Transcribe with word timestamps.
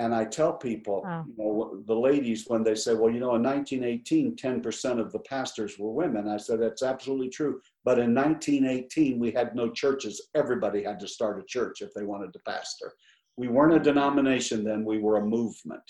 And 0.00 0.14
I 0.14 0.24
tell 0.24 0.54
people, 0.54 1.02
Wow. 1.04 1.26
you 1.28 1.34
know, 1.36 1.82
the 1.86 1.94
ladies, 1.94 2.44
when 2.48 2.62
they 2.64 2.74
say, 2.74 2.94
well, 2.94 3.12
you 3.12 3.20
know, 3.20 3.34
in 3.34 3.42
1918, 3.42 4.34
10% 4.34 4.98
of 4.98 5.12
the 5.12 5.18
pastors 5.18 5.78
were 5.78 5.92
women. 5.92 6.26
I 6.26 6.38
said, 6.38 6.58
that's 6.58 6.82
absolutely 6.82 7.28
true. 7.28 7.60
But 7.84 7.98
in 7.98 8.14
1918, 8.14 9.18
we 9.18 9.30
had 9.30 9.54
no 9.54 9.68
churches. 9.70 10.28
Everybody 10.34 10.82
had 10.82 10.98
to 11.00 11.06
start 11.06 11.38
a 11.38 11.44
church 11.44 11.82
if 11.82 11.92
they 11.92 12.04
wanted 12.04 12.32
to 12.32 12.38
pastor. 12.46 12.94
We 13.36 13.48
weren't 13.48 13.74
a 13.74 13.78
denomination 13.78 14.64
then, 14.64 14.86
we 14.86 14.98
were 14.98 15.18
a 15.18 15.26
movement. 15.26 15.82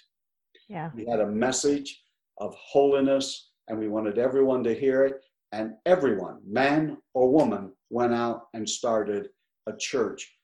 Yeah. 0.69 0.91
We 0.93 1.07
had 1.07 1.21
a 1.21 1.27
message 1.27 2.03
of 2.39 2.53
holiness, 2.57 3.51
and 3.69 3.79
we 3.79 3.87
wanted 3.87 4.19
everyone 4.19 4.65
to 4.65 4.75
hear 4.75 5.05
it. 5.05 5.21
And 5.53 5.75
everyone, 5.87 6.41
man 6.45 6.99
or 7.15 7.31
woman, 7.31 7.73
went 7.91 8.13
out 8.13 8.49
and 8.55 8.69
started 8.69 9.29
a 9.69 9.77
church. 9.77 10.37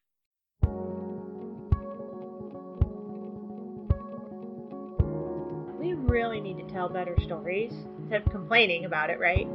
Need 6.46 6.64
to 6.64 6.72
tell 6.72 6.88
better 6.88 7.16
stories 7.24 7.72
instead 7.98 8.22
of 8.22 8.30
complaining 8.30 8.84
about 8.84 9.10
it, 9.10 9.18
right? 9.18 9.48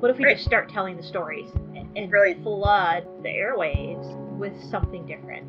What 0.00 0.10
if 0.10 0.16
we 0.16 0.24
Right. 0.24 0.34
just 0.36 0.46
start 0.46 0.70
telling 0.70 0.96
the 0.96 1.02
stories 1.02 1.50
and, 1.74 1.94
and 1.96 2.10
Really. 2.10 2.34
flood 2.42 3.06
the 3.22 3.28
airwaves 3.28 4.16
with 4.38 4.54
something 4.70 5.04
different? 5.04 5.46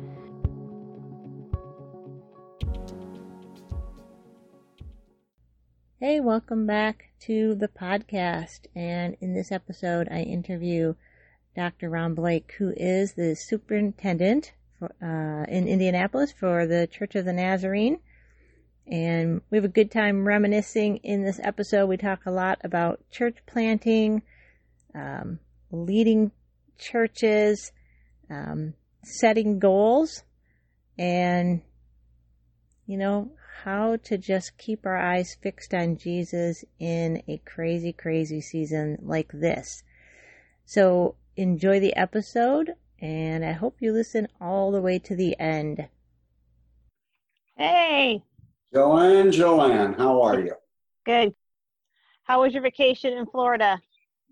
Hey, 5.98 6.20
welcome 6.20 6.66
back 6.66 7.12
to 7.20 7.54
the 7.54 7.68
podcast. 7.68 8.66
And 8.74 9.16
in 9.20 9.32
this 9.32 9.50
episode, 9.50 10.06
I 10.10 10.20
interview 10.20 10.96
Dr. 11.56 11.88
Ron 11.88 12.14
Blake, 12.14 12.54
who 12.58 12.74
is 12.76 13.14
the 13.14 13.34
superintendent 13.34 14.52
for, 14.78 14.92
uh, 15.00 15.44
in 15.50 15.66
Indianapolis 15.66 16.30
for 16.32 16.66
the 16.66 16.86
Church 16.86 17.14
of 17.14 17.24
the 17.24 17.32
Nazarene. 17.32 18.00
And 18.90 19.40
we 19.50 19.56
have 19.56 19.64
a 19.64 19.68
good 19.68 19.92
time 19.92 20.26
reminiscing 20.26 20.96
in 20.98 21.24
this 21.24 21.38
episode. 21.42 21.86
We 21.86 21.96
talk 21.96 22.26
a 22.26 22.32
lot 22.32 22.58
about 22.64 23.08
church 23.10 23.36
planting, 23.46 24.22
um, 24.94 25.38
leading 25.70 26.32
churches, 26.76 27.70
um, 28.28 28.74
setting 29.04 29.60
goals, 29.60 30.24
and, 30.98 31.62
you 32.86 32.96
know, 32.96 33.30
how 33.62 33.96
to 34.04 34.18
just 34.18 34.58
keep 34.58 34.84
our 34.84 34.96
eyes 34.96 35.36
fixed 35.40 35.72
on 35.72 35.96
Jesus 35.96 36.64
in 36.80 37.22
a 37.28 37.38
crazy, 37.44 37.92
crazy 37.92 38.40
season 38.40 38.98
like 39.02 39.30
this. 39.32 39.84
So 40.64 41.14
enjoy 41.36 41.78
the 41.78 41.94
episode, 41.94 42.74
and 43.00 43.44
I 43.44 43.52
hope 43.52 43.76
you 43.80 43.92
listen 43.92 44.28
all 44.40 44.72
the 44.72 44.80
way 44.80 44.98
to 45.00 45.14
the 45.14 45.38
end. 45.38 45.88
Hey, 47.56 48.24
Joanne, 48.72 49.32
Joanne, 49.32 49.94
how 49.94 50.22
are 50.22 50.40
you? 50.40 50.54
good. 51.04 51.34
How 52.24 52.42
was 52.42 52.52
your 52.52 52.62
vacation 52.62 53.14
in 53.18 53.26
Florida? 53.26 53.80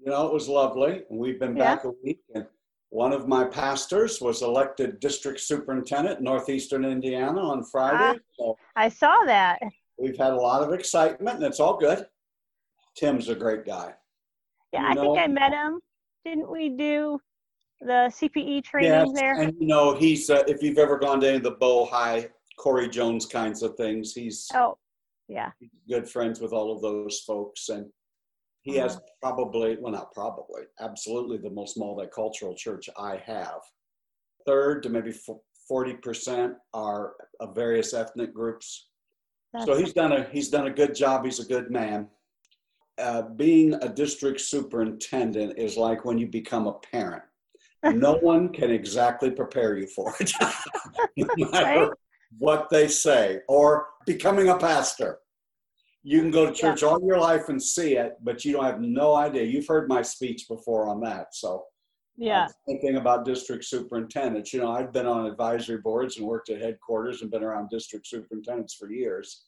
You 0.00 0.12
know, 0.12 0.26
it 0.28 0.32
was 0.32 0.48
lovely. 0.48 1.02
and 1.10 1.18
We've 1.18 1.40
been 1.40 1.56
Yeah. 1.56 1.74
back 1.74 1.84
a 1.84 1.90
week, 2.04 2.20
and 2.32 2.46
one 2.90 3.12
of 3.12 3.26
my 3.26 3.44
pastors 3.44 4.20
was 4.20 4.42
elected 4.42 5.00
district 5.00 5.40
superintendent 5.40 6.20
northeastern 6.20 6.84
Indiana 6.84 7.40
on 7.40 7.64
Friday. 7.64 8.20
So 8.38 8.56
I 8.76 8.88
saw 8.90 9.24
that. 9.24 9.60
we've 9.96 10.16
had 10.16 10.32
a 10.32 10.36
lot 10.36 10.62
of 10.62 10.72
excitement, 10.72 11.36
and 11.36 11.44
it's 11.44 11.58
all 11.58 11.76
good. 11.76 12.06
Tim's 12.94 13.28
a 13.28 13.34
great 13.34 13.64
guy. 13.64 13.94
Yeah, 14.72 14.82
You 14.82 15.00
I 15.00 15.02
think 15.02 15.18
I 15.18 15.26
met 15.26 15.52
him. 15.52 15.80
Didn't 16.24 16.48
we 16.48 16.68
do 16.68 17.20
the 17.80 18.08
CPE 18.14 18.60
training 18.62 18.90
Yes, 18.92 19.12
there? 19.14 19.34
and 19.40 19.52
you 19.60 19.66
know, 19.66 19.94
he's 19.94 20.30
uh, 20.30 20.44
if 20.46 20.62
you've 20.62 20.78
ever 20.78 20.98
gone 20.98 21.20
to 21.22 21.26
any 21.26 21.36
of 21.38 21.42
the 21.42 21.50
Bow 21.52 21.86
High, 21.86 22.28
Corey 22.58 22.88
Jones 22.88 23.24
kinds 23.26 23.62
of 23.62 23.76
things, 23.76 24.12
he's 24.12 24.48
Oh, 24.54 24.76
yeah. 25.28 25.52
good 25.88 26.08
friends 26.08 26.40
with 26.40 26.52
all 26.52 26.74
of 26.74 26.82
those 26.82 27.20
folks, 27.20 27.68
and 27.70 27.90
he 28.62 28.76
has 28.76 28.96
Uh-huh. 28.96 29.06
probably, 29.22 29.76
well, 29.80 29.92
not 29.92 30.12
probably, 30.12 30.62
absolutely 30.80 31.38
the 31.38 31.50
most 31.50 31.78
multicultural 31.78 32.56
church 32.56 32.90
I 32.98 33.16
have. 33.16 33.60
Third 34.46 34.82
to 34.82 34.88
maybe 34.90 35.12
forty 35.68 35.94
percent 35.94 36.54
are 36.74 37.14
of 37.40 37.54
various 37.54 37.92
ethnic 37.94 38.32
groups. 38.34 38.88
So 39.64 39.74
he's 39.76 39.92
done 39.92 40.12
a 40.12 40.24
he's 40.24 40.48
done 40.50 40.66
a 40.66 40.70
good 40.70 40.94
job. 40.94 41.24
He's 41.24 41.40
a 41.40 41.44
good 41.46 41.70
man. 41.70 42.08
Uh, 42.98 43.22
being 43.22 43.74
a 43.74 43.88
district 43.88 44.40
superintendent 44.40 45.58
is 45.58 45.76
like 45.76 46.04
when 46.04 46.18
you 46.18 46.26
become 46.26 46.66
a 46.66 46.72
parent. 46.74 47.22
No 47.84 48.14
one 48.18 48.48
can 48.52 48.70
exactly 48.72 49.30
prepare 49.30 49.76
you 49.78 49.86
for 49.86 50.12
it, 50.18 50.32
no 51.16 51.26
matter. 51.52 51.96
What 52.36 52.68
they 52.70 52.88
say. 52.88 53.40
Or 53.48 53.88
becoming 54.06 54.48
a 54.48 54.58
pastor. 54.58 55.18
You 56.02 56.20
can 56.20 56.30
go 56.30 56.46
to 56.46 56.52
church 56.52 56.82
all 56.82 57.04
your 57.04 57.18
life 57.18 57.48
and 57.48 57.62
see 57.62 57.96
it, 57.96 58.14
but 58.22 58.44
you 58.44 58.52
don't 58.52 58.64
have 58.64 58.80
no 58.80 59.14
idea. 59.14 59.42
You've 59.42 59.66
heard 59.66 59.88
my 59.88 60.02
speech 60.02 60.46
before 60.48 60.88
on 60.88 61.00
that. 61.00 61.34
So 61.34 61.64
yeah. 62.18 62.48
thing 62.66 62.96
about 62.96 63.24
district 63.24 63.64
superintendents. 63.64 64.52
You 64.52 64.60
know, 64.60 64.72
I've 64.72 64.92
been 64.92 65.06
on 65.06 65.26
advisory 65.26 65.78
boards 65.78 66.16
and 66.16 66.26
worked 66.26 66.50
at 66.50 66.60
headquarters 66.60 67.22
and 67.22 67.30
been 67.30 67.44
around 67.44 67.70
district 67.70 68.06
superintendents 68.06 68.74
for 68.74 68.90
years. 68.90 69.44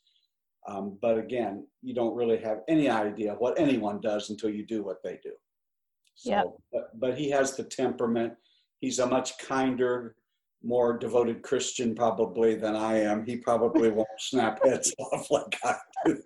Um, 0.68 0.98
but 1.02 1.18
again, 1.18 1.66
you 1.82 1.94
don't 1.94 2.14
really 2.14 2.38
have 2.38 2.58
any 2.68 2.88
idea 2.88 3.34
what 3.38 3.58
anyone 3.58 4.00
does 4.00 4.30
until 4.30 4.50
you 4.50 4.64
do 4.64 4.84
what 4.84 5.02
they 5.02 5.18
do. 5.22 5.32
So, 6.14 6.30
Yep. 6.30 6.44
but, 6.72 7.00
but 7.00 7.18
he 7.18 7.30
has 7.30 7.56
the 7.56 7.64
temperament. 7.64 8.34
He's 8.80 8.98
a 8.98 9.06
much 9.06 9.38
kinder, 9.38 10.16
more 10.62 10.97
devoted 10.98 11.43
Christian 11.43 11.94
probably 11.94 12.54
than 12.54 12.76
I 12.76 13.00
am. 13.00 13.25
He 13.25 13.37
probably 13.37 13.91
won't 13.91 14.09
snap 14.19 14.65
heads 14.65 14.94
off 14.98 15.31
like 15.31 15.59
I 15.65 15.76
do. 16.04 16.22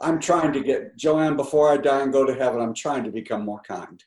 I'm 0.00 0.18
trying 0.18 0.52
to 0.52 0.60
get 0.60 0.96
Joanne 0.96 1.36
before 1.36 1.70
I 1.70 1.76
die 1.76 2.02
and 2.02 2.12
go 2.12 2.24
to 2.24 2.34
heaven. 2.34 2.60
I'm 2.60 2.74
trying 2.74 3.04
to 3.04 3.10
become 3.10 3.44
more 3.44 3.62
kind. 3.66 4.02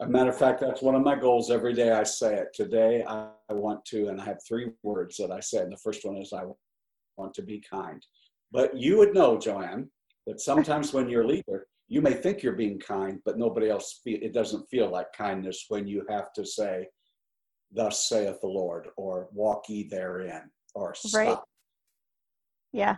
As 0.00 0.08
a 0.08 0.10
matter 0.10 0.30
of 0.30 0.38
fact, 0.38 0.60
that's 0.60 0.80
one 0.80 0.94
of 0.94 1.02
my 1.02 1.16
goals 1.16 1.50
every 1.50 1.74
day. 1.74 1.90
I 1.92 2.04
say 2.04 2.36
it. 2.36 2.48
Today, 2.54 3.04
I, 3.06 3.28
I 3.50 3.52
want 3.52 3.84
to, 3.86 4.08
and 4.08 4.20
I 4.20 4.24
have 4.24 4.38
three 4.46 4.70
words 4.82 5.16
that 5.16 5.30
I 5.30 5.40
say. 5.40 5.58
And 5.58 5.72
the 5.72 5.76
first 5.76 6.04
one 6.04 6.16
is, 6.16 6.32
I 6.32 6.44
want 7.16 7.34
to 7.34 7.42
be 7.42 7.60
kind. 7.60 8.04
But 8.52 8.76
you 8.76 8.96
would 8.98 9.12
know, 9.12 9.38
Joanne, 9.38 9.90
that 10.26 10.40
sometimes 10.40 10.92
when 10.92 11.08
you're 11.08 11.24
a 11.24 11.26
leader, 11.26 11.66
you 11.88 12.00
may 12.00 12.12
think 12.12 12.42
you're 12.42 12.52
being 12.52 12.78
kind, 12.78 13.18
but 13.24 13.38
nobody 13.38 13.70
else, 13.70 14.00
feel, 14.04 14.18
it 14.22 14.32
doesn't 14.32 14.68
feel 14.70 14.90
like 14.90 15.12
kindness 15.12 15.64
when 15.68 15.86
you 15.86 16.04
have 16.08 16.32
to 16.34 16.44
say, 16.44 16.86
Thus 17.70 18.08
saith 18.08 18.40
the 18.40 18.46
Lord, 18.46 18.88
or 18.96 19.28
walk 19.32 19.68
ye 19.68 19.88
therein, 19.88 20.50
or 20.74 20.94
stop. 20.94 21.20
Right. 21.20 21.38
Yeah. 22.72 22.96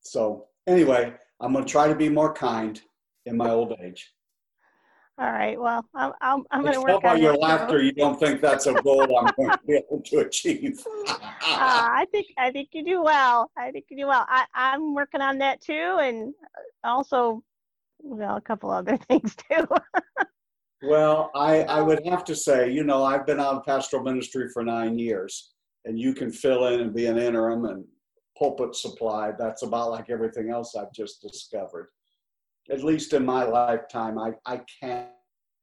So, 0.00 0.46
anyway, 0.66 1.14
I'm 1.40 1.52
going 1.52 1.64
to 1.64 1.70
try 1.70 1.88
to 1.88 1.94
be 1.94 2.08
more 2.08 2.32
kind 2.32 2.80
in 3.26 3.36
my 3.36 3.50
old 3.50 3.74
age. 3.82 4.12
All 5.18 5.30
right. 5.30 5.60
Well, 5.60 5.84
I'm, 5.94 6.12
I'm, 6.20 6.44
I'm 6.50 6.62
going 6.62 6.74
to 6.74 6.80
work 6.80 7.04
on 7.04 7.20
your 7.22 7.36
laughter, 7.36 7.80
you 7.80 7.92
don't 7.92 8.18
think 8.18 8.40
that's 8.40 8.66
a 8.66 8.74
goal 8.74 9.16
I'm 9.18 9.32
going 9.36 9.50
to 9.50 9.58
be 9.66 9.74
able 9.74 10.02
to 10.02 10.18
achieve. 10.26 10.82
Ah, 11.08 11.90
I 11.94 12.06
think 12.06 12.26
I 12.36 12.50
think 12.50 12.70
you 12.72 12.84
do 12.84 13.02
well. 13.02 13.50
I 13.56 13.70
think 13.70 13.86
you 13.90 13.96
do 13.96 14.06
well. 14.08 14.26
I, 14.28 14.44
I'm 14.54 14.94
working 14.94 15.20
on 15.20 15.38
that 15.38 15.60
too, 15.60 15.98
and 16.00 16.34
also, 16.82 17.42
well, 18.00 18.36
a 18.36 18.40
couple 18.40 18.70
other 18.70 18.96
things 19.08 19.36
too. 19.36 19.66
Well, 20.86 21.30
I, 21.34 21.62
I 21.62 21.80
would 21.80 22.06
have 22.06 22.24
to 22.24 22.34
say, 22.34 22.70
you 22.70 22.84
know, 22.84 23.04
I've 23.04 23.26
been 23.26 23.40
out 23.40 23.54
of 23.54 23.64
pastoral 23.64 24.02
ministry 24.02 24.48
for 24.52 24.64
nine 24.64 24.98
years, 24.98 25.52
and 25.84 25.98
you 25.98 26.14
can 26.14 26.30
fill 26.30 26.66
in 26.68 26.80
and 26.80 26.94
be 26.94 27.06
an 27.06 27.18
interim 27.18 27.64
and 27.66 27.84
pulpit 28.38 28.74
supply. 28.74 29.32
That's 29.38 29.62
about 29.62 29.90
like 29.90 30.10
everything 30.10 30.50
else 30.50 30.74
I've 30.74 30.92
just 30.92 31.22
discovered. 31.22 31.88
At 32.70 32.84
least 32.84 33.12
in 33.12 33.24
my 33.24 33.44
lifetime, 33.44 34.18
I, 34.18 34.32
I 34.46 34.60
can't 34.80 35.08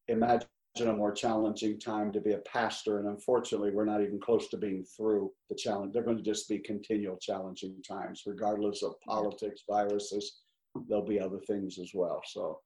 imagine 0.07 0.47
a 0.79 0.93
more 0.93 1.11
challenging 1.11 1.79
time 1.79 2.11
to 2.11 2.21
be 2.21 2.33
a 2.33 2.39
pastor. 2.39 2.99
And 2.99 3.07
unfortunately, 3.07 3.71
we're 3.71 3.85
not 3.85 4.01
even 4.01 4.19
close 4.19 4.47
to 4.49 4.57
being 4.57 4.85
through 4.95 5.31
the 5.49 5.55
challenge. 5.55 5.93
They're 5.93 6.03
going 6.03 6.17
to 6.17 6.23
just 6.23 6.47
be 6.47 6.59
continual 6.59 7.17
challenging 7.17 7.81
times, 7.87 8.23
regardless 8.25 8.83
of 8.83 8.93
politics, 9.05 9.63
viruses. 9.69 10.41
There'll 10.87 11.05
be 11.05 11.19
other 11.19 11.39
things 11.39 11.79
as 11.79 11.91
well. 11.93 12.21
So, 12.25 12.59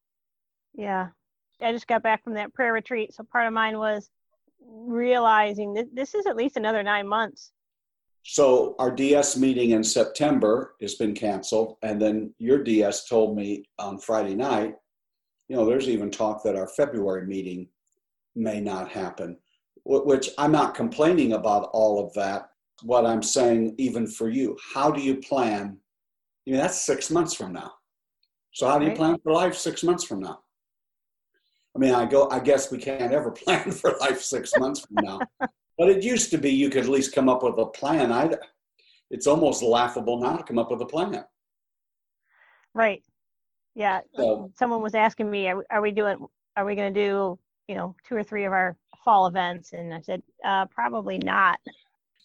yeah, 0.75 1.07
I 1.61 1.71
just 1.71 1.87
got 1.87 2.03
back 2.03 2.23
from 2.23 2.33
that 2.35 2.53
prayer 2.53 2.73
retreat, 2.73 3.13
so 3.13 3.23
part 3.23 3.47
of 3.47 3.53
mine 3.53 3.77
was 3.77 4.09
realizing 4.61 5.73
that 5.75 5.93
this 5.95 6.13
is 6.15 6.25
at 6.25 6.35
least 6.35 6.57
another 6.57 6.83
nine 6.83 7.07
months. 7.07 7.51
so 8.23 8.75
our 8.79 8.89
DS 8.89 9.37
meeting 9.37 9.71
in 9.71 9.83
September 9.83 10.75
has 10.81 10.95
been 10.95 11.13
canceled, 11.13 11.77
and 11.83 12.01
then 12.01 12.33
your 12.39 12.63
DS 12.63 13.07
told 13.07 13.35
me 13.37 13.63
on 13.77 13.99
Friday 13.99 14.35
night, 14.35 14.73
you 15.47 15.55
know, 15.55 15.65
there's 15.65 15.87
even 15.87 16.09
talk 16.09 16.43
that 16.43 16.55
our 16.55 16.67
February 16.67 17.27
meeting 17.27 17.69
may 18.35 18.59
not 18.59 18.89
happen, 18.89 19.37
which 19.85 20.31
I'm 20.39 20.51
not 20.51 20.73
complaining 20.73 21.33
about 21.33 21.69
all 21.71 22.03
of 22.03 22.11
that. 22.15 22.49
What 22.81 23.05
I'm 23.05 23.21
saying, 23.21 23.75
even 23.77 24.07
for 24.07 24.27
you, 24.27 24.57
how 24.73 24.89
do 24.89 25.01
you 25.01 25.17
plan? 25.17 25.77
I 26.47 26.49
mean, 26.49 26.59
that's 26.59 26.81
six 26.81 27.11
months 27.11 27.35
from 27.35 27.53
now. 27.53 27.73
So 28.53 28.67
how 28.67 28.79
do 28.79 28.85
you 28.85 28.89
Right. 28.91 28.97
plan 28.97 29.19
for 29.23 29.33
life 29.33 29.55
six 29.55 29.83
months 29.83 30.03
from 30.03 30.21
now? 30.21 30.39
I 31.75 31.79
mean, 31.79 31.93
I 31.93 32.05
go. 32.05 32.29
I 32.29 32.39
guess 32.39 32.71
we 32.71 32.77
can't 32.77 33.11
ever 33.11 33.31
plan 33.43 33.71
for 33.71 33.95
life 33.99 34.21
six 34.21 34.51
months 34.57 34.81
from 34.81 35.03
now. 35.03 35.19
But 35.77 35.89
it 35.89 36.03
used 36.03 36.31
to 36.31 36.37
be 36.37 36.49
you 36.51 36.69
could 36.69 36.83
at 36.83 36.89
least 36.89 37.13
come 37.13 37.27
up 37.27 37.43
with 37.43 37.57
a 37.57 37.65
plan. 37.65 38.11
I, 38.11 38.31
it's 39.11 39.27
almost 39.27 39.61
laughable 39.61 40.19
now 40.19 40.37
to 40.37 40.43
come 40.43 40.57
up 40.57 40.71
with 40.71 40.81
a 40.81 40.85
plan. 40.85 41.23
Right. 42.73 43.03
Yeah. 43.75 44.01
So- 44.15 44.51
Someone 44.57 44.81
was 44.81 44.95
asking 44.95 45.29
me, 45.29 45.47
are, 45.49 45.57
we- 45.57 45.63
are 45.69 45.81
we 45.81 45.91
doing, 45.91 46.25
are 46.55 46.65
we 46.65 46.75
going 46.75 46.93
to 46.93 46.99
do, 46.99 47.37
you 47.67 47.75
know, 47.75 47.95
two 48.07 48.15
or 48.15 48.23
three 48.23 48.45
of 48.45 48.53
our 48.53 48.77
fall 49.03 49.27
events? 49.27 49.73
And 49.73 49.93
I 49.93 49.99
said, 49.99 50.23
uh, 50.45 50.65
probably 50.67 51.17
not. 51.17 51.59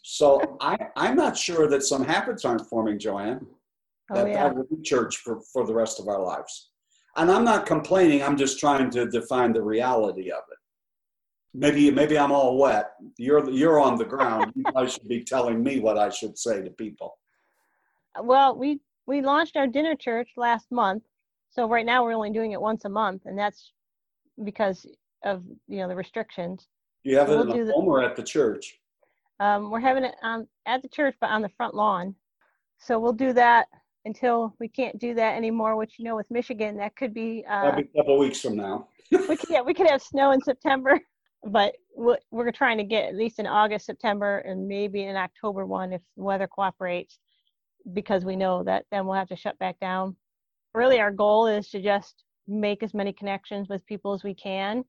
So 0.03 0.57
I, 0.61 0.77
I'm 0.97 1.17
not 1.17 1.37
sure 1.37 1.69
that 1.69 1.83
some 1.83 2.05
habits 2.05 2.45
aren't 2.45 2.67
forming, 2.69 2.99
Joanne. 2.99 3.45
Oh, 4.11 4.15
that, 4.15 4.29
yeah. 4.29 4.45
that 4.49 4.57
will 4.57 4.65
be 4.65 4.83
church 4.83 5.19
for, 5.19 5.41
for 5.53 5.67
the 5.67 5.75
rest 5.75 6.01
of 6.01 6.09
our 6.09 6.21
lives. 6.23 6.70
And 7.17 7.31
I'm 7.31 7.45
not 7.45 7.67
complaining, 7.67 8.23
I'm 8.23 8.37
just 8.37 8.59
trying 8.59 8.91
to 8.91 9.07
define 9.07 9.53
the 9.53 9.63
reality 9.63 10.31
of 10.31 10.43
it. 10.51 10.59
Maybe 11.53 11.91
maybe 11.91 12.17
I'm 12.17 12.31
all 12.31 12.57
wet. 12.59 12.93
You're 13.19 13.51
you're 13.51 13.81
on 13.81 13.97
the 13.97 14.05
ground. 14.05 14.53
you 14.55 14.63
guys 14.73 14.93
should 14.93 15.09
be 15.09 15.25
telling 15.25 15.63
me 15.63 15.81
what 15.81 15.99
I 15.99 16.09
should 16.09 16.39
say 16.39 16.63
to 16.63 16.71
people. 16.71 17.19
Well, 18.23 18.57
we, 18.57 18.81
we 19.07 19.21
launched 19.23 19.57
our 19.57 19.67
dinner 19.67 19.97
church 19.97 20.31
last 20.37 20.71
month. 20.71 21.03
So 21.51 21.69
right 21.69 21.85
now 21.85 22.05
we're 22.05 22.13
only 22.15 22.31
doing 22.31 22.53
it 22.53 22.61
once 22.61 22.85
a 22.85 22.89
month 22.89 23.23
and 23.25 23.37
that's 23.37 23.73
because 24.45 24.87
of, 25.25 25.43
you 25.67 25.79
know, 25.79 25.89
the 25.89 25.97
restrictions. 25.97 26.69
You 27.03 27.17
have 27.19 27.29
it 27.29 27.33
We'll 27.33 27.51
in 27.53 27.59
the 27.59 27.65
the- 27.65 27.73
home 27.73 27.89
or 27.89 28.03
at 28.03 28.15
the 28.15 28.23
church? 28.23 28.79
Um, 29.41 29.71
we're 29.71 29.81
having 29.81 30.05
it 30.05 30.15
on, 30.23 30.47
at 30.67 30.83
the 30.83 30.89
church, 30.89 31.17
but 31.21 31.31
on 31.31 31.41
the 31.43 31.49
front 31.49 31.75
lawn. 31.75 32.15
So 32.79 32.99
we'll 33.01 33.13
do 33.15 33.33
that 33.33 33.67
until 34.05 34.55
we 34.59 34.69
can't 34.69 34.99
do 34.99 35.15
that 35.15 35.37
anymore, 35.37 35.77
which, 35.77 35.99
you 35.99 36.05
know, 36.05 36.17
with 36.17 36.31
Michigan, 36.31 36.77
that 36.79 36.97
could 36.97 37.13
be, 37.13 37.45
uh, 37.49 37.77
be 37.77 37.83
a 37.83 37.99
couple 37.99 38.19
weeks 38.19 38.41
from 38.41 38.57
now. 38.57 38.89
we 39.11 39.37
could, 39.37 39.51
yeah, 39.51 39.63
we 39.63 39.75
could 39.75 39.89
have 39.89 40.03
snow 40.03 40.33
in 40.33 40.41
September, 40.41 40.99
but 41.45 41.75
we're, 41.95 42.19
we're 42.31 42.53
trying 42.53 42.79
to 42.79 42.85
get 42.85 43.09
at 43.09 43.17
least 43.17 43.39
in 43.39 43.47
August, 43.47 43.87
September, 43.87 44.39
and 44.39 44.67
maybe 44.67 45.05
an 45.05 45.17
October 45.17 45.67
one 45.67 45.93
if 45.93 46.01
the 46.17 46.23
weather 46.23 46.47
cooperates, 46.47 47.19
because 47.93 48.25
we 48.25 48.37
know 48.37 48.63
that 48.65 48.85
then 48.91 49.07
we'll 49.07 49.15
have 49.15 49.29
to 49.29 49.37
shut 49.37 49.59
back 49.59 49.79
down. 49.81 50.17
Really, 50.75 51.01
our 51.01 51.11
goal 51.11 51.47
is 51.47 51.69
to 51.71 51.83
just 51.83 52.25
make 52.47 52.83
as 52.83 52.95
many 52.95 53.13
connections 53.13 53.69
with 53.69 53.85
people 53.87 54.15
as 54.15 54.25
we 54.25 54.35
can, 54.35 54.85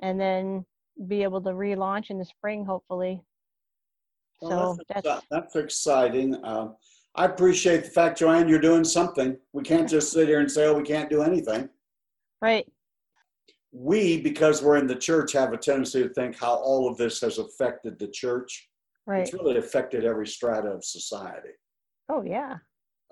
and 0.00 0.20
then 0.20 0.64
be 1.08 1.22
able 1.22 1.40
to 1.40 1.50
relaunch 1.50 2.10
in 2.10 2.18
the 2.18 2.24
spring, 2.24 2.64
hopefully. 2.64 3.20
Well, 4.40 4.74
So 4.74 4.82
that's, 4.88 5.06
that's, 5.06 5.26
that's 5.30 5.56
exciting. 5.56 6.36
Um, 6.44 6.76
I 7.16 7.26
appreciate 7.26 7.84
the 7.84 7.90
fact, 7.90 8.18
Joanne, 8.18 8.48
you're 8.48 8.58
doing 8.58 8.84
something. 8.84 9.36
We 9.52 9.62
can't 9.62 9.88
just 9.88 10.12
sit 10.12 10.26
here 10.28 10.40
and 10.40 10.50
say, 10.50 10.66
oh, 10.66 10.74
we 10.74 10.82
can't 10.82 11.10
do 11.10 11.22
anything. 11.22 11.68
right. 12.42 12.66
We, 13.76 14.20
because 14.20 14.62
we're 14.62 14.76
in 14.76 14.86
the 14.86 14.94
church, 14.94 15.32
have 15.32 15.52
a 15.52 15.56
tendency 15.56 16.00
to 16.04 16.08
think 16.10 16.38
how 16.38 16.54
all 16.54 16.88
of 16.88 16.96
this 16.96 17.20
has 17.22 17.38
affected 17.38 17.98
the 17.98 18.06
church. 18.06 18.68
Right. 19.04 19.22
It's 19.22 19.32
really 19.34 19.56
affected 19.58 20.04
every 20.04 20.28
strata 20.28 20.68
of 20.68 20.84
society. 20.84 21.48
Oh, 22.08 22.22
yeah. 22.22 22.58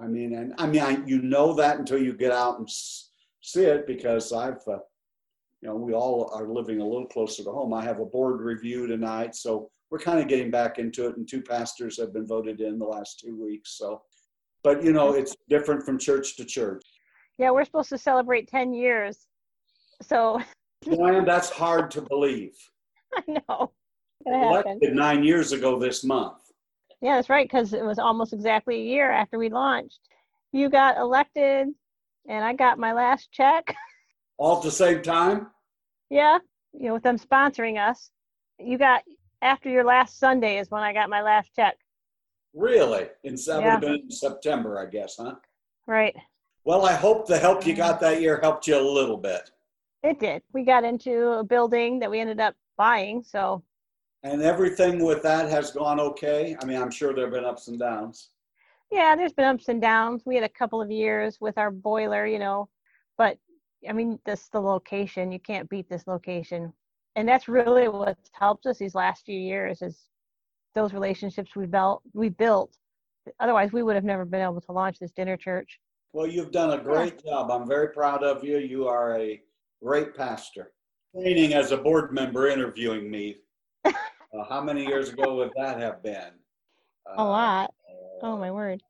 I 0.00 0.06
mean, 0.06 0.34
and 0.36 0.54
I 0.58 0.66
mean, 0.68 0.82
I, 0.82 1.04
you 1.04 1.20
know 1.20 1.52
that 1.54 1.80
until 1.80 1.98
you 2.00 2.12
get 2.12 2.30
out 2.30 2.58
and 2.60 2.68
s- 2.68 3.10
see 3.40 3.64
it 3.64 3.88
because 3.88 4.32
I've, 4.32 4.60
uh, 4.68 4.78
you 5.62 5.68
know, 5.68 5.74
we 5.74 5.94
all 5.94 6.30
are 6.32 6.46
living 6.46 6.80
a 6.80 6.86
little 6.86 7.06
closer 7.06 7.42
to 7.42 7.50
home. 7.50 7.74
I 7.74 7.82
have 7.82 7.98
a 7.98 8.04
board 8.06 8.40
review 8.40 8.86
tonight, 8.86 9.34
so 9.34 9.68
we're 9.92 9.98
kind 9.98 10.18
of 10.18 10.26
getting 10.26 10.50
back 10.50 10.78
into 10.78 11.06
it, 11.06 11.18
and 11.18 11.28
two 11.28 11.42
pastors 11.42 12.00
have 12.00 12.14
been 12.14 12.26
voted 12.26 12.62
in 12.62 12.78
the 12.78 12.84
last 12.84 13.20
two 13.20 13.38
weeks. 13.38 13.76
So, 13.76 14.00
but 14.64 14.82
you 14.82 14.90
know, 14.90 15.12
it's 15.12 15.36
different 15.50 15.84
from 15.84 15.98
church 15.98 16.34
to 16.38 16.46
church. 16.46 16.82
Yeah, 17.36 17.50
we're 17.50 17.66
supposed 17.66 17.90
to 17.90 17.98
celebrate 17.98 18.48
10 18.48 18.72
years. 18.72 19.26
So 20.00 20.40
Joanne, 20.84 21.26
that's 21.26 21.50
hard 21.50 21.90
to 21.90 22.00
believe. 22.00 22.56
I 23.14 23.22
know. 23.28 23.72
It's 24.20 24.24
gonna 24.24 24.38
happen. 24.38 24.72
Elected 24.72 24.94
nine 24.94 25.22
years 25.22 25.52
ago 25.52 25.78
this 25.78 26.04
month. 26.04 26.38
Yeah, 27.02 27.16
that's 27.16 27.28
right, 27.28 27.46
because 27.46 27.74
it 27.74 27.84
was 27.84 27.98
almost 27.98 28.32
exactly 28.32 28.76
a 28.76 28.84
year 28.84 29.10
after 29.10 29.38
we 29.38 29.50
launched. 29.50 30.00
You 30.52 30.70
got 30.70 30.96
elected, 30.96 31.68
and 32.28 32.44
I 32.44 32.54
got 32.54 32.78
my 32.78 32.94
last 32.94 33.30
check. 33.30 33.74
All 34.38 34.56
at 34.56 34.62
the 34.62 34.70
same 34.70 35.02
time? 35.02 35.48
yeah, 36.08 36.38
you 36.72 36.86
know, 36.86 36.94
with 36.94 37.02
them 37.02 37.18
sponsoring 37.18 37.78
us. 37.78 38.10
You 38.58 38.78
got 38.78 39.02
after 39.42 39.68
your 39.68 39.84
last 39.84 40.18
Sunday 40.18 40.58
is 40.58 40.70
when 40.70 40.82
I 40.82 40.92
got 40.92 41.10
my 41.10 41.20
last 41.20 41.54
check. 41.54 41.76
Really? 42.54 43.08
In, 43.24 43.34
that 43.34 43.56
would 43.56 43.64
Yeah. 43.64 43.70
have 43.72 43.80
been 43.80 44.10
September, 44.10 44.78
I 44.78 44.86
guess, 44.86 45.16
huh? 45.18 45.34
Right. 45.86 46.16
Well, 46.64 46.86
I 46.86 46.92
hope 46.92 47.26
the 47.26 47.38
help 47.38 47.66
you 47.66 47.74
got 47.74 47.98
that 48.00 48.20
year 48.20 48.38
helped 48.40 48.68
you 48.68 48.76
a 48.76 48.80
little 48.80 49.16
bit. 49.16 49.50
It 50.04 50.20
did. 50.20 50.42
We 50.52 50.64
got 50.64 50.84
into 50.84 51.32
a 51.32 51.44
building 51.44 51.98
that 51.98 52.10
we 52.10 52.20
ended 52.20 52.40
up 52.40 52.54
buying. 52.76 53.22
So 53.24 53.62
And 54.22 54.42
everything 54.42 55.04
with 55.04 55.22
that 55.22 55.50
has 55.50 55.72
gone 55.72 55.98
okay. 55.98 56.56
I 56.60 56.64
mean, 56.64 56.80
I'm 56.80 56.90
sure 56.90 57.12
there 57.12 57.24
have 57.24 57.34
been 57.34 57.44
ups 57.44 57.68
and 57.68 57.78
downs. 57.78 58.30
yeah, 58.92 59.16
there's 59.16 59.32
been 59.32 59.46
ups 59.46 59.68
and 59.68 59.80
downs. 59.80 60.22
We 60.24 60.34
had 60.36 60.44
a 60.44 60.48
couple 60.48 60.80
of 60.80 60.90
years 60.90 61.40
with 61.40 61.58
our 61.58 61.70
boiler, 61.70 62.26
you 62.26 62.38
know, 62.38 62.68
but 63.18 63.38
I 63.88 63.92
mean, 63.92 64.18
this 64.24 64.48
the 64.48 64.60
location. 64.60 65.32
You 65.32 65.40
can't 65.40 65.68
beat 65.68 65.88
this 65.88 66.06
location, 66.06 66.72
and 67.16 67.28
that's 67.28 67.48
really 67.48 67.88
what's 67.88 68.30
helped 68.32 68.66
us 68.66 68.78
these 68.78 68.94
last 68.94 69.24
few 69.24 69.38
years 69.38 69.82
is 69.82 70.06
those 70.74 70.92
relationships 70.94 71.54
we 71.54 71.66
built. 71.66 72.02
We 72.14 72.30
built. 72.30 72.76
Otherwise, 73.40 73.72
we 73.72 73.82
would 73.82 73.94
have 73.94 74.04
never 74.04 74.24
been 74.24 74.40
able 74.40 74.60
to 74.60 74.72
launch 74.72 74.98
this 74.98 75.12
dinner 75.12 75.36
church. 75.36 75.78
Well, 76.12 76.26
you've 76.26 76.50
done 76.52 76.78
a 76.78 76.82
great 76.82 77.24
job. 77.24 77.50
I'm 77.50 77.66
very 77.66 77.88
proud 77.88 78.22
of 78.24 78.42
you. 78.44 78.58
You 78.58 78.88
are 78.88 79.18
a 79.18 79.40
great 79.82 80.14
pastor. 80.16 80.72
Training 81.14 81.52
as 81.54 81.72
a 81.72 81.76
board 81.76 82.12
member 82.12 82.48
interviewing 82.48 83.10
me. 83.10 83.36
Uh, 84.34 84.42
how 84.48 84.62
many 84.62 84.82
years 84.86 85.10
ago 85.10 85.34
would 85.36 85.50
that 85.54 85.78
have 85.78 86.02
been? 86.02 86.30
A 87.18 87.22
lot. 87.22 87.74
Uh, 87.86 88.26
Oh 88.26 88.38
my 88.38 88.50
word! 88.50 88.82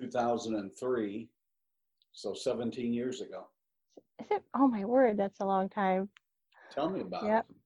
2003. 0.00 1.28
So 2.10 2.34
17 2.34 2.92
years 2.92 3.20
ago. 3.20 3.46
Is 4.20 4.26
it? 4.32 4.42
Oh 4.54 4.66
my 4.66 4.84
word! 4.84 5.16
That's 5.16 5.38
a 5.38 5.44
long 5.44 5.68
time. 5.68 6.08
Tell 6.72 6.90
me 6.90 7.00
about 7.02 7.22
Yep. 7.22 7.46
it. 7.48 7.56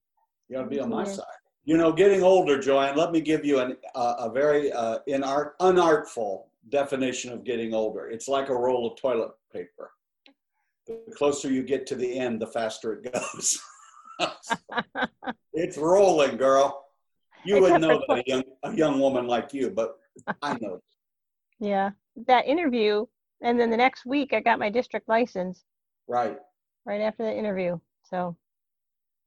You 0.49 0.57
ought 0.57 0.63
to 0.63 0.69
be 0.69 0.79
on 0.79 0.89
my 0.89 1.03
side. 1.03 1.25
You 1.65 1.77
know, 1.77 1.93
getting 1.93 2.23
older, 2.23 2.59
Joanne, 2.59 2.97
let 2.97 3.11
me 3.11 3.21
give 3.21 3.45
you 3.45 3.59
an, 3.59 3.77
uh, 3.95 4.15
a 4.19 4.29
very 4.29 4.71
uh, 4.71 4.99
inart, 5.07 5.51
unartful 5.61 6.47
definition 6.69 7.31
of 7.31 7.43
getting 7.43 7.73
older. 7.73 8.09
It's 8.09 8.27
like 8.27 8.49
a 8.49 8.55
roll 8.55 8.91
of 8.91 8.99
toilet 8.99 9.31
paper. 9.51 9.91
The 10.87 10.99
closer 11.15 11.49
you 11.49 11.63
get 11.63 11.87
to 11.87 11.95
the 11.95 12.19
end, 12.19 12.41
the 12.41 12.47
faster 12.47 12.93
it 12.93 13.13
goes. 13.13 13.61
it's 15.53 15.77
rolling, 15.77 16.35
girl. 16.35 16.85
You 17.45 17.61
wouldn't 17.61 17.81
know 17.81 18.01
that 18.07 18.17
a 18.17 18.23
young, 18.25 18.43
a 18.63 18.75
young 18.75 18.99
woman 18.99 19.27
like 19.27 19.53
you, 19.53 19.69
but 19.69 19.95
I 20.41 20.57
know. 20.59 20.81
Yeah, 21.59 21.91
that 22.27 22.45
interview, 22.45 23.05
and 23.41 23.57
then 23.57 23.69
the 23.69 23.77
next 23.77 24.05
week 24.05 24.33
I 24.33 24.41
got 24.41 24.59
my 24.59 24.69
district 24.69 25.07
license 25.07 25.63
Right. 26.07 26.37
right 26.85 27.01
after 27.01 27.23
the 27.23 27.33
interview. 27.33 27.79
So 28.03 28.35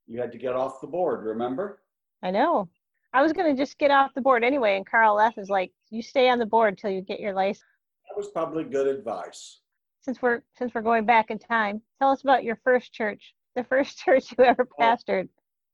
You 0.07 0.19
had 0.19 0.31
to 0.31 0.37
get 0.37 0.55
off 0.55 0.81
the 0.81 0.87
board, 0.87 1.25
remember? 1.25 1.81
I 2.23 2.31
know. 2.31 2.69
I 3.13 3.21
was 3.21 3.33
gonna 3.33 3.55
just 3.55 3.77
get 3.77 3.91
off 3.91 4.13
the 4.13 4.21
board 4.21 4.43
anyway, 4.43 4.77
and 4.77 4.85
Carl 4.85 5.19
F 5.19 5.37
is 5.37 5.49
like, 5.49 5.71
"You 5.89 6.01
stay 6.01 6.29
on 6.29 6.39
the 6.39 6.45
board 6.45 6.77
till 6.77 6.91
you 6.91 7.01
get 7.01 7.19
your 7.19 7.33
license." 7.33 7.65
That 8.07 8.17
was 8.17 8.29
probably 8.29 8.63
good 8.63 8.87
advice. 8.87 9.61
Since 10.01 10.21
we're 10.21 10.41
since 10.57 10.73
we're 10.73 10.81
going 10.81 11.05
back 11.05 11.29
in 11.29 11.39
time, 11.39 11.81
tell 11.99 12.11
us 12.11 12.21
about 12.21 12.43
your 12.43 12.57
first 12.63 12.93
church, 12.93 13.35
the 13.55 13.63
first 13.63 13.97
church 14.03 14.33
you 14.37 14.43
ever 14.43 14.67
pastored. 14.79 15.29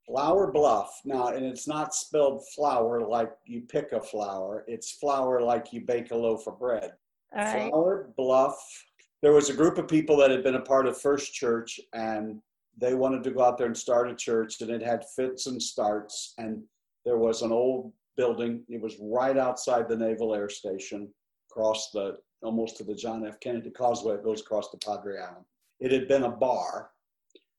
Flour 0.06 0.52
Bluff. 0.52 1.00
Now, 1.06 1.28
and 1.28 1.46
it's 1.46 1.68
not 1.68 1.96
spelled 1.96 2.46
flower 2.56 3.08
like 3.08 3.32
you 3.46 3.62
pick 3.62 3.94
a 3.94 4.02
flower. 4.02 4.66
It's 4.68 4.92
flour 4.92 5.42
like 5.42 5.72
you 5.72 5.82
bake 5.82 6.12
a 6.12 6.16
loaf 6.16 6.48
of 6.48 6.60
bread. 6.60 6.94
All 7.36 7.44
right. 7.44 7.70
Flour 7.70 8.14
Bluff. 8.18 8.86
There 9.22 9.32
was 9.32 9.50
a 9.50 9.54
group 9.54 9.78
of 9.78 9.88
people 9.88 10.18
that 10.18 10.30
had 10.30 10.44
been 10.44 10.56
a 10.56 10.62
part 10.62 10.88
of 10.88 11.00
First 11.00 11.34
Church, 11.34 11.80
and 11.94 12.42
they 12.78 12.94
wanted 12.94 13.24
to 13.24 13.32
go 13.32 13.44
out 13.44 13.58
there 13.58 13.68
and 13.68 13.78
start 13.78 14.10
a 14.10 14.16
church, 14.16 14.62
and 14.62 14.72
it 14.72 14.82
had 14.82 15.06
fits 15.16 15.48
and 15.48 15.62
starts. 15.62 16.34
And 16.38 16.64
there 17.06 17.18
was 17.18 17.42
an 17.42 17.52
old 17.52 17.94
building. 18.18 18.64
It 18.70 18.82
was 18.82 18.98
right 19.00 19.38
outside 19.38 19.88
the 19.88 19.98
Naval 19.98 20.34
Air 20.34 20.50
Station, 20.50 21.10
across 21.52 21.92
the 21.92 22.18
almost 22.42 22.78
to 22.78 22.84
the 22.84 22.96
John 22.96 23.26
F. 23.26 23.40
Kennedy 23.40 23.70
Causeway. 23.70 24.16
It 24.16 24.24
goes 24.24 24.42
across 24.42 24.70
the 24.70 24.78
Padre 24.78 25.20
Island. 25.20 25.46
It 25.80 25.92
had 25.92 26.08
been 26.08 26.24
a 26.24 26.30
bar. 26.30 26.90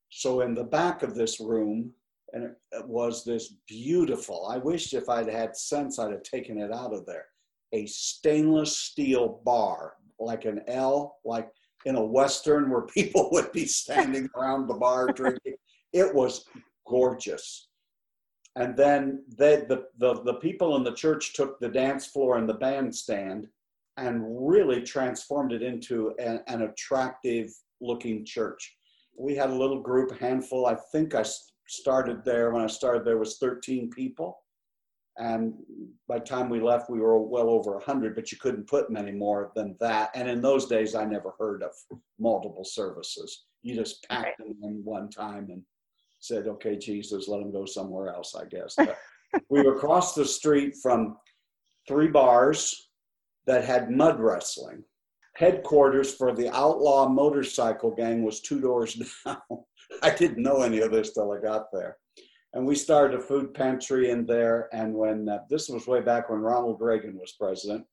So 0.09 0.41
in 0.41 0.53
the 0.53 0.63
back 0.63 1.03
of 1.03 1.15
this 1.15 1.39
room, 1.39 1.91
and 2.33 2.43
it, 2.43 2.87
was 2.87 3.23
this 3.23 3.55
beautiful. 3.67 4.47
I 4.47 4.57
wish 4.57 4.93
if 4.93 5.09
I'd 5.09 5.29
had 5.29 5.55
sense, 5.55 5.99
I'd 5.99 6.11
have 6.11 6.23
taken 6.23 6.59
it 6.59 6.71
out 6.71 6.93
of 6.93 7.05
there. 7.05 7.25
A 7.73 7.85
stainless 7.85 8.75
steel 8.75 9.41
bar, 9.45 9.93
like 10.19 10.45
an 10.45 10.61
L, 10.67 11.17
like 11.25 11.49
in 11.85 11.95
a 11.95 12.03
Western 12.03 12.69
where 12.69 12.81
people 12.81 13.29
would 13.31 13.51
be 13.51 13.65
standing 13.65 14.29
around 14.35 14.67
the 14.67 14.73
bar 14.73 15.07
drinking. 15.15 15.55
It 15.93 16.13
was 16.13 16.45
gorgeous. 16.87 17.69
And 18.57 18.75
then 18.77 19.23
they, 19.37 19.65
the, 19.67 19.85
the, 19.97 20.21
the 20.23 20.35
people 20.35 20.75
in 20.75 20.83
the 20.83 20.93
church 20.93 21.33
took 21.33 21.59
the 21.59 21.69
dance 21.69 22.05
floor 22.07 22.37
and 22.37 22.47
the 22.47 22.53
bandstand 22.53 23.47
and 23.97 24.23
really 24.47 24.81
transformed 24.81 25.51
it 25.51 25.61
into 25.61 26.13
an, 26.19 26.41
an 26.47 26.63
attractive 26.63 27.51
looking 27.81 28.25
church. 28.25 28.75
We 29.17 29.35
had 29.35 29.49
a 29.49 29.55
little 29.55 29.81
group, 29.81 30.17
handful. 30.19 30.65
I 30.65 30.75
think 30.91 31.15
I 31.15 31.25
started 31.67 32.23
there 32.23 32.51
when 32.51 32.61
I 32.61 32.67
started 32.67 33.05
there 33.05 33.17
was 33.17 33.37
13 33.37 33.89
people. 33.89 34.39
And 35.17 35.53
by 36.07 36.19
the 36.19 36.25
time 36.25 36.49
we 36.49 36.59
left, 36.59 36.89
we 36.89 36.99
were 36.99 37.19
well 37.21 37.49
over 37.49 37.73
100, 37.73 38.15
but 38.15 38.31
you 38.31 38.37
couldn't 38.37 38.67
put 38.67 38.89
many 38.89 39.11
more 39.11 39.51
than 39.55 39.75
that. 39.79 40.11
And 40.13 40.29
in 40.29 40.41
those 40.41 40.65
days, 40.65 40.93
I 40.93 41.05
never 41.05 41.33
heard 41.39 41.63
of 41.63 41.71
multiple 42.19 42.65
services. 42.65 43.45
You 43.63 43.75
just 43.75 44.05
packed 44.09 44.39
them 44.39 44.55
in 44.63 44.81
one 44.83 45.09
time 45.09 45.47
and 45.49 45.61
said, 46.19 46.47
okay, 46.47 46.77
Jesus, 46.77 47.27
let 47.27 47.39
them 47.39 47.51
go 47.51 47.65
somewhere 47.65 48.13
else, 48.13 48.35
I 48.35 48.45
guess. 48.45 48.75
But 49.31 49.41
we 49.49 49.63
were 49.63 49.75
across 49.75 50.13
the 50.13 50.23
street 50.23 50.75
from 50.81 51.17
three 51.87 52.07
bars 52.07 52.89
that 53.47 53.65
had 53.65 53.91
mud 53.91 54.19
wrestling. 54.19 54.83
Headquarters 55.35 56.13
for 56.13 56.33
the 56.33 56.55
outlaw 56.55 57.09
motorcycle 57.09 57.91
gang 57.91 58.23
was 58.23 58.39
two 58.39 58.61
doors 58.61 58.93
down. 59.25 59.37
I 60.01 60.11
didn't 60.11 60.43
know 60.43 60.61
any 60.61 60.79
of 60.79 60.91
this 60.91 61.13
till 61.13 61.31
I 61.31 61.41
got 61.41 61.65
there 61.73 61.97
and 62.55 62.65
we 62.65 62.73
started 62.73 63.19
a 63.19 63.21
food 63.21 63.53
pantry 63.53 64.09
in 64.09 64.25
there. 64.25 64.69
And 64.73 64.93
when 64.93 65.27
uh, 65.27 65.39
this 65.49 65.67
was 65.67 65.87
way 65.87 66.01
back 66.01 66.29
when 66.29 66.39
Ronald 66.39 66.79
Reagan 66.79 67.19
was 67.19 67.35
president, 67.37 67.85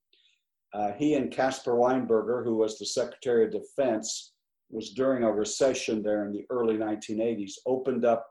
uh, 0.72 0.92
he 0.92 1.14
and 1.14 1.32
Caspar 1.32 1.72
Weinberger, 1.72 2.44
who 2.44 2.56
was 2.56 2.78
the 2.78 2.86
Secretary 2.86 3.44
of 3.44 3.50
Defense, 3.50 4.32
was 4.70 4.90
during 4.90 5.24
a 5.24 5.30
recession 5.30 6.02
there 6.02 6.24
in 6.24 6.32
the 6.32 6.46
early 6.48 6.76
1980s, 6.76 7.54
opened 7.66 8.04
up 8.04 8.26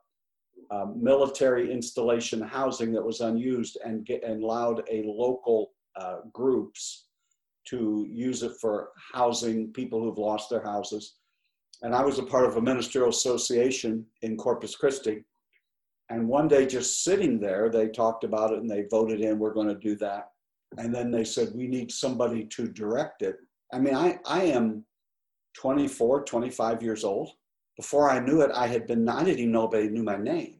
uh, 0.71 0.85
military 0.95 1.71
installation 1.71 2.41
housing 2.41 2.93
that 2.93 3.05
was 3.05 3.19
unused 3.19 3.77
and, 3.85 4.05
get, 4.05 4.23
and 4.23 4.41
allowed 4.41 4.81
a 4.89 5.03
local 5.05 5.71
uh, 5.99 6.19
groups 6.31 7.07
to 7.67 8.07
use 8.09 8.41
it 8.41 8.53
for 8.61 8.89
housing 9.13 9.71
people 9.73 10.01
who've 10.01 10.17
lost 10.17 10.49
their 10.49 10.63
houses. 10.63 11.15
And 11.81 11.93
I 11.93 12.03
was 12.03 12.19
a 12.19 12.23
part 12.23 12.45
of 12.45 12.55
a 12.55 12.61
ministerial 12.61 13.09
association 13.09 14.05
in 14.21 14.37
Corpus 14.37 14.75
Christi 14.75 15.25
and 16.11 16.27
one 16.27 16.49
day, 16.49 16.65
just 16.65 17.05
sitting 17.05 17.39
there, 17.39 17.69
they 17.69 17.87
talked 17.87 18.25
about 18.25 18.51
it 18.51 18.59
and 18.59 18.69
they 18.69 18.83
voted 18.91 19.21
in, 19.21 19.39
we're 19.39 19.53
going 19.53 19.69
to 19.69 19.75
do 19.75 19.95
that. 19.95 20.31
And 20.77 20.93
then 20.93 21.09
they 21.09 21.23
said, 21.23 21.53
we 21.55 21.67
need 21.67 21.89
somebody 21.89 22.43
to 22.47 22.67
direct 22.67 23.21
it. 23.21 23.37
I 23.73 23.79
mean, 23.79 23.95
I, 23.95 24.19
I 24.25 24.43
am 24.43 24.83
24, 25.55 26.25
25 26.25 26.83
years 26.83 27.05
old. 27.05 27.31
Before 27.77 28.09
I 28.09 28.19
knew 28.19 28.41
it, 28.41 28.51
I 28.53 28.67
had 28.67 28.87
been, 28.87 29.07
I 29.07 29.23
didn't 29.23 29.39
even 29.39 29.53
know 29.53 29.61
nobody 29.61 29.87
knew 29.87 30.03
my 30.03 30.17
name. 30.17 30.57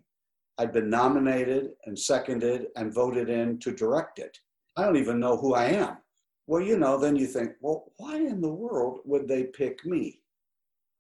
I'd 0.58 0.72
been 0.72 0.90
nominated 0.90 1.72
and 1.86 2.00
seconded 2.00 2.68
and 2.78 2.94
voted 2.94 3.30
in 3.30 3.60
to 3.60 3.74
direct 3.74 4.20
it. 4.20 4.38
I 4.78 4.86
don't 4.86 4.96
even 4.96 5.20
know 5.20 5.36
who 5.36 5.54
I 5.54 5.66
am. 5.66 5.98
Well, 6.48 6.62
you 6.62 6.78
know, 6.78 6.98
then 6.98 7.18
you 7.18 7.28
think, 7.28 7.52
well, 7.60 7.92
why 7.98 8.16
in 8.16 8.40
the 8.40 8.54
world 8.54 9.00
would 9.04 9.28
they 9.28 9.44
pick 9.44 9.86
me? 9.86 10.22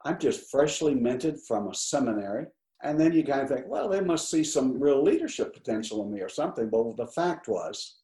I'm 0.04 0.20
just 0.20 0.52
freshly 0.52 0.94
minted 0.94 1.40
from 1.48 1.70
a 1.70 1.74
seminary. 1.74 2.48
And 2.84 3.00
then 3.00 3.14
you 3.14 3.24
kind 3.24 3.42
of 3.42 3.50
think, 3.50 3.66
well, 3.68 3.88
they 3.88 4.02
must 4.02 4.30
see 4.30 4.44
some 4.44 4.80
real 4.80 5.04
leadership 5.04 5.54
potential 5.54 6.04
in 6.04 6.12
me 6.12 6.22
or 6.22 6.30
something. 6.30 6.70
But 6.70 6.98
the 6.98 7.08
fact 7.08 7.48
was, 7.48 8.00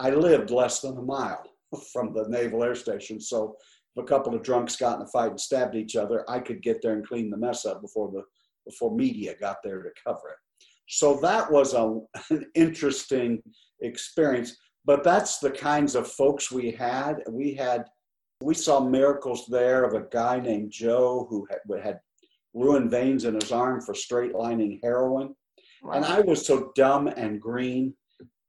I 0.00 0.10
lived 0.10 0.50
less 0.50 0.80
than 0.80 0.96
a 0.96 1.02
mile 1.02 1.44
from 1.92 2.12
the 2.12 2.26
Naval 2.28 2.64
Air 2.64 2.74
Station. 2.74 3.20
So 3.20 3.56
if 3.94 4.04
a 4.04 4.06
couple 4.06 4.34
of 4.34 4.42
drunks 4.42 4.76
got 4.76 4.96
in 4.96 5.02
a 5.02 5.08
fight 5.08 5.30
and 5.30 5.40
stabbed 5.40 5.74
each 5.74 5.96
other, 5.96 6.24
I 6.28 6.40
could 6.40 6.62
get 6.62 6.82
there 6.82 6.92
and 6.92 7.06
clean 7.06 7.30
the 7.30 7.36
mess 7.36 7.64
up 7.66 7.80
before 7.82 8.10
the 8.10 8.22
before 8.66 8.94
media 8.96 9.34
got 9.38 9.58
there 9.62 9.80
to 9.80 9.90
cover 10.04 10.30
it. 10.30 10.38
So 10.88 11.20
that 11.20 11.50
was 11.50 11.72
a, 11.74 12.00
an 12.34 12.46
interesting 12.54 13.42
experience. 13.80 14.56
But 14.84 15.04
that's 15.04 15.38
the 15.38 15.50
kinds 15.50 15.94
of 15.94 16.08
folks 16.08 16.50
we 16.50 16.70
had. 16.70 17.22
We 17.28 17.54
had 17.54 17.84
we 18.42 18.54
saw 18.54 18.80
miracles 18.80 19.46
there 19.46 19.84
of 19.84 19.94
a 19.94 20.06
guy 20.10 20.38
named 20.40 20.70
Joe 20.70 21.26
who 21.30 21.46
had, 21.50 21.82
had 21.82 22.00
ruined 22.56 22.90
veins 22.90 23.24
in 23.24 23.34
his 23.34 23.52
arm 23.52 23.80
for 23.80 23.94
straight 23.94 24.34
lining 24.34 24.80
heroin. 24.82 25.34
Wow. 25.82 25.92
And 25.92 26.04
I 26.04 26.20
was 26.20 26.44
so 26.44 26.72
dumb 26.74 27.06
and 27.06 27.40
green. 27.40 27.94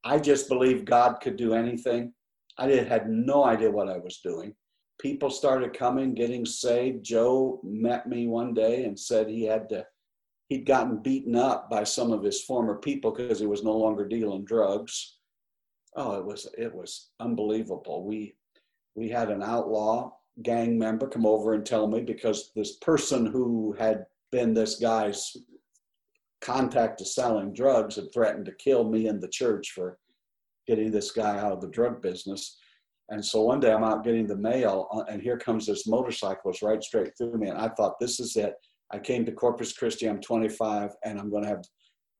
I 0.02 0.18
just 0.18 0.48
believed 0.48 0.86
God 0.86 1.18
could 1.20 1.36
do 1.36 1.52
anything. 1.52 2.14
I 2.56 2.66
did, 2.66 2.88
had 2.88 3.08
no 3.08 3.44
idea 3.44 3.70
what 3.70 3.88
I 3.88 3.98
was 3.98 4.20
doing. 4.24 4.54
People 4.98 5.30
started 5.30 5.78
coming, 5.78 6.14
getting 6.14 6.44
saved. 6.44 7.04
Joe 7.04 7.60
met 7.62 8.08
me 8.08 8.26
one 8.26 8.54
day 8.54 8.84
and 8.84 8.98
said 8.98 9.28
he 9.28 9.44
had 9.44 9.68
to, 9.68 9.86
he'd 10.48 10.66
gotten 10.66 11.02
beaten 11.02 11.36
up 11.36 11.70
by 11.70 11.84
some 11.84 12.10
of 12.10 12.24
his 12.24 12.42
former 12.42 12.76
people 12.76 13.12
because 13.12 13.38
he 13.38 13.46
was 13.46 13.62
no 13.62 13.76
longer 13.76 14.08
dealing 14.08 14.44
drugs. 14.44 15.18
Oh, 15.94 16.18
it 16.18 16.24
was 16.24 16.48
it 16.56 16.74
was 16.74 17.10
unbelievable. 17.20 18.04
We 18.04 18.36
we 18.94 19.08
had 19.08 19.30
an 19.30 19.42
outlaw 19.42 20.12
gang 20.42 20.78
member 20.78 21.08
come 21.08 21.26
over 21.26 21.54
and 21.54 21.64
tell 21.64 21.86
me 21.86 22.00
because 22.00 22.52
this 22.54 22.76
person 22.76 23.26
who 23.26 23.74
had 23.78 24.06
been 24.30 24.54
this 24.54 24.76
guy's 24.76 25.36
contact 26.40 26.98
to 26.98 27.04
selling 27.04 27.52
drugs 27.52 27.96
had 27.96 28.12
threatened 28.12 28.46
to 28.46 28.52
kill 28.52 28.88
me 28.88 29.08
and 29.08 29.20
the 29.20 29.28
church 29.28 29.72
for 29.72 29.98
getting 30.66 30.90
this 30.90 31.10
guy 31.10 31.38
out 31.38 31.52
of 31.52 31.60
the 31.60 31.68
drug 31.68 32.00
business. 32.00 32.58
And 33.08 33.24
so 33.24 33.42
one 33.42 33.58
day 33.58 33.72
I'm 33.72 33.84
out 33.84 34.04
getting 34.04 34.26
the 34.26 34.36
mail, 34.36 34.86
uh, 34.92 35.04
and 35.10 35.22
here 35.22 35.38
comes 35.38 35.66
this 35.66 35.86
motorcyclist 35.86 36.62
right 36.62 36.82
straight 36.82 37.16
through 37.16 37.38
me. 37.38 37.48
And 37.48 37.58
I 37.58 37.68
thought, 37.70 37.98
this 37.98 38.20
is 38.20 38.36
it. 38.36 38.54
I 38.92 38.98
came 38.98 39.24
to 39.24 39.32
Corpus 39.32 39.72
Christi, 39.72 40.06
I'm 40.06 40.20
25, 40.20 40.90
and 41.04 41.18
I'm 41.18 41.30
going 41.30 41.42
to 41.42 41.48
have 41.48 41.64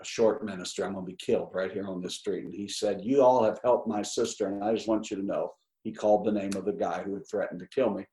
a 0.00 0.04
short 0.04 0.44
ministry. 0.44 0.84
I'm 0.84 0.94
going 0.94 1.04
to 1.04 1.10
be 1.10 1.16
killed 1.16 1.50
right 1.52 1.70
here 1.70 1.86
on 1.86 2.00
this 2.00 2.16
street. 2.16 2.44
And 2.44 2.54
he 2.54 2.68
said, 2.68 3.00
You 3.02 3.22
all 3.22 3.44
have 3.44 3.60
helped 3.62 3.86
my 3.86 4.02
sister, 4.02 4.46
and 4.46 4.64
I 4.64 4.74
just 4.74 4.88
want 4.88 5.10
you 5.10 5.18
to 5.18 5.24
know 5.24 5.52
he 5.82 5.92
called 5.92 6.24
the 6.24 6.32
name 6.32 6.52
of 6.56 6.64
the 6.64 6.72
guy 6.72 7.02
who 7.02 7.14
had 7.14 7.28
threatened 7.28 7.60
to 7.60 7.68
kill 7.68 7.90
me. 7.90 8.04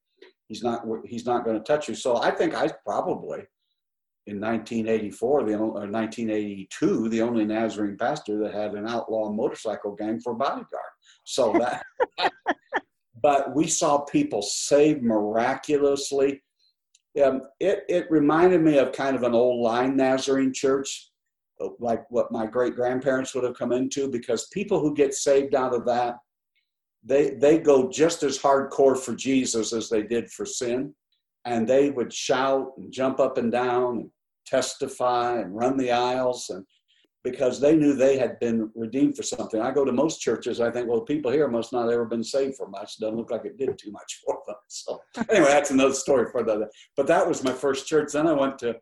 He's 0.48 0.64
not 0.64 0.86
he's 1.06 1.26
not 1.26 1.44
going 1.44 1.58
to 1.58 1.64
touch 1.64 1.88
you. 1.88 1.96
So 1.96 2.18
I 2.18 2.32
think 2.32 2.54
I 2.56 2.70
probably 2.86 3.44
in 4.28 4.42
1984 4.42 5.44
the 5.44 5.54
or 5.56 5.68
1982 5.68 7.10
the 7.10 7.22
only 7.22 7.46
Nazarene 7.46 7.98
pastor 7.98 8.40
that 8.40 8.54
had 8.54 8.74
an 8.74 8.88
outlaw 8.88 9.30
motorcycle 9.30 9.96
gang 9.96 10.20
for 10.20 10.34
bodyguard. 10.34 10.94
So 11.24 11.54
that 11.60 11.84
but 13.26 13.56
we 13.56 13.66
saw 13.66 14.02
people 14.02 14.44
saved 14.44 15.02
miraculously. 15.02 16.44
Um, 17.24 17.42
it, 17.60 17.84
it 17.90 18.06
reminded 18.12 18.62
me 18.62 18.78
of 18.78 18.92
kind 18.92 19.16
of 19.16 19.24
an 19.24 19.34
old 19.34 19.64
line 19.64 19.98
Nazarene 19.98 20.54
church, 20.54 21.10
like 21.80 22.04
what 22.12 22.32
my 22.32 22.46
great 22.46 22.76
grandparents 22.76 23.34
would 23.34 23.44
have 23.44 23.58
come 23.58 23.72
into, 23.72 24.12
because 24.12 24.48
people 24.50 24.80
who 24.80 24.94
get 24.94 25.16
saved 25.16 25.56
out 25.56 25.74
of 25.74 25.86
that 25.86 26.18
they 27.06 27.32
they 27.32 27.60
go 27.60 27.90
just 27.90 28.24
as 28.24 28.38
hardcore 28.38 28.98
for 28.98 29.16
Jesus 29.16 29.74
as 29.74 29.90
they 29.90 30.04
did 30.04 30.30
for 30.32 30.46
sin, 30.46 30.94
and 31.46 31.68
they 31.68 31.92
would 31.92 32.12
shout 32.12 32.72
and 32.78 32.92
jump 32.92 33.20
up 33.20 33.38
and 33.38 33.52
down 33.52 33.98
and 33.98 34.10
testify 34.46 35.40
and 35.40 35.56
run 35.56 35.78
the 35.78 35.92
aisles 35.92 36.50
and 36.50 36.66
because 37.26 37.60
they 37.60 37.76
knew 37.76 37.94
they 37.94 38.20
had 38.20 38.40
been 38.40 38.70
redeemed 38.76 39.18
for 39.18 39.24
something. 39.24 39.60
I 39.60 39.72
go 39.72 39.84
to 39.84 39.92
most 39.92 40.22
churches, 40.22 40.62
I 40.62 40.70
think, 40.70 40.88
well, 40.88 41.02
people 41.02 41.32
here 41.32 41.48
must 41.48 41.74
not 41.74 41.86
have 41.86 41.92
ever 41.92 42.06
been 42.06 42.24
saved 42.24 42.56
for 42.56 42.70
much. 42.70 43.00
Doesn't 43.00 43.18
look 43.18 43.32
like 43.32 43.46
it 43.46 43.58
did 43.58 43.80
too 43.80 43.92
much 43.92 44.22
for 44.26 44.38
them. 44.46 44.56
So 44.68 45.02
anyway, 45.30 45.48
that's 45.48 45.72
another 45.72 45.96
story 45.96 46.30
for 46.32 46.44
the. 46.44 46.70
But 46.96 47.08
that 47.08 47.28
was 47.28 47.44
my 47.44 47.52
first 47.52 47.88
church. 47.88 48.14
Then 48.14 48.28
I 48.28 48.34
went 48.34 48.60
to, 48.60 48.76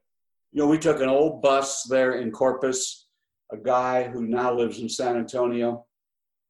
you 0.51 0.61
know, 0.61 0.67
we 0.67 0.77
took 0.77 0.99
an 0.99 1.07
old 1.07 1.41
bus 1.41 1.83
there 1.89 2.15
in 2.15 2.31
Corpus. 2.31 3.07
A 3.53 3.57
guy 3.57 4.09
who 4.09 4.27
now 4.27 4.53
lives 4.53 4.79
in 4.79 4.89
San 4.89 5.15
Antonio. 5.15 5.85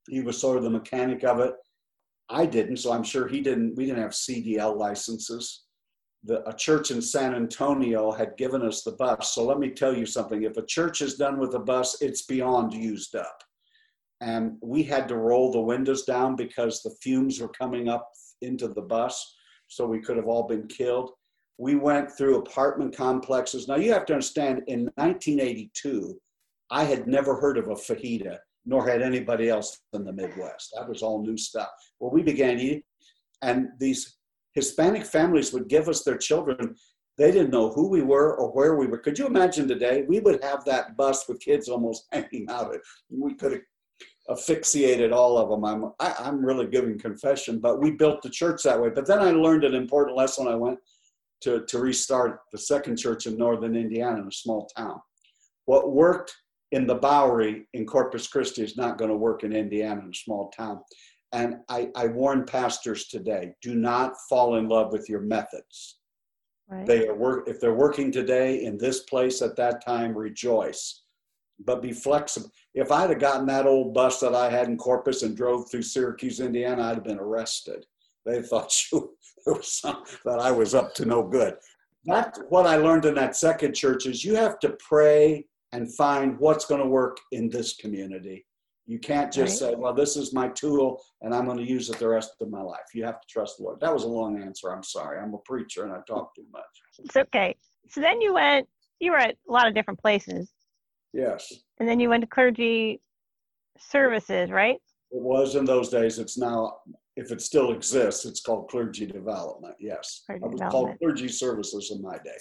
He 0.07 0.21
was 0.21 0.39
sort 0.39 0.57
of 0.57 0.63
the 0.63 0.69
mechanic 0.69 1.23
of 1.23 1.39
it. 1.39 1.53
I 2.29 2.45
didn't, 2.45 2.77
so 2.77 2.91
I'm 2.91 3.03
sure 3.03 3.27
he 3.27 3.41
didn't. 3.41 3.75
We 3.75 3.85
didn't 3.85 4.01
have 4.01 4.11
CDL 4.11 4.77
licenses. 4.77 5.63
The, 6.23 6.47
a 6.47 6.53
church 6.53 6.91
in 6.91 7.01
San 7.01 7.35
Antonio 7.35 8.11
had 8.11 8.37
given 8.37 8.61
us 8.61 8.83
the 8.83 8.93
bus. 8.93 9.33
So 9.33 9.45
let 9.45 9.59
me 9.59 9.69
tell 9.69 9.95
you 9.95 10.05
something. 10.05 10.43
If 10.43 10.57
a 10.57 10.65
church 10.65 11.01
is 11.01 11.15
done 11.15 11.37
with 11.37 11.53
a 11.55 11.59
bus, 11.59 12.01
it's 12.01 12.23
beyond 12.23 12.73
used 12.73 13.15
up. 13.15 13.43
And 14.21 14.53
we 14.61 14.83
had 14.83 15.09
to 15.09 15.17
roll 15.17 15.51
the 15.51 15.59
windows 15.59 16.03
down 16.05 16.37
because 16.37 16.81
the 16.81 16.95
fumes 17.01 17.41
were 17.41 17.49
coming 17.49 17.89
up 17.89 18.09
into 18.41 18.69
the 18.69 18.81
bus. 18.81 19.35
So 19.67 19.85
we 19.85 19.99
could 19.99 20.15
have 20.15 20.27
all 20.27 20.47
been 20.47 20.67
killed. 20.67 21.11
We 21.57 21.75
went 21.75 22.09
through 22.11 22.37
apartment 22.37 22.95
complexes. 22.95 23.67
Now 23.67 23.75
you 23.75 23.91
have 23.91 24.05
to 24.05 24.13
understand, 24.13 24.63
in 24.67 24.85
1982, 24.95 26.17
I 26.71 26.85
had 26.85 27.05
never 27.05 27.39
heard 27.39 27.57
of 27.57 27.67
a 27.67 27.75
fajita 27.75 28.37
nor 28.65 28.87
had 28.87 29.01
anybody 29.01 29.49
else 29.49 29.79
in 29.93 30.05
the 30.05 30.13
Midwest. 30.13 30.73
That 30.75 30.87
was 30.87 31.01
all 31.01 31.21
new 31.21 31.37
stuff. 31.37 31.69
Well, 31.99 32.11
we 32.11 32.23
began 32.23 32.59
eating, 32.59 32.83
and 33.41 33.69
these 33.79 34.17
Hispanic 34.53 35.05
families 35.05 35.51
would 35.53 35.67
give 35.67 35.89
us 35.89 36.03
their 36.03 36.17
children. 36.17 36.75
They 37.17 37.31
didn't 37.31 37.51
know 37.51 37.71
who 37.71 37.89
we 37.89 38.01
were 38.01 38.35
or 38.37 38.51
where 38.51 38.75
we 38.75 38.87
were. 38.87 38.97
Could 38.97 39.19
you 39.19 39.27
imagine 39.27 39.67
today? 39.67 40.03
We 40.07 40.19
would 40.19 40.43
have 40.43 40.63
that 40.65 40.95
bus 40.97 41.27
with 41.27 41.39
kids 41.39 41.69
almost 41.69 42.07
hanging 42.11 42.47
out. 42.49 42.67
of 42.67 42.73
it. 42.73 42.81
We 43.09 43.35
could 43.35 43.53
have 43.53 43.61
asphyxiated 44.29 45.11
all 45.11 45.37
of 45.37 45.49
them. 45.49 45.65
I'm, 45.65 45.91
I, 45.99 46.25
i 46.25 46.27
am 46.27 46.43
really 46.43 46.67
giving 46.67 46.97
confession, 46.97 47.59
but 47.59 47.81
we 47.81 47.91
built 47.91 48.21
the 48.21 48.29
church 48.29 48.63
that 48.63 48.81
way. 48.81 48.89
But 48.89 49.05
then 49.05 49.19
I 49.19 49.31
learned 49.31 49.63
an 49.63 49.75
important 49.75 50.17
lesson. 50.17 50.47
I 50.47 50.55
went 50.55 50.79
to, 51.41 51.65
to 51.65 51.79
restart 51.79 52.39
the 52.51 52.57
second 52.57 52.97
church 52.97 53.27
in 53.27 53.37
northern 53.37 53.75
Indiana 53.75 54.21
in 54.21 54.27
a 54.27 54.31
small 54.31 54.67
town. 54.77 54.99
What 55.65 55.91
worked 55.91 56.33
in 56.73 56.87
the 56.87 56.95
Bowery 56.95 57.67
in 57.73 57.85
Corpus 57.85 58.27
Christi 58.27 58.63
is 58.63 58.75
not 58.75 58.97
going 58.97 59.11
to 59.11 59.15
work 59.15 59.43
in 59.43 59.53
Indiana 59.53 60.01
in 60.01 60.09
a 60.09 60.13
small 60.13 60.49
town. 60.49 60.81
And 61.31 61.57
I, 61.69 61.89
I 61.95 62.07
warn 62.07 62.45
pastors 62.45 63.07
today: 63.07 63.53
do 63.61 63.75
not 63.75 64.15
fall 64.27 64.55
in 64.55 64.67
love 64.67 64.91
with 64.91 65.07
your 65.07 65.21
methods. 65.21 65.99
Right. 66.67 66.85
They 66.85 67.07
are 67.07 67.15
work 67.15 67.47
if 67.47 67.59
they're 67.59 67.73
working 67.73 68.11
today 68.11 68.63
in 68.63 68.77
this 68.77 69.01
place 69.01 69.41
at 69.41 69.55
that 69.57 69.85
time, 69.85 70.17
rejoice, 70.17 71.03
but 71.63 71.81
be 71.81 71.91
flexible. 71.91 72.49
if 72.73 72.91
I'd 72.91 73.11
have 73.11 73.19
gotten 73.19 73.45
that 73.47 73.67
old 73.67 73.93
bus 73.93 74.19
that 74.21 74.33
I 74.33 74.49
had 74.49 74.67
in 74.67 74.77
Corpus 74.77 75.21
and 75.21 75.37
drove 75.37 75.69
through 75.69 75.83
Syracuse, 75.83 76.39
Indiana, 76.39 76.83
I'd 76.83 76.95
have 76.95 77.03
been 77.03 77.19
arrested. 77.19 77.85
They 78.25 78.41
thought 78.41 78.73
you, 78.91 79.15
there 79.45 79.55
was 79.55 79.71
some, 79.71 80.03
that 80.25 80.39
I 80.39 80.51
was 80.51 80.73
up 80.73 80.95
to 80.95 81.05
no 81.05 81.21
good. 81.21 81.55
That's 82.05 82.39
what 82.49 82.65
I 82.65 82.77
learned 82.77 83.05
in 83.05 83.15
that 83.15 83.35
second 83.35 83.73
church 83.73 84.05
is 84.07 84.25
you 84.25 84.35
have 84.35 84.59
to 84.59 84.75
pray 84.79 85.45
and 85.73 85.93
find 85.95 86.37
what's 86.39 86.65
going 86.65 86.79
to 86.81 86.87
work 86.87 87.17
in 87.31 87.49
this 87.49 87.75
community. 87.75 88.45
You 88.85 88.99
can't 88.99 89.31
just 89.33 89.61
Right. 89.61 89.71
say, 89.71 89.75
well, 89.75 89.93
this 89.93 90.15
is 90.15 90.33
my 90.33 90.49
tool 90.49 91.01
and 91.21 91.33
I'm 91.33 91.45
going 91.45 91.57
to 91.57 91.63
use 91.67 91.89
it 91.89 91.97
the 91.97 92.07
rest 92.07 92.35
of 92.41 92.49
my 92.49 92.61
life. 92.61 92.85
You 92.93 93.03
have 93.05 93.19
to 93.19 93.27
trust 93.27 93.57
the 93.57 93.63
Lord. 93.63 93.79
That 93.79 93.93
was 93.93 94.03
a 94.03 94.07
long 94.07 94.41
answer. 94.41 94.71
I'm 94.71 94.83
sorry. 94.83 95.19
I'm 95.19 95.33
a 95.33 95.39
preacher 95.39 95.83
and 95.83 95.91
I 95.93 95.99
talk 96.07 96.35
too 96.35 96.45
much. 96.51 96.63
It's 96.99 97.17
okay. 97.17 97.55
So 97.89 98.01
then 98.01 98.21
you 98.21 98.33
went, 98.33 98.67
you 98.99 99.11
were 99.11 99.17
at 99.17 99.35
a 99.49 99.51
lot 99.51 99.67
of 99.67 99.73
different 99.73 99.99
places, 99.99 100.51
Yes, 101.11 101.51
and 101.79 101.87
then 101.87 101.99
you 101.99 102.09
went 102.09 102.21
to 102.21 102.27
clergy 102.27 103.01
services, 103.77 104.49
right? 104.49 104.77
it 105.11 105.21
was 105.21 105.53
in 105.55 105.63
those 105.65 105.89
days. 105.89 106.17
It's 106.17 106.39
now, 106.39 106.77
if 107.15 107.31
it 107.31 107.39
still 107.39 107.71
exists, 107.71 108.25
it's 108.25 108.41
called 108.41 108.67
clergy 108.67 109.05
development. 109.05 109.75
Yes. 109.79 110.23
Clergy 110.25 110.43
it 110.43 110.51
was 110.51 110.71
called 110.71 110.97
clergy 110.97 111.27
services 111.27 111.91
in 111.95 112.01
my 112.01 112.17
day. 112.17 112.37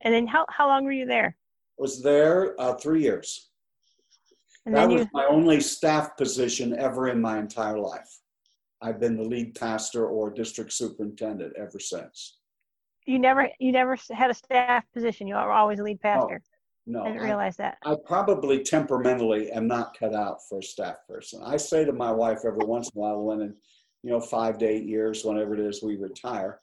And 0.00 0.12
then 0.12 0.26
how, 0.26 0.44
how 0.48 0.66
long 0.66 0.84
were 0.84 0.90
you 0.92 1.06
there? 1.06 1.36
Was 1.78 2.02
there 2.02 2.60
uh, 2.60 2.74
three 2.74 3.02
years. 3.02 3.50
And 4.66 4.74
that 4.74 4.88
was 4.88 5.02
you, 5.02 5.08
my 5.12 5.24
only 5.26 5.60
staff 5.60 6.16
position 6.16 6.76
ever 6.78 7.08
in 7.08 7.20
my 7.20 7.38
entire 7.38 7.78
life. 7.78 8.18
I've 8.82 9.00
been 9.00 9.16
the 9.16 9.22
lead 9.22 9.54
pastor 9.54 10.06
or 10.06 10.30
district 10.30 10.72
superintendent 10.72 11.54
ever 11.56 11.80
since. 11.80 12.38
you 13.06 13.18
never, 13.18 13.48
you 13.58 13.72
never 13.72 13.96
had 14.10 14.30
a 14.30 14.34
staff 14.34 14.84
position. 14.92 15.26
You 15.26 15.34
were 15.34 15.52
always 15.52 15.78
a 15.78 15.82
lead 15.82 16.00
pastor. 16.00 16.42
No, 16.86 17.02
I 17.02 17.08
didn't 17.08 17.22
realize 17.22 17.56
that. 17.58 17.78
I 17.84 17.96
probably 18.06 18.62
temperamentally 18.62 19.50
am 19.52 19.66
not 19.66 19.98
cut 19.98 20.14
out 20.14 20.38
for 20.48 20.58
a 20.60 20.62
staff 20.62 20.96
person. 21.06 21.40
I 21.44 21.56
say 21.58 21.84
to 21.84 21.92
my 21.92 22.10
wife 22.10 22.40
every 22.46 22.64
once 22.64 22.90
in 22.94 22.98
a 22.98 23.00
while, 23.00 23.22
when 23.22 23.40
in 23.42 23.54
you 24.02 24.10
know 24.10 24.20
five 24.20 24.58
to 24.58 24.66
eight 24.66 24.84
years, 24.84 25.24
whenever 25.24 25.54
it 25.54 25.60
is 25.60 25.82
we 25.82 25.96
retire, 25.96 26.60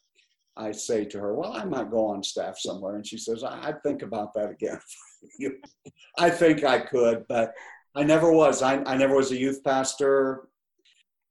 I 0.58 0.72
say 0.72 1.06
to 1.06 1.20
her, 1.20 1.34
"Well, 1.36 1.54
I 1.54 1.64
might 1.66 1.92
go 1.92 2.06
on 2.08 2.24
staff 2.24 2.58
somewhere," 2.58 2.96
and 2.96 3.06
she 3.06 3.18
says, 3.18 3.44
I- 3.44 3.68
"I'd 3.68 3.84
think 3.84 4.02
about 4.02 4.34
that 4.36 4.50
again." 4.52 4.80
I 6.20 6.30
think 6.30 6.64
I 6.64 6.80
could, 6.80 7.26
but 7.28 7.54
I 7.96 8.04
never 8.04 8.32
was. 8.32 8.62
I, 8.62 8.84
I 8.86 8.96
never 8.98 9.16
was 9.16 9.32
a 9.32 9.38
youth 9.38 9.64
pastor. 9.64 10.48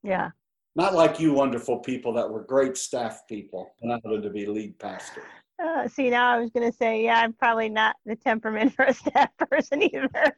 Yeah. 0.03 0.31
Not 0.77 0.95
like 0.95 1.21
you 1.21 1.33
wonderful 1.33 1.79
people 1.79 2.13
that 2.15 2.29
were 2.29 2.43
great 2.43 2.77
staff 2.77 3.23
people 3.29 3.75
and 3.81 3.93
I 3.93 4.01
wanted 4.03 4.23
to 4.25 4.31
be 4.31 4.45
lead 4.47 4.79
pastor. 4.79 5.23
Uh, 5.63 5.87
see, 5.87 6.11
now 6.11 6.33
I 6.33 6.39
was 6.41 6.51
going 6.51 6.69
to 6.69 6.77
say, 6.77 7.05
yeah, 7.05 7.21
I'm 7.21 7.33
probably 7.33 7.69
not 7.69 7.95
the 8.05 8.17
temperament 8.17 8.75
for 8.75 8.85
a 8.87 8.93
staff 8.93 9.31
person 9.51 9.83
either. 9.83 10.37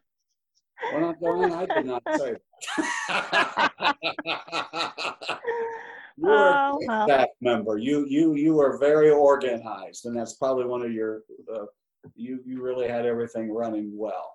Well, 0.93 1.01
not 1.01 1.19
Joanne, 1.21 1.53
I 1.53 1.67
did 1.67 1.87
not 1.87 2.03
say 2.19 2.37
that. 6.19 6.23
you 6.23 6.29
were 6.29 6.35
a 6.49 6.71
Oh, 6.73 6.77
great 6.79 6.89
well. 6.89 7.07
staff 7.07 7.29
member. 7.41 7.79
You 7.79 8.07
you 8.09 8.35
you 8.35 8.55
were 8.55 8.79
very 8.79 9.11
organized, 9.11 10.07
and 10.07 10.17
that's 10.17 10.35
probably 10.35 10.65
one 10.65 10.83
of 10.83 10.93
your. 10.93 11.23
Uh, 11.53 11.67
you 12.15 12.41
you 12.47 12.63
really 12.63 12.89
had 12.89 13.05
everything 13.07 13.53
running 13.53 13.91
well, 13.97 14.35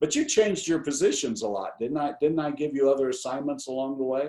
but 0.00 0.14
you 0.14 0.24
changed 0.24 0.68
your 0.68 0.78
positions 0.80 1.42
a 1.42 1.48
lot, 1.48 1.72
didn't 1.80 1.98
I? 1.98 2.12
Didn't 2.20 2.38
I 2.38 2.50
give 2.52 2.74
you 2.74 2.90
other 2.90 3.08
assignments 3.08 3.66
along 3.66 3.98
the 3.98 4.04
way? 4.04 4.28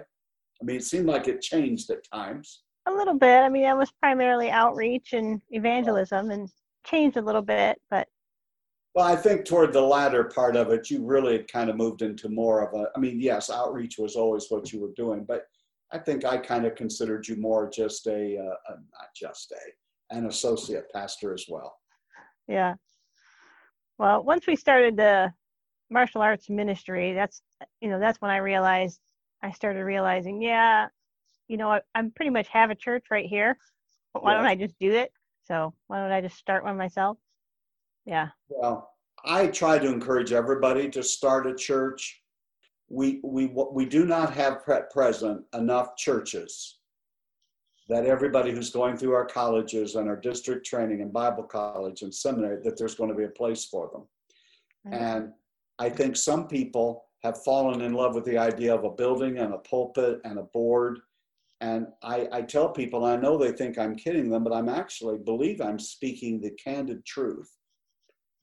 I 0.62 0.66
mean, 0.66 0.78
it 0.78 0.84
seemed 0.84 1.06
like 1.06 1.28
it 1.28 1.42
changed 1.42 1.90
at 1.92 2.04
times. 2.12 2.64
A 2.88 2.92
little 2.92 3.14
bit. 3.14 3.42
I 3.44 3.50
mean, 3.50 3.66
I 3.66 3.74
was 3.76 3.92
primarily 4.02 4.50
outreach 4.50 5.14
and 5.14 5.42
evangelism 5.52 6.32
and 6.32 6.50
changed 6.86 7.18
a 7.18 7.22
little 7.22 7.42
bit, 7.44 7.80
but 7.92 8.08
Well, 8.96 9.06
I 9.06 9.16
think 9.16 9.46
toward 9.46 9.72
the 9.72 9.82
latter 9.82 10.24
part 10.26 10.56
of 10.56 10.72
it, 10.72 10.90
you 10.90 11.06
really 11.06 11.44
kind 11.44 11.70
of 11.70 11.76
moved 11.78 12.02
into 12.02 12.28
more 12.30 12.68
of 12.68 12.74
a, 12.74 12.88
I 12.96 13.00
mean, 13.00 13.22
yes, 13.22 13.52
outreach 13.52 13.98
was 14.00 14.16
always 14.16 14.48
what 14.50 14.74
you 14.74 14.82
were 14.82 14.94
doing, 14.96 15.24
but 15.26 15.44
I 15.92 15.98
think 15.98 16.26
I 16.26 16.38
kind 16.38 16.66
of 16.66 16.76
considered 16.76 17.28
you 17.28 17.36
more 17.36 17.70
just 17.70 18.06
a, 18.08 18.38
uh, 18.38 18.74
a 18.74 18.76
not 18.76 19.10
just 19.16 19.52
a, 19.52 20.16
an 20.16 20.28
associate 20.28 20.86
pastor 20.94 21.34
as 21.34 21.46
well. 21.50 21.76
yeah. 22.48 22.76
Well, 23.98 24.24
once 24.24 24.48
we 24.48 24.56
started 24.56 24.96
the 24.96 25.34
martial 25.90 26.22
arts 26.22 26.50
ministry, 26.50 27.14
that's, 27.14 27.42
you 27.82 27.90
know, 27.90 28.00
that's 28.00 28.22
when 28.22 28.32
I 28.32 28.38
realized, 28.38 29.00
I 29.44 29.52
started 29.52 29.84
realizing, 29.84 30.42
yeah, 30.42 30.88
you 31.48 31.58
know, 31.58 31.72
I, 31.72 31.82
I'm 31.96 32.12
pretty 32.12 32.30
much 32.30 32.48
have 32.50 32.70
a 32.70 32.76
church 32.76 33.06
right 33.12 33.26
here. 33.26 33.58
But 34.14 34.24
why 34.24 34.34
don't 34.34 34.46
I 34.46 34.56
just 34.56 34.78
do 34.80 34.92
it? 34.92 35.12
So 35.44 35.74
why 35.88 36.00
don't 36.00 36.12
I 36.12 36.22
just 36.22 36.38
start 36.38 36.64
one 36.64 36.78
myself? 36.78 37.18
Yeah. 38.06 38.30
Well, 38.48 38.90
I 39.26 39.48
try 39.48 39.80
to 39.80 39.88
encourage 39.88 40.32
everybody 40.32 40.90
to 40.90 41.04
start 41.04 41.48
a 41.48 41.56
church. 41.56 42.22
We, 42.90 43.20
we, 43.24 43.48
we 43.48 43.86
do 43.86 44.06
not 44.06 44.34
have 44.34 44.62
at 44.68 44.92
present 44.92 45.44
enough 45.54 45.96
churches 45.96 46.80
that 47.90 48.06
everybody 48.06 48.52
who's 48.52 48.70
going 48.70 48.98
through 48.98 49.14
our 49.14 49.26
colleges 49.26 49.96
and 49.96 50.08
our 50.08 50.16
district 50.16 50.66
training 50.66 51.02
and 51.02 51.12
Bible 51.12 51.44
college 51.44 52.04
and 52.04 52.14
seminary, 52.14 52.62
that 52.64 52.78
there's 52.78 52.96
going 52.96 53.10
to 53.10 53.16
be 53.16 53.24
a 53.24 53.30
place 53.30 53.66
for 53.66 53.90
them. 53.92 54.04
Right. 54.86 55.02
And 55.02 55.30
I 55.80 55.90
think 55.90 56.16
some 56.16 56.48
people 56.48 57.06
have 57.24 57.44
fallen 57.44 57.82
in 57.82 57.94
love 57.94 58.14
with 58.14 58.26
the 58.26 58.38
idea 58.38 58.74
of 58.74 58.84
a 58.84 58.92
building 58.92 59.40
and 59.40 59.54
a 59.54 59.58
pulpit 59.58 60.22
and 60.24 60.38
a 60.38 60.44
board. 60.44 61.00
And 61.62 61.88
I, 62.04 62.28
I 62.32 62.42
tell 62.44 62.70
people, 62.70 63.04
I 63.04 63.18
know 63.18 63.38
they 63.38 63.52
think 63.52 63.78
I'm 63.78 63.96
kidding 63.96 64.30
them, 64.30 64.44
but 64.44 64.54
I'm 64.54 64.70
actually 64.70 65.18
believe 65.18 65.60
I'm 65.60 65.80
speaking 65.80 66.40
the 66.40 66.52
candid 66.52 67.04
truth. 67.06 67.52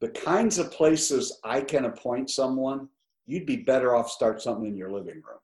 The 0.01 0.09
kinds 0.09 0.59
of 0.59 0.73
places 0.73 1.39
I 1.45 1.63
can 1.63 1.87
appoint 1.87 2.31
someone, 2.31 2.89
you'd 3.27 3.47
be 3.47 3.57
better 3.57 3.95
off 3.95 4.11
start 4.11 4.41
something 4.41 4.67
in 4.67 4.77
your 4.77 4.91
living 4.91 5.17
room 5.17 5.41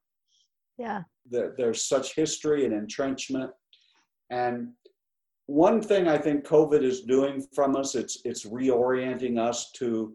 Yeah. 0.78 1.02
there, 1.26 1.54
there's 1.56 1.84
such 1.84 2.14
history 2.14 2.64
and 2.64 2.72
entrenchment. 2.74 3.50
And 4.30 4.72
one 5.46 5.82
thing 5.82 6.08
I 6.08 6.16
think 6.18 6.44
COVID 6.44 6.82
is 6.82 7.02
doing 7.02 7.44
from 7.54 7.76
us, 7.76 7.94
it's 7.94 8.18
it's 8.24 8.46
reorienting 8.46 9.38
us 9.38 9.70
to 9.72 10.14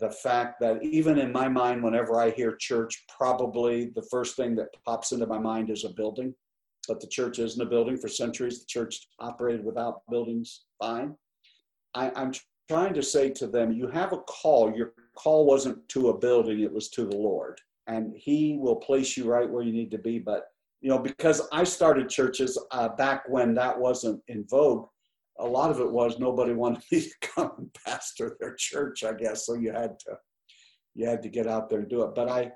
the 0.00 0.10
fact 0.10 0.60
that 0.60 0.82
even 0.82 1.18
in 1.18 1.30
my 1.32 1.48
mind, 1.48 1.82
whenever 1.82 2.20
I 2.20 2.30
hear 2.30 2.56
church, 2.56 3.04
probably 3.16 3.86
the 3.94 4.06
first 4.10 4.36
thing 4.36 4.54
that 4.56 4.68
pops 4.84 5.12
into 5.12 5.26
my 5.26 5.38
mind 5.38 5.70
is 5.70 5.84
a 5.84 5.90
building. 5.90 6.34
But 6.88 7.00
the 7.00 7.06
church 7.06 7.38
isn't 7.38 7.60
a 7.66 7.68
building. 7.68 7.96
For 7.96 8.08
centuries, 8.08 8.60
the 8.60 8.66
church 8.66 9.08
operated 9.20 9.64
without 9.64 10.02
buildings 10.10 10.64
fine. 10.82 11.14
I, 11.94 12.10
I'm 12.16 12.32
trying 12.68 12.94
to 12.94 13.02
say 13.02 13.30
to 13.30 13.46
them, 13.46 13.72
you 13.72 13.88
have 13.88 14.12
a 14.12 14.18
call. 14.18 14.72
Your 14.74 14.92
call 15.16 15.46
wasn't 15.46 15.88
to 15.88 16.10
a 16.10 16.18
building, 16.18 16.60
it 16.60 16.72
was 16.72 16.88
to 16.90 17.04
the 17.04 17.16
Lord. 17.16 17.60
And 17.86 18.14
He 18.16 18.58
will 18.60 18.76
place 18.76 19.16
you 19.16 19.24
right 19.24 19.48
where 19.48 19.62
you 19.62 19.72
need 19.72 19.90
to 19.92 19.98
be. 19.98 20.18
But, 20.18 20.44
you 20.80 20.90
know, 20.90 20.98
because 20.98 21.42
I 21.52 21.64
started 21.64 22.08
churches 22.08 22.58
uh, 22.70 22.90
back 22.90 23.24
when 23.28 23.54
that 23.54 23.78
wasn't 23.78 24.22
in 24.28 24.44
vogue, 24.48 24.88
a 25.40 25.46
lot 25.46 25.70
of 25.70 25.80
it 25.80 25.90
was 25.90 26.18
nobody 26.18 26.52
wanted 26.52 26.82
me 26.92 27.00
to 27.00 27.28
come 27.34 27.52
and 27.58 27.76
pastor 27.86 28.36
their 28.40 28.54
church, 28.54 29.02
I 29.04 29.12
guess. 29.12 29.46
So 29.46 29.54
you 29.54 29.72
had 29.72 29.98
to, 30.00 30.18
you 30.94 31.06
had 31.06 31.22
to 31.22 31.28
get 31.28 31.46
out 31.46 31.70
there 31.70 31.80
and 31.80 31.88
do 31.88 32.02
it. 32.02 32.14
But 32.14 32.28
I, 32.28 32.52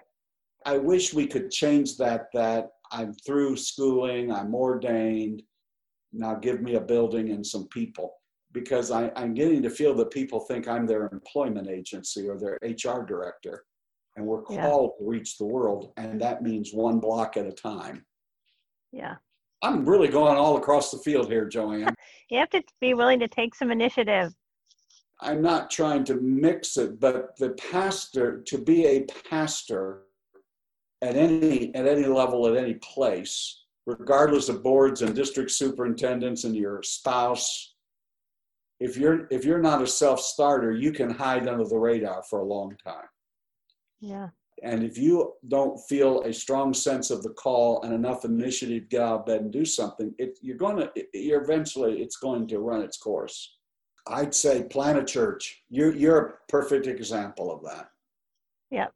I 0.66 0.78
wish 0.78 1.14
we 1.14 1.26
could 1.26 1.50
change 1.50 1.96
that, 1.96 2.26
that 2.34 2.68
I'm 2.90 3.14
through 3.14 3.56
schooling, 3.56 4.30
I'm 4.30 4.54
ordained. 4.54 5.42
Now 6.12 6.34
give 6.34 6.60
me 6.60 6.74
a 6.74 6.80
building 6.80 7.30
and 7.30 7.46
some 7.46 7.66
people 7.68 8.12
because 8.52 8.90
I, 8.90 9.10
I'm 9.16 9.34
getting 9.34 9.62
to 9.62 9.70
feel 9.70 9.94
that 9.94 10.10
people 10.10 10.40
think 10.40 10.68
I'm 10.68 10.86
their 10.86 11.08
employment 11.12 11.68
agency 11.68 12.28
or 12.28 12.38
their 12.38 12.58
HR 12.62 13.02
director. 13.04 13.64
And 14.16 14.26
we're 14.26 14.42
Yeah. 14.50 14.68
called 14.68 14.92
to 14.98 15.06
reach 15.06 15.38
the 15.38 15.46
world, 15.46 15.92
and 15.96 16.20
that 16.20 16.42
means 16.42 16.72
one 16.74 17.00
block 17.00 17.36
at 17.36 17.46
a 17.46 17.52
time. 17.52 18.04
Yeah. 18.92 19.16
I'm 19.62 19.88
really 19.88 20.08
going 20.08 20.36
all 20.36 20.56
across 20.58 20.90
the 20.90 20.98
field 20.98 21.28
here, 21.30 21.46
Joanne. 21.46 21.94
You 22.30 22.38
have 22.38 22.50
to 22.50 22.62
be 22.80 22.94
willing 22.94 23.20
to 23.20 23.28
take 23.28 23.54
some 23.54 23.70
initiative. 23.70 24.32
I'm 25.20 25.42
not 25.42 25.70
trying 25.70 26.02
to 26.04 26.14
mix 26.14 26.78
it, 26.78 26.98
but 26.98 27.36
the 27.36 27.50
pastor, 27.50 28.40
to 28.46 28.56
be 28.56 28.86
a 28.86 29.04
pastor 29.28 30.04
at 31.02 31.14
any 31.14 31.74
at 31.74 31.86
any 31.86 32.06
level, 32.06 32.46
at 32.46 32.56
any 32.56 32.74
place, 32.74 33.64
regardless 33.84 34.48
of 34.48 34.62
boards 34.62 35.02
and 35.02 35.14
district 35.14 35.50
superintendents 35.50 36.44
and 36.44 36.56
your 36.56 36.82
spouse, 36.82 37.74
if 38.82 38.96
you're 38.96 39.28
if 39.30 39.44
you're 39.44 39.60
not 39.60 39.80
a 39.80 39.86
self-starter, 39.86 40.72
you 40.72 40.92
can 40.92 41.10
hide 41.10 41.48
under 41.48 41.64
the 41.64 41.78
radar 41.78 42.22
for 42.28 42.40
a 42.40 42.44
long 42.44 42.76
time. 42.84 43.06
Yeah. 44.00 44.28
And 44.62 44.82
if 44.82 44.98
you 44.98 45.34
don't 45.48 45.78
feel 45.88 46.22
a 46.22 46.32
strong 46.32 46.74
sense 46.74 47.10
of 47.10 47.22
the 47.22 47.30
call 47.30 47.82
and 47.82 47.92
enough 47.92 48.24
initiative 48.24 48.82
to 48.82 48.88
get 48.88 49.00
out 49.00 49.20
of 49.20 49.26
bed 49.26 49.40
and 49.40 49.52
do 49.52 49.64
something, 49.64 50.14
it, 50.18 50.38
you're 50.40 50.56
going 50.56 50.76
to, 50.76 50.90
you're 51.14 51.42
eventually, 51.42 52.00
it's 52.00 52.16
going 52.16 52.46
to 52.48 52.58
run 52.58 52.82
its 52.82 52.96
course. 52.96 53.56
I'd 54.06 54.34
say 54.34 54.64
plant 54.64 54.98
a 54.98 55.04
church. 55.04 55.62
You're, 55.68 55.94
you're 55.94 56.18
a 56.18 56.32
perfect 56.48 56.86
example 56.86 57.52
of 57.52 57.62
that. 57.64 57.88
Yeah. 58.70 58.88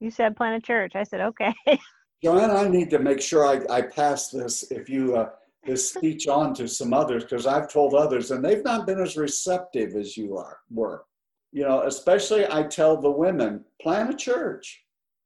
You 0.00 0.10
said 0.10 0.36
plant 0.36 0.62
a 0.62 0.66
church. 0.66 0.92
I 0.96 1.04
said, 1.04 1.20
okay. 1.20 1.54
Joanne, 2.24 2.50
I 2.50 2.68
need 2.68 2.90
to 2.90 2.98
make 2.98 3.20
sure 3.20 3.46
I, 3.46 3.60
I 3.72 3.82
pass 3.82 4.30
this, 4.30 4.70
if 4.70 4.88
you, 4.88 5.16
uh, 5.16 5.30
this 5.64 5.90
speech 5.90 6.28
on 6.28 6.54
to 6.54 6.66
some 6.66 6.92
others, 6.92 7.22
because 7.24 7.46
I've 7.46 7.72
told 7.72 7.94
others 7.94 8.30
and 8.30 8.44
they've 8.44 8.64
not 8.64 8.86
been 8.86 9.00
as 9.00 9.16
receptive 9.16 9.94
as 9.94 10.16
you 10.16 10.36
are, 10.36 10.58
were. 10.70 11.04
You 11.52 11.64
know, 11.64 11.82
especially 11.82 12.46
I 12.50 12.64
tell 12.64 12.96
the 12.96 13.10
women, 13.10 13.64
plan 13.80 14.08
a 14.08 14.16
church. 14.16 14.82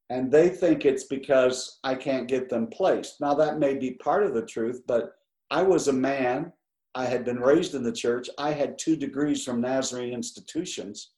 And 0.09 0.31
they 0.31 0.49
think 0.49 0.85
it's 0.85 1.05
because 1.05 1.81
I 1.83 1.95
can't 1.95 2.29
get 2.29 2.49
them 2.49 2.69
placed. 2.69 3.21
Now, 3.21 3.35
that 3.35 3.59
may 3.59 3.75
be 3.75 3.93
part 3.93 4.23
of 4.23 4.35
the 4.35 4.47
truth, 4.47 4.83
but 4.87 5.15
I 5.51 5.63
was 5.63 5.89
a 5.89 5.93
man. 5.93 6.53
I 6.95 7.07
had 7.07 7.25
been 7.25 7.41
raised 7.41 7.75
in 7.75 7.83
the 7.83 7.93
church. 7.93 8.31
I 8.39 8.53
had 8.53 8.79
two 8.79 8.97
degrees 8.97 9.45
from 9.45 9.61
Nazarene 9.61 10.13
institutions. 10.13 11.11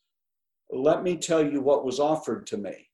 Let 0.71 1.03
me 1.03 1.17
tell 1.17 1.45
you 1.45 1.61
what 1.61 1.85
was 1.85 2.01
offered 2.01 2.47
to 2.49 2.57
me. 2.57 2.88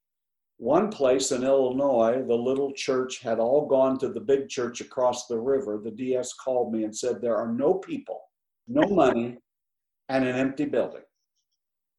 One 0.59 0.89
place 0.91 1.33
in 1.33 1.43
Illinois, 1.43 2.23
the 2.27 2.35
little 2.35 2.73
church 2.73 3.21
had 3.21 3.41
all 3.41 3.67
gone 3.67 3.99
to 3.99 4.09
the 4.09 4.21
big 4.21 4.49
church 4.49 4.81
across 4.81 5.27
the 5.27 5.39
river. 5.39 5.81
The 5.83 5.91
DS 5.91 6.33
called 6.35 6.73
me 6.73 6.85
and 6.85 6.97
said, 6.97 7.21
There 7.21 7.37
are 7.37 7.53
no 7.53 7.75
people, 7.75 8.21
no 8.69 8.89
money, 8.89 9.39
and 10.09 10.25
an 10.25 10.37
empty 10.37 10.65
building. 10.65 11.03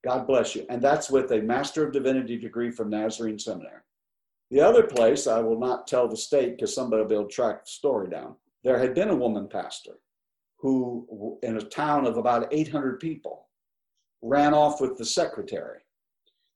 God 0.06 0.26
bless 0.26 0.56
you. 0.56 0.66
And 0.70 0.82
that's 0.82 1.10
with 1.10 1.32
a 1.32 1.42
Master 1.42 1.86
of 1.86 1.92
Divinity 1.92 2.38
degree 2.38 2.72
from 2.72 2.92
Nazarene 2.92 3.40
Seminary. 3.40 3.82
The 4.52 4.62
other 4.62 4.84
place, 4.84 5.28
I 5.28 5.40
will 5.40 5.60
not 5.60 5.88
tell 5.88 6.08
the 6.08 6.16
state 6.16 6.56
because 6.56 6.74
somebody 6.74 7.02
will 7.02 7.10
be 7.10 7.16
able 7.16 7.28
to 7.28 7.36
track 7.36 7.66
the 7.66 7.72
story 7.72 8.10
down. 8.10 8.36
There 8.64 8.78
had 8.80 8.94
been 8.94 9.10
a 9.10 9.16
woman 9.16 9.48
pastor 9.48 10.00
who, 10.60 11.40
in 11.44 11.58
a 11.58 11.62
town 11.62 12.06
of 12.06 12.18
about 12.18 12.48
800 12.52 13.00
people, 13.00 13.50
ran 14.22 14.54
off 14.54 14.80
with 14.80 14.98
the 14.98 15.06
secretary 15.06 15.80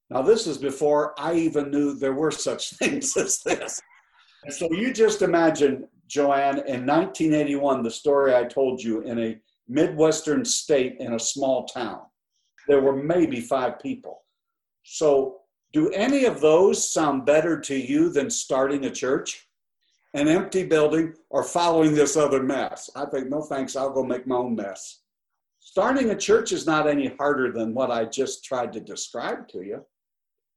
now, 0.10 0.24
this 0.24 0.48
is 0.48 0.58
before 0.58 1.14
I 1.20 1.36
even 1.36 1.70
knew 1.70 1.94
there 1.94 2.14
were 2.14 2.32
such 2.32 2.72
things 2.78 3.16
as 3.16 3.40
this. 3.40 3.80
So 4.50 4.72
you 4.72 4.94
just 4.94 5.22
imagine, 5.22 5.88
Joanne, 6.08 6.60
in 6.60 6.86
1981, 6.86 7.84
the 7.84 7.92
story 7.92 8.36
I 8.36 8.46
told 8.46 8.82
you 8.82 9.02
in 9.02 9.20
a 9.20 9.38
Midwestern 9.68 10.44
state 10.44 10.98
in 11.00 11.14
a 11.14 11.20
small 11.20 11.66
town, 11.66 12.02
there 12.68 12.82
were 12.82 12.96
maybe 12.96 13.40
five 13.40 13.80
people. 13.80 14.24
So, 14.84 15.36
do 15.72 15.92
any 15.92 16.26
of 16.26 16.42
those 16.42 16.92
sound 16.92 17.28
better 17.28 17.60
to 17.60 17.76
you 17.76 18.10
than 18.10 18.32
starting 18.32 18.86
a 18.86 18.90
church? 18.90 19.48
An 20.16 20.28
empty 20.28 20.66
building 20.66 21.14
or 21.30 21.44
following 21.44 21.94
this 21.94 22.18
other 22.18 22.42
mess? 22.42 22.90
I 22.96 23.06
think, 23.06 23.30
no 23.30 23.44
thanks, 23.44 23.76
I'll 23.76 23.94
go 23.94 24.04
make 24.04 24.26
my 24.26 24.38
own 24.38 24.56
mess. 24.56 25.02
Starting 25.60 26.10
a 26.10 26.16
church 26.16 26.52
is 26.52 26.66
not 26.66 26.88
any 26.88 27.14
harder 27.20 27.52
than 27.52 27.76
what 27.76 27.92
I 27.92 28.06
just 28.06 28.44
tried 28.44 28.74
to 28.74 28.80
describe 28.80 29.48
to 29.50 29.62
you. 29.62 29.86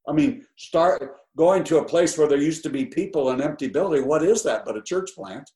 I 0.09 0.13
mean, 0.13 0.47
start 0.57 1.17
going 1.37 1.65
to 1.65 1.79
a 1.79 1.85
place 1.85 2.19
where 2.19 2.29
there 2.29 2.39
used 2.39 2.63
to 2.65 2.71
be 2.71 2.85
people 2.87 3.31
an 3.31 3.41
empty 3.41 3.69
building. 3.69 4.07
What 4.07 4.23
is 4.23 4.43
that 4.43 4.65
but 4.65 4.77
a 4.77 4.83
church 4.83 5.11
plant? 5.15 5.51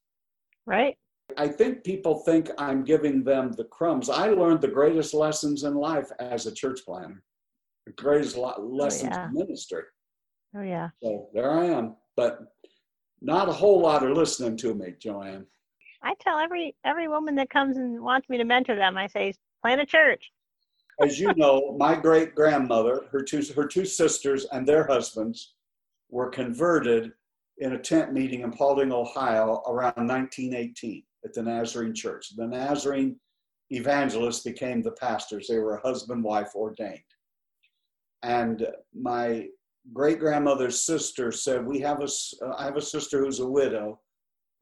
Right. 0.64 0.96
I 1.36 1.48
think 1.48 1.84
people 1.84 2.20
think 2.20 2.50
I'm 2.56 2.84
giving 2.84 3.24
them 3.24 3.52
the 3.52 3.64
crumbs. 3.64 4.08
I 4.08 4.28
learned 4.28 4.60
the 4.60 4.68
greatest 4.68 5.12
lessons 5.12 5.64
in 5.64 5.74
life 5.74 6.08
as 6.20 6.46
a 6.46 6.52
church 6.52 6.80
planter, 6.84 7.22
the 7.84 7.92
greatest 7.92 8.36
oh, 8.36 8.54
lessons 8.60 9.12
oh, 9.12 9.18
yeah. 9.18 9.28
in 9.28 9.34
ministry. 9.34 9.82
Oh, 10.56 10.62
yeah. 10.62 10.90
So 11.02 11.28
there 11.34 11.50
I 11.50 11.66
am. 11.66 11.96
But 12.16 12.38
not 13.20 13.48
a 13.48 13.52
whole 13.52 13.80
lot 13.80 14.04
are 14.04 14.14
listening 14.14 14.56
to 14.58 14.74
me, 14.74 14.94
Joanne. 15.00 15.46
I 16.02 16.14
tell 16.20 16.38
every 16.38 16.76
every 16.84 17.08
woman 17.08 17.34
that 17.36 17.50
comes 17.50 17.76
and 17.76 18.00
wants 18.00 18.28
me 18.28 18.38
to 18.38 18.44
mentor 18.44 18.76
them, 18.76 18.96
I 18.96 19.08
say, 19.08 19.34
plant 19.62 19.80
a 19.80 19.86
church 19.86 20.30
as 21.00 21.20
you 21.20 21.32
know, 21.34 21.76
my 21.78 21.94
great 21.94 22.34
grandmother, 22.34 23.06
her 23.10 23.22
two, 23.22 23.42
her 23.54 23.66
two 23.66 23.84
sisters, 23.84 24.46
and 24.52 24.66
their 24.66 24.86
husbands 24.86 25.54
were 26.10 26.30
converted 26.30 27.12
in 27.58 27.72
a 27.72 27.78
tent 27.78 28.12
meeting 28.12 28.40
in 28.42 28.52
Paulding, 28.52 28.92
Ohio 28.92 29.62
around 29.66 29.96
1918 29.96 31.02
at 31.24 31.34
the 31.34 31.42
Nazarene 31.42 31.94
Church. 31.94 32.34
The 32.36 32.46
Nazarene 32.46 33.18
evangelists 33.70 34.42
became 34.42 34.82
the 34.82 34.92
pastors. 34.92 35.48
They 35.48 35.58
were 35.58 35.78
husband 35.78 36.22
wife 36.22 36.54
ordained. 36.54 37.00
And 38.22 38.66
my 38.94 39.48
great 39.92 40.18
grandmother's 40.18 40.82
sister 40.82 41.30
said, 41.32 41.66
"We 41.66 41.78
have 41.80 42.02
a 42.02 42.08
I 42.56 42.64
have 42.64 42.76
a 42.76 42.82
sister 42.82 43.24
who's 43.24 43.40
a 43.40 43.46
widow 43.46 44.00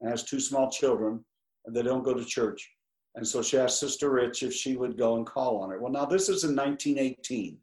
and 0.01 0.09
has 0.09 0.23
two 0.23 0.39
small 0.39 0.69
children, 0.69 1.23
and 1.65 1.75
they 1.75 1.81
don't 1.81 2.03
go 2.03 2.13
to 2.13 2.25
church. 2.25 2.69
And 3.15 3.25
so 3.25 3.41
she 3.41 3.57
asked 3.57 3.79
Sister 3.79 4.09
Rich 4.09 4.43
if 4.43 4.53
she 4.53 4.75
would 4.75 4.97
go 4.97 5.15
and 5.15 5.25
call 5.25 5.57
on 5.57 5.69
her. 5.69 5.79
Well, 5.79 5.91
now 5.91 6.05
this 6.05 6.27
is 6.27 6.43
in 6.43 6.55
1918, 6.55 7.57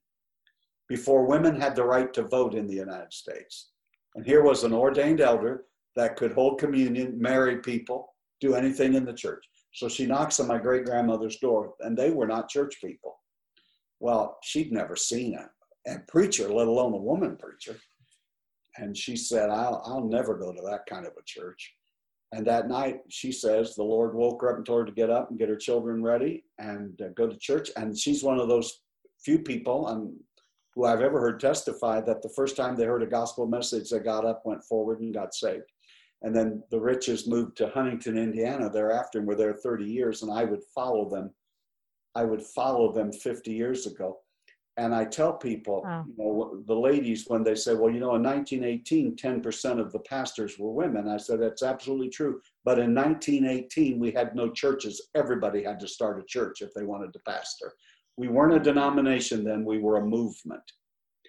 before 0.88 1.26
women 1.26 1.60
had 1.60 1.76
the 1.76 1.84
right 1.84 2.12
to 2.14 2.22
vote 2.22 2.54
in 2.54 2.66
the 2.66 2.74
United 2.74 3.12
States. 3.12 3.70
And 4.14 4.24
here 4.24 4.42
was 4.42 4.64
an 4.64 4.72
ordained 4.72 5.20
elder 5.20 5.64
that 5.96 6.16
could 6.16 6.32
hold 6.32 6.58
communion, 6.58 7.20
marry 7.20 7.58
people, 7.58 8.14
do 8.40 8.54
anything 8.54 8.94
in 8.94 9.04
the 9.04 9.12
church. 9.12 9.44
So 9.74 9.88
she 9.88 10.06
knocks 10.06 10.40
on 10.40 10.48
my 10.48 10.58
great 10.58 10.84
grandmother's 10.84 11.36
door, 11.36 11.74
and 11.80 11.96
they 11.96 12.10
were 12.10 12.26
not 12.26 12.48
church 12.48 12.78
people. 12.82 13.18
Well, 14.00 14.38
she'd 14.42 14.72
never 14.72 14.96
seen 14.96 15.34
a, 15.34 15.48
a 15.90 15.98
preacher, 16.08 16.48
let 16.48 16.66
alone 16.66 16.92
a 16.92 16.98
woman 16.98 17.36
preacher. 17.36 17.78
And 18.76 18.96
she 18.96 19.16
said, 19.16 19.50
I'll, 19.50 19.82
I'll 19.84 20.04
never 20.04 20.36
go 20.36 20.52
to 20.52 20.62
that 20.62 20.86
kind 20.86 21.06
of 21.06 21.12
a 21.12 21.22
church. 21.24 21.74
And 22.32 22.46
that 22.46 22.66
night, 22.66 23.00
she 23.10 23.30
says 23.30 23.74
the 23.74 23.82
Lord 23.82 24.14
woke 24.14 24.40
her 24.40 24.50
up 24.50 24.56
and 24.56 24.64
told 24.64 24.80
her 24.80 24.86
to 24.86 24.92
get 24.92 25.10
up 25.10 25.28
and 25.28 25.38
get 25.38 25.50
her 25.50 25.56
children 25.56 26.02
ready 26.02 26.44
and 26.58 27.00
uh, 27.02 27.08
go 27.14 27.28
to 27.28 27.36
church. 27.36 27.70
And 27.76 27.96
she's 27.96 28.22
one 28.22 28.38
of 28.38 28.48
those 28.48 28.80
few 29.22 29.38
people 29.38 29.86
um, 29.86 30.18
who 30.74 30.86
I've 30.86 31.02
ever 31.02 31.20
heard 31.20 31.40
testify 31.40 32.00
that 32.00 32.22
the 32.22 32.32
first 32.34 32.56
time 32.56 32.74
they 32.74 32.84
heard 32.84 33.02
a 33.02 33.06
gospel 33.06 33.46
message, 33.46 33.90
they 33.90 33.98
got 33.98 34.24
up, 34.24 34.42
went 34.46 34.64
forward, 34.64 35.00
and 35.00 35.12
got 35.12 35.34
saved. 35.34 35.70
And 36.22 36.34
then 36.34 36.62
the 36.70 36.80
Riches 36.80 37.28
moved 37.28 37.56
to 37.58 37.68
Huntington, 37.68 38.16
Indiana 38.16 38.70
thereafter 38.70 39.18
and 39.18 39.28
were 39.28 39.34
there 39.34 39.52
30 39.54 39.84
years. 39.84 40.22
And 40.22 40.32
I 40.32 40.44
would 40.44 40.62
follow 40.74 41.10
them. 41.10 41.30
I 42.14 42.24
would 42.24 42.42
follow 42.42 42.92
them 42.92 43.12
50 43.12 43.52
years 43.52 43.86
ago. 43.86 44.20
And 44.78 44.94
I 44.94 45.04
tell 45.04 45.34
people, 45.34 45.82
wow. 45.84 46.04
you 46.08 46.14
know, 46.16 46.62
the 46.66 46.74
ladies, 46.74 47.26
when 47.28 47.44
they 47.44 47.54
say, 47.54 47.74
well, 47.74 47.92
you 47.92 48.00
know, 48.00 48.14
in 48.14 48.22
1918, 48.22 49.16
10% 49.16 49.78
of 49.78 49.92
the 49.92 49.98
pastors 49.98 50.58
were 50.58 50.72
women, 50.72 51.08
I 51.08 51.18
said, 51.18 51.40
that's 51.40 51.62
absolutely 51.62 52.08
true. 52.08 52.40
But 52.64 52.78
in 52.78 52.94
1918, 52.94 53.98
we 53.98 54.12
had 54.12 54.34
no 54.34 54.50
churches. 54.50 55.08
Everybody 55.14 55.62
had 55.62 55.78
to 55.80 55.88
start 55.88 56.20
a 56.20 56.24
church 56.26 56.62
if 56.62 56.72
they 56.72 56.84
wanted 56.84 57.12
to 57.12 57.18
pastor. 57.26 57.74
We 58.16 58.28
weren't 58.28 58.54
a 58.54 58.60
denomination 58.60 59.44
then, 59.44 59.64
we 59.64 59.78
were 59.78 59.98
a 59.98 60.04
movement. 60.04 60.62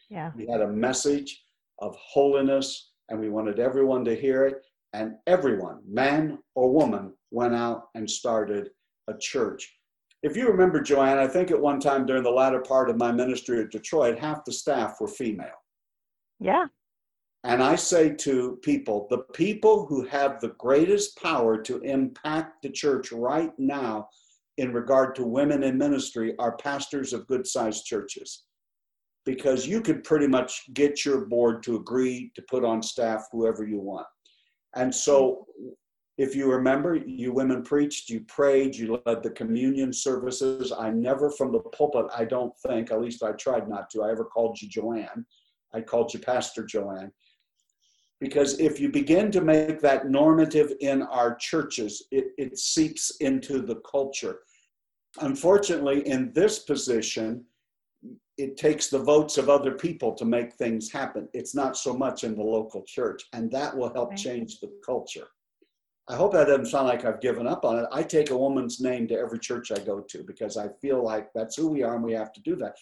Yeah. 0.10 0.32
We 0.36 0.48
had 0.48 0.62
a 0.62 0.68
message 0.68 1.44
of 1.80 1.98
holiness, 1.98 2.92
and 3.10 3.20
we 3.20 3.30
wanted 3.30 3.60
everyone 3.60 4.06
to 4.06 4.16
hear 4.16 4.46
it. 4.46 4.66
And 4.94 5.16
everyone, 5.28 5.82
man 5.86 6.40
or 6.56 6.72
woman, 6.72 7.14
went 7.32 7.56
out 7.56 7.90
and 7.96 8.10
started 8.10 8.70
a 9.10 9.18
church 9.18 9.74
if 10.24 10.38
you 10.38 10.48
remember, 10.48 10.82
Joanne, 10.82 11.18
I 11.18 11.28
think 11.28 11.52
at 11.52 11.60
one 11.60 11.82
time 11.82 12.06
during 12.06 12.24
the 12.24 12.32
latter 12.32 12.62
part 12.62 12.90
of 12.90 12.98
my 12.98 13.12
ministry 13.12 13.60
at 13.60 13.72
Detroit, 13.72 14.18
half 14.18 14.46
the 14.46 14.54
staff 14.54 14.96
were 15.02 15.08
female. 15.08 15.60
Yeah. 16.40 16.66
And 17.44 17.62
I 17.62 17.76
say 17.76 18.10
to 18.16 18.58
people, 18.62 19.08
the 19.10 19.24
people 19.34 19.86
who 19.86 20.06
have 20.06 20.40
the 20.40 20.56
greatest 20.58 21.22
power 21.22 21.62
to 21.64 21.82
impact 21.82 22.64
the 22.64 22.70
church 22.70 23.12
right 23.12 23.52
now 23.58 24.08
in 24.58 24.72
regard 24.72 25.14
to 25.16 25.26
women 25.26 25.64
in 25.64 25.78
ministry 25.78 26.36
are 26.40 26.56
pastors 26.56 27.12
of 27.12 27.28
good 27.28 27.46
sized 27.46 27.84
churches. 27.86 28.44
Because 29.26 29.68
you 29.68 29.82
could 29.82 30.06
pretty 30.06 30.28
much 30.28 30.62
get 30.74 31.04
your 31.04 31.26
board 31.26 31.64
to 31.64 31.76
agree 31.76 32.32
to 32.36 32.44
put 32.50 32.64
on 32.64 32.82
staff 32.82 33.26
whoever 33.32 33.66
you 33.66 33.80
want. 33.80 34.08
And 34.76 34.94
so 34.94 35.46
if 36.18 36.36
you 36.36 36.52
remember, 36.52 36.96
you 36.96 37.34
women 37.34 37.64
preached, 37.64 38.10
you 38.10 38.22
prayed, 38.22 38.76
you 38.76 39.02
led 39.06 39.24
the 39.24 39.32
communion 39.32 39.92
services. 39.92 40.72
I 40.72 40.92
never, 40.92 41.32
from 41.32 41.52
the 41.52 41.60
pulpit, 41.60 42.06
I 42.16 42.26
don't 42.26 42.56
think, 42.60 42.92
at 42.92 43.02
least 43.02 43.24
I 43.24 43.32
tried 43.32 43.68
not 43.68 43.90
to, 43.92 44.04
I 44.04 44.12
ever 44.12 44.26
called 44.26 44.62
you 44.62 44.70
Joanne. 44.70 45.26
I 45.74 45.82
called 45.82 46.14
you 46.14 46.20
Pastor 46.20 46.64
Joanne. 46.66 47.12
Because 48.20 48.60
if 48.60 48.80
you 48.80 48.90
begin 48.90 49.32
to 49.32 49.42
make 49.42 49.82
that 49.82 50.08
normative 50.08 50.74
in 50.82 51.02
our 51.02 51.36
churches, 51.36 52.06
it, 52.12 52.28
it 52.38 52.58
seeps 52.60 53.18
into 53.20 53.62
the 53.62 53.78
culture. 53.78 54.40
Unfortunately, 55.22 56.08
in 56.08 56.32
this 56.34 56.60
position, 56.60 57.44
it 58.38 58.56
takes 58.56 58.88
the 58.88 59.00
votes 59.00 59.38
of 59.38 59.50
other 59.50 59.72
people 59.72 60.14
to 60.14 60.26
make 60.26 60.54
things 60.54 60.92
happen. 60.92 61.28
It's 61.34 61.56
not 61.56 61.76
so 61.76 61.94
much 61.94 62.24
in 62.24 62.36
the 62.36 62.44
local 62.44 62.84
church, 62.84 63.24
and 63.34 63.52
that 63.52 63.76
will 63.76 63.94
help 63.94 64.16
change 64.16 64.60
the 64.60 64.72
culture. 64.86 65.28
I 66.10 66.16
hope 66.16 66.34
that 66.34 66.48
doesn't 66.48 66.66
sound 66.66 66.88
like 66.88 67.06
I've 67.06 67.22
given 67.22 67.48
up 67.48 67.64
on 67.64 67.80
it. 67.80 67.86
I 67.92 68.04
take 68.04 68.30
a 68.30 68.38
woman's 68.38 68.82
name 68.82 69.08
to 69.08 69.18
every 69.18 69.40
church 69.40 69.72
I 69.72 69.80
go 69.80 70.02
to 70.02 70.24
because 70.24 70.58
I 70.58 70.68
feel 70.82 71.02
like 71.02 71.30
that's 71.34 71.56
who 71.56 71.70
we 71.70 71.82
are 71.84 71.96
and 71.96 72.04
we 72.04 72.14
have 72.14 72.34
to 72.34 72.42
do 72.42 72.56
that. 72.58 72.76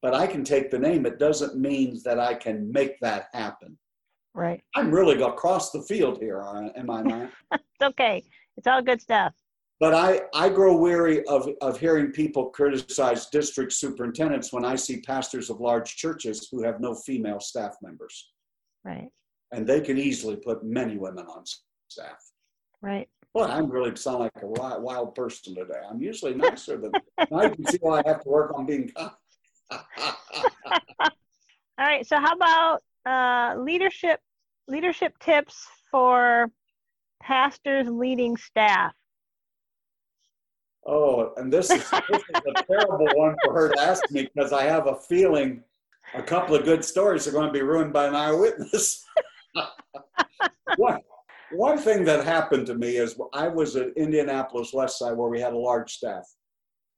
But 0.00 0.14
I 0.14 0.28
can 0.28 0.44
take 0.44 0.70
the 0.70 0.78
name. 0.78 1.04
It 1.04 1.18
doesn't 1.18 1.56
mean 1.56 2.00
that 2.04 2.20
I 2.20 2.34
can 2.34 2.70
make 2.70 3.00
that 3.00 3.28
happen. 3.32 3.76
Right. 4.32 4.62
I'm 4.76 4.92
really 4.92 5.20
across 5.20 5.72
the 5.72 5.82
field 5.82 6.18
here, 6.20 6.40
uh, 6.40 6.68
am 6.76 6.90
I 6.90 7.02
not? 7.02 7.30
it's 7.52 7.82
okay. 7.82 8.22
It's 8.56 8.68
all 8.68 8.80
good 8.80 9.00
stuff. 9.00 9.34
But 9.80 9.94
I, 9.94 10.22
I 10.34 10.48
grow 10.48 10.76
weary 10.76 11.24
of, 11.26 11.48
of 11.60 11.78
hearing 11.78 12.12
people 12.12 12.46
criticize 12.46 13.26
district 13.26 13.72
superintendents 13.72 14.52
when 14.52 14.64
I 14.64 14.76
see 14.76 15.00
pastors 15.00 15.50
of 15.50 15.60
large 15.60 15.96
churches 15.96 16.48
who 16.50 16.62
have 16.62 16.80
no 16.80 16.94
female 16.94 17.40
staff 17.40 17.76
members. 17.82 18.30
Right. 18.84 19.10
And 19.52 19.66
they 19.66 19.80
can 19.80 19.98
easily 19.98 20.36
put 20.36 20.64
many 20.64 20.96
women 20.96 21.26
on 21.26 21.44
staff. 21.88 22.18
Right. 22.80 23.08
Well, 23.34 23.50
I'm 23.50 23.70
really 23.70 23.94
sound 23.96 24.20
like 24.20 24.32
a 24.42 24.46
wild, 24.46 24.82
wild 24.82 25.14
person 25.14 25.54
today. 25.54 25.80
I'm 25.88 26.00
usually 26.00 26.34
nicer 26.34 26.78
than. 26.78 26.92
now 27.30 27.42
you 27.42 27.54
can 27.54 27.66
see 27.66 27.78
why 27.80 28.02
I 28.04 28.08
have 28.08 28.22
to 28.22 28.28
work 28.28 28.52
on 28.54 28.66
being 28.66 28.88
kind. 28.88 29.10
All 31.00 31.10
right. 31.78 32.06
So, 32.06 32.16
how 32.16 32.34
about 32.34 32.82
uh, 33.06 33.60
leadership 33.60 34.20
leadership 34.68 35.18
tips 35.18 35.66
for 35.90 36.50
pastors 37.22 37.88
leading 37.88 38.36
staff. 38.36 38.92
Oh, 40.86 41.34
and 41.36 41.52
this 41.52 41.70
is, 41.70 41.90
this 41.90 42.22
is 42.30 42.42
a 42.46 42.64
terrible 42.64 43.08
one 43.14 43.36
for 43.42 43.52
her 43.52 43.68
to 43.74 43.80
ask 43.80 44.10
me 44.10 44.30
because 44.34 44.52
I 44.52 44.64
have 44.64 44.86
a 44.86 44.94
feeling 44.94 45.62
a 46.14 46.22
couple 46.22 46.54
of 46.54 46.64
good 46.64 46.82
stories 46.84 47.28
are 47.28 47.32
going 47.32 47.46
to 47.46 47.52
be 47.52 47.60
ruined 47.60 47.92
by 47.92 48.06
an 48.06 48.14
eyewitness. 48.14 49.04
one, 50.76 51.00
one 51.52 51.78
thing 51.78 52.04
that 52.04 52.24
happened 52.24 52.66
to 52.66 52.74
me 52.74 52.96
is 52.96 53.18
I 53.32 53.48
was 53.48 53.76
at 53.76 53.96
Indianapolis 53.96 54.72
West 54.72 54.98
Side 54.98 55.16
where 55.16 55.30
we 55.30 55.40
had 55.40 55.52
a 55.52 55.58
large 55.58 55.94
staff 55.94 56.24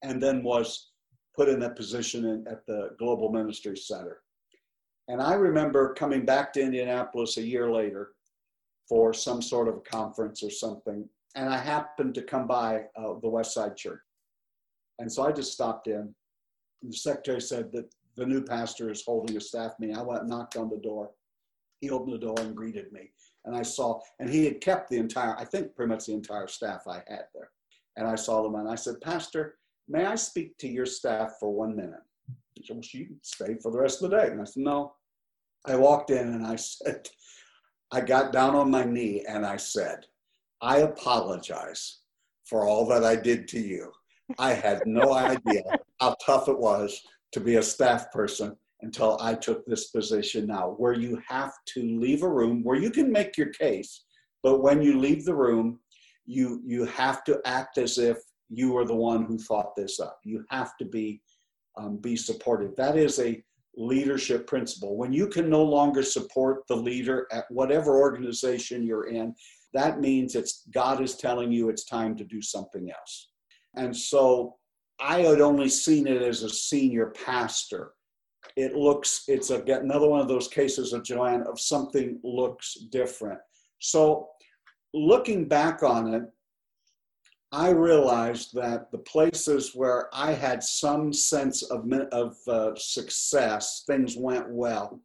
and 0.03 0.23
then 0.23 0.43
was 0.43 0.91
put 1.37 1.49
in 1.49 1.63
a 1.63 1.71
position 1.71 2.25
in, 2.25 2.47
at 2.49 2.67
the 2.67 2.91
Global 2.99 3.31
Ministry 3.31 3.77
Center. 3.77 4.23
And 5.09 5.21
I 5.21 5.35
remember 5.35 5.95
coming 5.95 6.25
back 6.25 6.53
to 6.53 6.63
Indianapolis 6.63 7.37
a 7.37 7.43
year 7.43 7.71
later 7.71 8.13
for 8.89 9.13
some 9.13 9.41
sort 9.41 9.69
of 9.69 9.77
a 9.77 9.81
conference 9.81 10.43
or 10.43 10.51
something. 10.51 11.09
And 11.37 11.49
I 11.49 11.59
happened 11.59 12.15
to 12.17 12.23
come 12.23 12.47
by 12.47 12.85
uh, 12.97 13.15
the 13.23 13.29
West 13.29 13.55
Side 13.55 13.77
Church. 13.77 14.01
And 14.99 15.11
so 15.11 15.23
I 15.25 15.33
just 15.33 15.53
stopped 15.53 15.87
in. 15.87 16.15
The 16.83 16.93
secretary 16.93 17.41
said 17.41 17.73
that 17.73 17.93
the 18.17 18.27
new 18.27 18.43
pastor 18.43 18.91
is 18.91 19.05
holding 19.05 19.37
a 19.37 19.41
staff 19.41 19.73
meeting. 19.79 19.97
I 19.97 20.03
went 20.03 20.27
knocked 20.27 20.57
on 20.57 20.69
the 20.69 20.77
door. 20.77 21.11
He 21.81 21.91
opened 21.91 22.15
the 22.15 22.27
door 22.27 22.37
and 22.39 22.55
greeted 22.55 22.93
me. 22.93 23.11
And 23.45 23.57
I 23.57 23.63
saw, 23.63 24.01
and 24.19 24.29
he 24.29 24.45
had 24.45 24.61
kept 24.61 24.91
the 24.91 24.99
entire, 24.99 25.37
I 25.37 25.45
think 25.45 25.75
pretty 25.75 25.91
much 25.91 26.07
the 26.07 26.13
entire 26.13 26.47
staff 26.47 26.87
I 26.87 27.03
had 27.09 27.25
there. 27.35 27.51
And 27.97 28.07
I 28.07 28.15
saw 28.15 28.43
them 28.43 28.55
and 28.55 28.69
I 28.69 28.75
said, 28.75 29.01
Pastor, 29.01 29.57
may 29.89 30.05
I 30.05 30.15
speak 30.15 30.57
to 30.59 30.69
your 30.69 30.87
staff 30.87 31.35
for 31.41 31.53
one 31.53 31.75
minute? 31.75 32.03
He 32.55 32.65
said, 32.65 32.77
well, 32.77 32.85
you 32.93 33.07
can 33.07 33.21
stay 33.23 33.57
for 33.63 33.73
the 33.73 33.79
rest 33.79 34.03
of 34.03 34.11
the 34.11 34.17
day. 34.17 34.29
And 34.29 34.41
I 34.41 34.45
said, 34.45 34.63
no. 34.63 34.95
I 35.67 35.77
walked 35.77 36.11
in 36.11 36.29
and 36.29 36.47
I 36.47 36.57
said, 36.57 37.09
I 37.93 38.01
got 38.01 38.33
down 38.33 38.55
on 38.55 38.71
my 38.71 38.85
knee 38.85 39.25
and 39.29 39.45
I 39.45 39.57
said, 39.57 40.07
I 40.63 40.79
apologize 40.79 42.01
for 42.45 42.65
all 42.67 42.87
that 42.89 43.05
I 43.05 43.17
did 43.17 43.49
to 43.49 43.61
you. 43.61 43.91
I 44.39 44.53
had 44.53 44.87
no 44.87 45.13
idea 45.15 45.63
how 46.01 46.15
tough 46.25 46.49
it 46.49 46.59
was 46.59 47.01
to 47.33 47.41
be 47.41 47.57
a 47.57 47.63
staff 47.63 48.13
person 48.13 48.57
until 48.83 49.19
I 49.21 49.35
took 49.35 49.65
this 49.67 49.91
position 49.91 50.47
now, 50.47 50.75
where 50.79 50.95
you 50.95 51.21
have 51.29 51.53
to 51.75 51.99
leave 51.99 52.23
a 52.23 52.29
room 52.29 52.63
where 52.63 52.79
you 52.79 52.91
can 52.91 53.11
make 53.11 53.37
your 53.37 53.49
case, 53.49 54.05
but 54.43 54.63
when 54.63 54.81
you 54.83 54.99
leave 54.99 55.25
the 55.25 55.35
room, 55.35 55.81
you 56.27 56.63
you 56.65 56.85
have 56.85 57.25
to 57.25 57.41
act 57.45 57.79
as 57.79 57.99
if 57.99 58.19
you 58.49 58.77
are 58.77 58.85
the 58.85 58.95
one 58.95 59.25
who 59.25 59.39
thought 59.39 59.77
this 59.77 60.01
up. 60.01 60.19
You 60.25 60.45
have 60.51 60.77
to 60.79 60.85
be 60.85 61.21
um, 61.77 61.97
be 61.99 62.17
supportive. 62.17 62.75
That 62.77 62.97
is 62.97 63.19
a 63.19 63.43
leadership 63.77 64.47
principle. 64.47 64.97
When 64.97 65.13
you 65.13 65.27
can 65.29 65.49
no 65.49 65.63
longer 65.63 66.03
support 66.03 66.67
the 66.69 66.77
leader 66.77 67.27
at 67.33 67.45
whatever 67.51 67.99
organization 68.01 68.85
you're 68.85 69.09
in, 69.09 69.35
that 69.73 70.01
means 70.01 70.35
it's 70.35 70.65
God 70.73 71.01
is 71.01 71.17
telling 71.17 71.53
you 71.53 71.69
it's 71.69 71.85
time 71.85 72.17
to 72.17 72.25
do 72.25 72.43
something 72.43 72.91
else. 72.91 73.31
And 73.77 73.97
so 73.97 74.57
I 75.01 75.21
had 75.21 75.41
only 75.41 75.69
seen 75.69 76.07
it 76.07 76.23
as 76.23 76.43
a 76.43 76.51
senior 76.51 77.15
pastor. 77.25 77.93
It 78.57 78.75
looks, 78.75 79.25
it's 79.29 79.51
a, 79.51 79.63
another 79.63 80.09
one 80.09 80.21
of 80.21 80.29
those 80.29 80.49
cases 80.49 80.93
of 80.93 81.05
Joanne 81.05 81.43
of 81.43 81.61
something 81.61 82.19
looks 82.23 82.75
different. 82.91 83.39
So 83.79 84.29
looking 84.93 85.47
back 85.47 85.83
on 85.83 86.15
it, 86.15 86.23
I 87.53 87.71
realized 87.71 88.55
that 88.55 88.93
the 88.93 88.99
places 88.99 89.73
where 89.75 90.09
I 90.13 90.33
had 90.33 90.63
some 90.63 91.13
sense 91.13 91.63
of, 91.65 91.91
of 92.13 92.37
uh, 92.47 92.75
success, 92.77 93.83
things 93.87 94.17
went 94.17 94.49
well. 94.49 95.01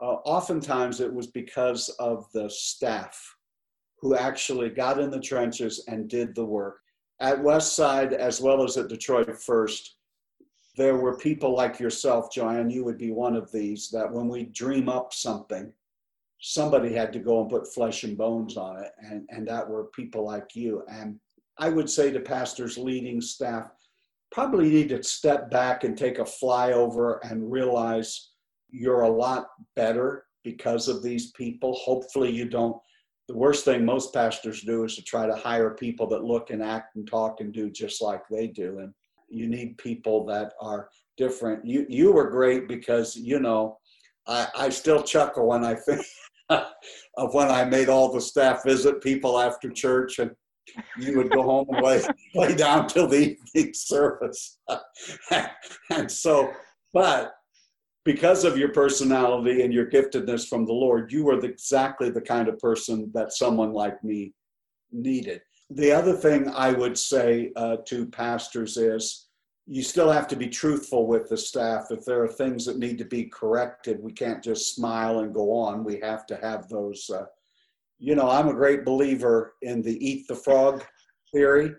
Uh, 0.00 0.16
oftentimes 0.24 1.00
it 1.00 1.12
was 1.12 1.26
because 1.26 1.88
of 1.98 2.26
the 2.32 2.48
staff 2.48 3.36
who 4.00 4.14
actually 4.14 4.70
got 4.70 4.98
in 5.00 5.10
the 5.10 5.20
trenches 5.20 5.84
and 5.88 6.08
did 6.08 6.34
the 6.34 6.44
work. 6.44 6.78
At 7.20 7.38
Westside, 7.38 8.12
as 8.12 8.40
well 8.40 8.62
as 8.62 8.76
at 8.76 8.88
Detroit 8.88 9.34
First, 9.38 9.95
there 10.76 10.96
were 10.96 11.16
people 11.16 11.54
like 11.54 11.80
yourself, 11.80 12.30
Joanne, 12.32 12.70
you 12.70 12.84
would 12.84 12.98
be 12.98 13.10
one 13.10 13.34
of 13.34 13.50
these, 13.50 13.88
that 13.90 14.10
when 14.10 14.28
we 14.28 14.44
dream 14.44 14.88
up 14.88 15.14
something, 15.14 15.72
somebody 16.38 16.92
had 16.92 17.12
to 17.14 17.18
go 17.18 17.40
and 17.40 17.50
put 17.50 17.72
flesh 17.72 18.04
and 18.04 18.16
bones 18.16 18.56
on 18.56 18.82
it. 18.82 18.92
And, 18.98 19.26
and 19.30 19.48
that 19.48 19.68
were 19.68 19.86
people 19.94 20.24
like 20.24 20.54
you. 20.54 20.82
And 20.88 21.18
I 21.58 21.70
would 21.70 21.88
say 21.88 22.10
to 22.10 22.20
pastors 22.20 22.76
leading 22.76 23.22
staff, 23.22 23.70
probably 24.30 24.68
need 24.68 24.90
to 24.90 25.02
step 25.02 25.50
back 25.50 25.84
and 25.84 25.96
take 25.96 26.18
a 26.18 26.24
flyover 26.24 27.18
and 27.22 27.50
realize 27.50 28.32
you're 28.68 29.02
a 29.02 29.08
lot 29.08 29.48
better 29.76 30.24
because 30.44 30.88
of 30.88 31.02
these 31.02 31.32
people. 31.32 31.72
Hopefully, 31.74 32.30
you 32.30 32.48
don't. 32.48 32.76
The 33.28 33.36
worst 33.36 33.64
thing 33.64 33.84
most 33.84 34.12
pastors 34.12 34.60
do 34.60 34.84
is 34.84 34.94
to 34.96 35.02
try 35.02 35.26
to 35.26 35.34
hire 35.34 35.70
people 35.70 36.06
that 36.08 36.22
look 36.22 36.50
and 36.50 36.62
act 36.62 36.96
and 36.96 37.08
talk 37.08 37.40
and 37.40 37.52
do 37.52 37.70
just 37.70 38.02
like 38.02 38.22
they 38.28 38.46
do. 38.46 38.80
And 38.80 38.92
you 39.28 39.48
need 39.48 39.78
people 39.78 40.24
that 40.26 40.52
are 40.60 40.88
different. 41.16 41.66
You 41.66 41.86
you 41.88 42.12
were 42.12 42.30
great 42.30 42.68
because 42.68 43.16
you 43.16 43.40
know 43.40 43.78
I, 44.26 44.48
I 44.56 44.68
still 44.68 45.02
chuckle 45.02 45.46
when 45.48 45.64
I 45.64 45.74
think 45.74 46.04
of 46.48 47.34
when 47.34 47.48
I 47.50 47.64
made 47.64 47.88
all 47.88 48.12
the 48.12 48.20
staff 48.20 48.64
visit 48.64 49.02
people 49.02 49.38
after 49.38 49.70
church 49.70 50.18
and 50.18 50.30
you 50.98 51.16
would 51.16 51.30
go 51.30 51.42
home 51.42 51.66
and 51.70 51.84
lay, 51.84 52.02
lay 52.34 52.54
down 52.54 52.88
till 52.88 53.06
the 53.06 53.36
evening 53.54 53.74
service. 53.74 54.58
and 55.90 56.10
so, 56.10 56.52
but 56.92 57.34
because 58.04 58.44
of 58.44 58.56
your 58.56 58.68
personality 58.68 59.62
and 59.62 59.72
your 59.72 59.90
giftedness 59.90 60.48
from 60.48 60.64
the 60.64 60.72
Lord, 60.72 61.12
you 61.12 61.24
were 61.24 61.40
the, 61.40 61.48
exactly 61.48 62.10
the 62.10 62.20
kind 62.20 62.48
of 62.48 62.58
person 62.58 63.10
that 63.14 63.32
someone 63.32 63.72
like 63.72 64.02
me 64.04 64.32
needed. 64.92 65.40
The 65.70 65.92
other 65.92 66.14
thing 66.14 66.48
I 66.48 66.72
would 66.72 66.96
say 66.96 67.52
uh, 67.56 67.78
to 67.86 68.06
pastors 68.06 68.76
is 68.76 69.28
you 69.66 69.82
still 69.82 70.10
have 70.12 70.28
to 70.28 70.36
be 70.36 70.48
truthful 70.48 71.06
with 71.08 71.28
the 71.28 71.36
staff. 71.36 71.86
If 71.90 72.04
there 72.04 72.22
are 72.22 72.28
things 72.28 72.64
that 72.66 72.78
need 72.78 72.98
to 72.98 73.04
be 73.04 73.24
corrected, 73.24 74.00
we 74.00 74.12
can't 74.12 74.42
just 74.42 74.76
smile 74.76 75.20
and 75.20 75.34
go 75.34 75.52
on. 75.52 75.82
We 75.82 75.98
have 76.02 76.24
to 76.26 76.36
have 76.36 76.68
those 76.68 77.10
uh, 77.10 77.26
you 77.98 78.14
know, 78.14 78.28
I'm 78.28 78.48
a 78.48 78.54
great 78.54 78.84
believer 78.84 79.54
in 79.62 79.82
the 79.82 79.96
eat 80.06 80.28
the 80.28 80.34
frog 80.34 80.84
theory. 81.32 81.74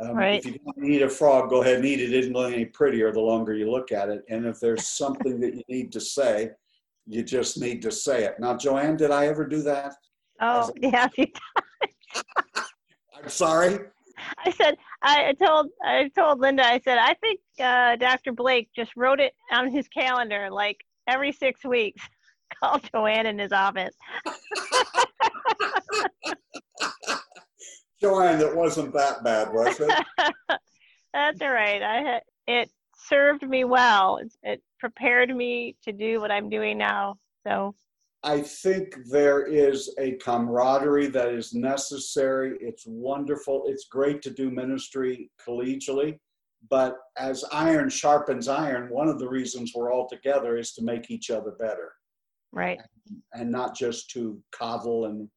Um, 0.00 0.16
right. 0.16 0.38
If 0.38 0.46
you 0.46 0.58
don't 0.64 0.84
eat 0.84 1.02
a 1.02 1.08
frog, 1.08 1.50
go 1.50 1.62
ahead 1.62 1.76
and 1.76 1.84
eat 1.84 2.00
it. 2.00 2.12
It 2.12 2.18
isn't 2.18 2.32
going 2.32 2.54
any 2.54 2.66
prettier 2.66 3.10
the 3.10 3.20
longer 3.20 3.54
you 3.54 3.70
look 3.70 3.90
at 3.90 4.10
it. 4.10 4.22
And 4.28 4.46
if 4.46 4.60
there's 4.60 4.86
something 4.86 5.40
that 5.40 5.54
you 5.54 5.62
need 5.68 5.92
to 5.92 6.00
say, 6.00 6.50
you 7.06 7.22
just 7.22 7.58
need 7.58 7.82
to 7.82 7.90
say 7.90 8.24
it. 8.24 8.38
Now, 8.38 8.56
Joanne, 8.56 8.96
did 8.96 9.10
I 9.10 9.26
ever 9.26 9.46
do 9.46 9.62
that? 9.62 9.94
Oh, 10.40 10.70
yeah. 10.80 11.08
Sorry. 13.28 13.78
I 14.44 14.50
said 14.50 14.76
I 15.02 15.32
told 15.34 15.70
I 15.82 16.10
told 16.14 16.40
Linda 16.40 16.64
I 16.64 16.80
said 16.80 16.98
I 16.98 17.14
think 17.14 17.40
uh, 17.60 17.96
Dr. 17.96 18.32
Blake 18.32 18.68
just 18.74 18.96
wrote 18.96 19.20
it 19.20 19.32
on 19.52 19.70
his 19.70 19.86
calendar 19.88 20.48
like 20.50 20.84
every 21.06 21.32
six 21.32 21.64
weeks. 21.64 22.02
Call 22.60 22.80
Joanne 22.80 23.26
in 23.26 23.38
his 23.38 23.52
office. 23.52 23.94
Joanne, 28.00 28.40
it 28.40 28.56
wasn't 28.56 28.92
that 28.94 29.22
bad, 29.22 29.52
was 29.52 29.78
it? 29.80 29.90
That's 31.12 31.42
all 31.42 31.52
right. 31.52 31.82
I 31.82 31.96
had 32.00 32.22
it 32.46 32.70
served 32.96 33.46
me 33.46 33.64
well. 33.64 34.18
It, 34.18 34.32
it 34.42 34.62
prepared 34.78 35.34
me 35.34 35.76
to 35.84 35.92
do 35.92 36.20
what 36.20 36.30
I'm 36.30 36.48
doing 36.48 36.78
now. 36.78 37.16
So 37.44 37.74
I 38.24 38.40
think 38.40 38.96
there 39.10 39.46
is 39.46 39.94
a 39.98 40.12
camaraderie 40.12 41.06
that 41.08 41.28
is 41.28 41.54
necessary. 41.54 42.56
It's 42.60 42.84
wonderful. 42.86 43.64
It's 43.66 43.86
great 43.86 44.22
to 44.22 44.30
do 44.30 44.50
ministry 44.50 45.30
collegially. 45.46 46.18
But 46.68 46.96
as 47.16 47.44
iron 47.52 47.88
sharpens 47.88 48.48
iron, 48.48 48.90
one 48.90 49.08
of 49.08 49.20
the 49.20 49.28
reasons 49.28 49.72
we're 49.74 49.92
all 49.92 50.08
together 50.08 50.56
is 50.56 50.72
to 50.72 50.82
make 50.82 51.10
each 51.10 51.30
other 51.30 51.52
better. 51.60 51.92
Right. 52.52 52.80
And, 53.06 53.22
and 53.34 53.52
not 53.52 53.76
just 53.76 54.10
to 54.10 54.42
coddle 54.50 55.06
and 55.06 55.28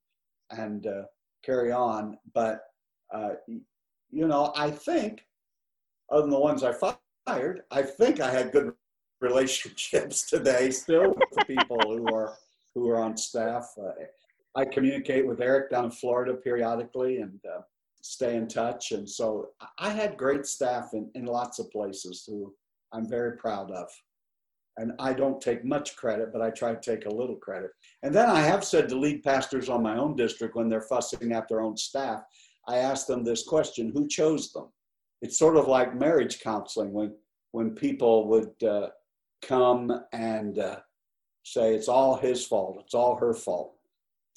and 0.50 0.88
uh, 0.88 1.04
carry 1.46 1.72
on. 1.72 2.17
But 2.34 2.62
uh, 3.13 3.32
you 3.48 4.28
know, 4.28 4.52
I 4.56 4.72
think, 4.72 5.26
other 6.12 6.22
than 6.22 6.32
the 6.32 6.39
ones 6.39 6.63
I 6.63 6.74
fired, 6.74 7.62
I 7.72 7.82
think 7.84 8.20
I 8.20 8.32
had 8.32 8.52
good 8.52 8.74
relationships 9.22 10.28
today 10.28 10.72
still 10.72 11.10
with 11.10 11.30
the 11.32 11.46
people 11.46 11.80
who 11.80 12.13
are 12.13 12.34
who 12.76 12.90
are 12.90 13.00
on 13.00 13.18
staff. 13.18 13.70
Uh, 13.82 13.92
I 14.56 14.66
communicate 14.66 15.26
with 15.26 15.42
Eric 15.42 15.72
down 15.72 15.86
in 15.86 15.92
Florida 15.92 16.34
periodically 16.34 17.18
and 17.18 17.40
uh, 17.46 17.62
stay 18.02 18.36
in 18.36 18.48
touch. 18.48 18.92
And 18.92 19.10
so 19.10 19.50
I 19.78 19.90
had 19.90 20.18
great 20.18 20.46
staff 20.46 20.94
in, 20.94 21.10
in 21.16 21.26
lots 21.26 21.60
of 21.60 21.72
places 21.72 22.24
who 22.28 22.54
I'm 22.94 23.08
very 23.08 23.38
proud 23.38 23.72
of 23.72 23.90
and 24.78 24.94
I 25.00 25.14
don't 25.14 25.42
take 25.42 25.66
much 25.66 25.96
credit, 25.96 26.32
but 26.32 26.42
I 26.42 26.50
try 26.50 26.74
to 26.74 26.80
take 26.80 27.06
a 27.06 27.14
little 27.14 27.36
credit. 27.36 27.72
And 28.04 28.14
then 28.14 28.30
I 28.30 28.42
have 28.42 28.64
said 28.64 28.88
to 28.90 28.98
lead 28.98 29.24
pastors 29.24 29.70
on 29.70 29.84
my 29.84 29.98
own 29.98 30.16
district 30.16 30.56
when 30.56 30.70
they're 30.70 30.82
fussing 30.82 31.32
at 31.34 31.48
their 31.48 31.62
own 31.62 31.76
staff, 31.78 32.24
I 32.68 32.78
ask 32.78 33.08
them 33.08 33.24
this 33.24 33.44
question 33.44 33.92
who 33.94 34.08
chose 34.08 34.52
them? 34.52 34.68
It's 35.22 35.38
sort 35.38 35.58
of 35.58 35.68
like 35.68 35.96
marriage 35.96 36.40
counseling 36.40 36.94
when, 36.94 37.14
when 37.52 37.72
people 37.72 38.28
would 38.30 38.64
uh, 38.64 38.90
come 39.42 39.92
and 40.14 40.58
uh, 40.58 40.80
say 41.44 41.76
it's 41.76 41.88
all 41.88 42.16
his 42.16 42.46
fault, 42.46 42.78
it's 42.84 42.94
all 42.94 43.16
her 43.16 43.34
fault. 43.34 43.76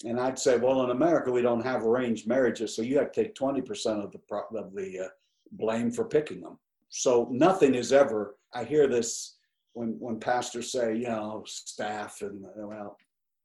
And 0.04 0.20
I'd 0.20 0.38
say, 0.38 0.58
well, 0.58 0.82
in 0.84 0.90
America, 0.90 1.30
we 1.30 1.42
don't 1.42 1.64
have 1.64 1.84
arranged 1.84 2.26
marriages, 2.26 2.74
so 2.74 2.82
you 2.82 2.98
have 2.98 3.12
to 3.12 3.22
take 3.24 3.34
20% 3.34 4.04
of 4.04 4.12
the, 4.12 4.20
of 4.58 4.74
the 4.74 5.00
uh, 5.00 5.08
blame 5.52 5.90
for 5.90 6.04
picking 6.04 6.40
them. 6.40 6.58
So 6.88 7.28
nothing 7.30 7.74
is 7.74 7.92
ever, 7.92 8.36
I 8.52 8.64
hear 8.64 8.86
this 8.86 9.36
when, 9.72 9.96
when 9.98 10.18
pastors 10.20 10.72
say, 10.72 10.96
you 10.96 11.08
know, 11.08 11.44
staff 11.46 12.22
and, 12.22 12.44
well, 12.56 12.98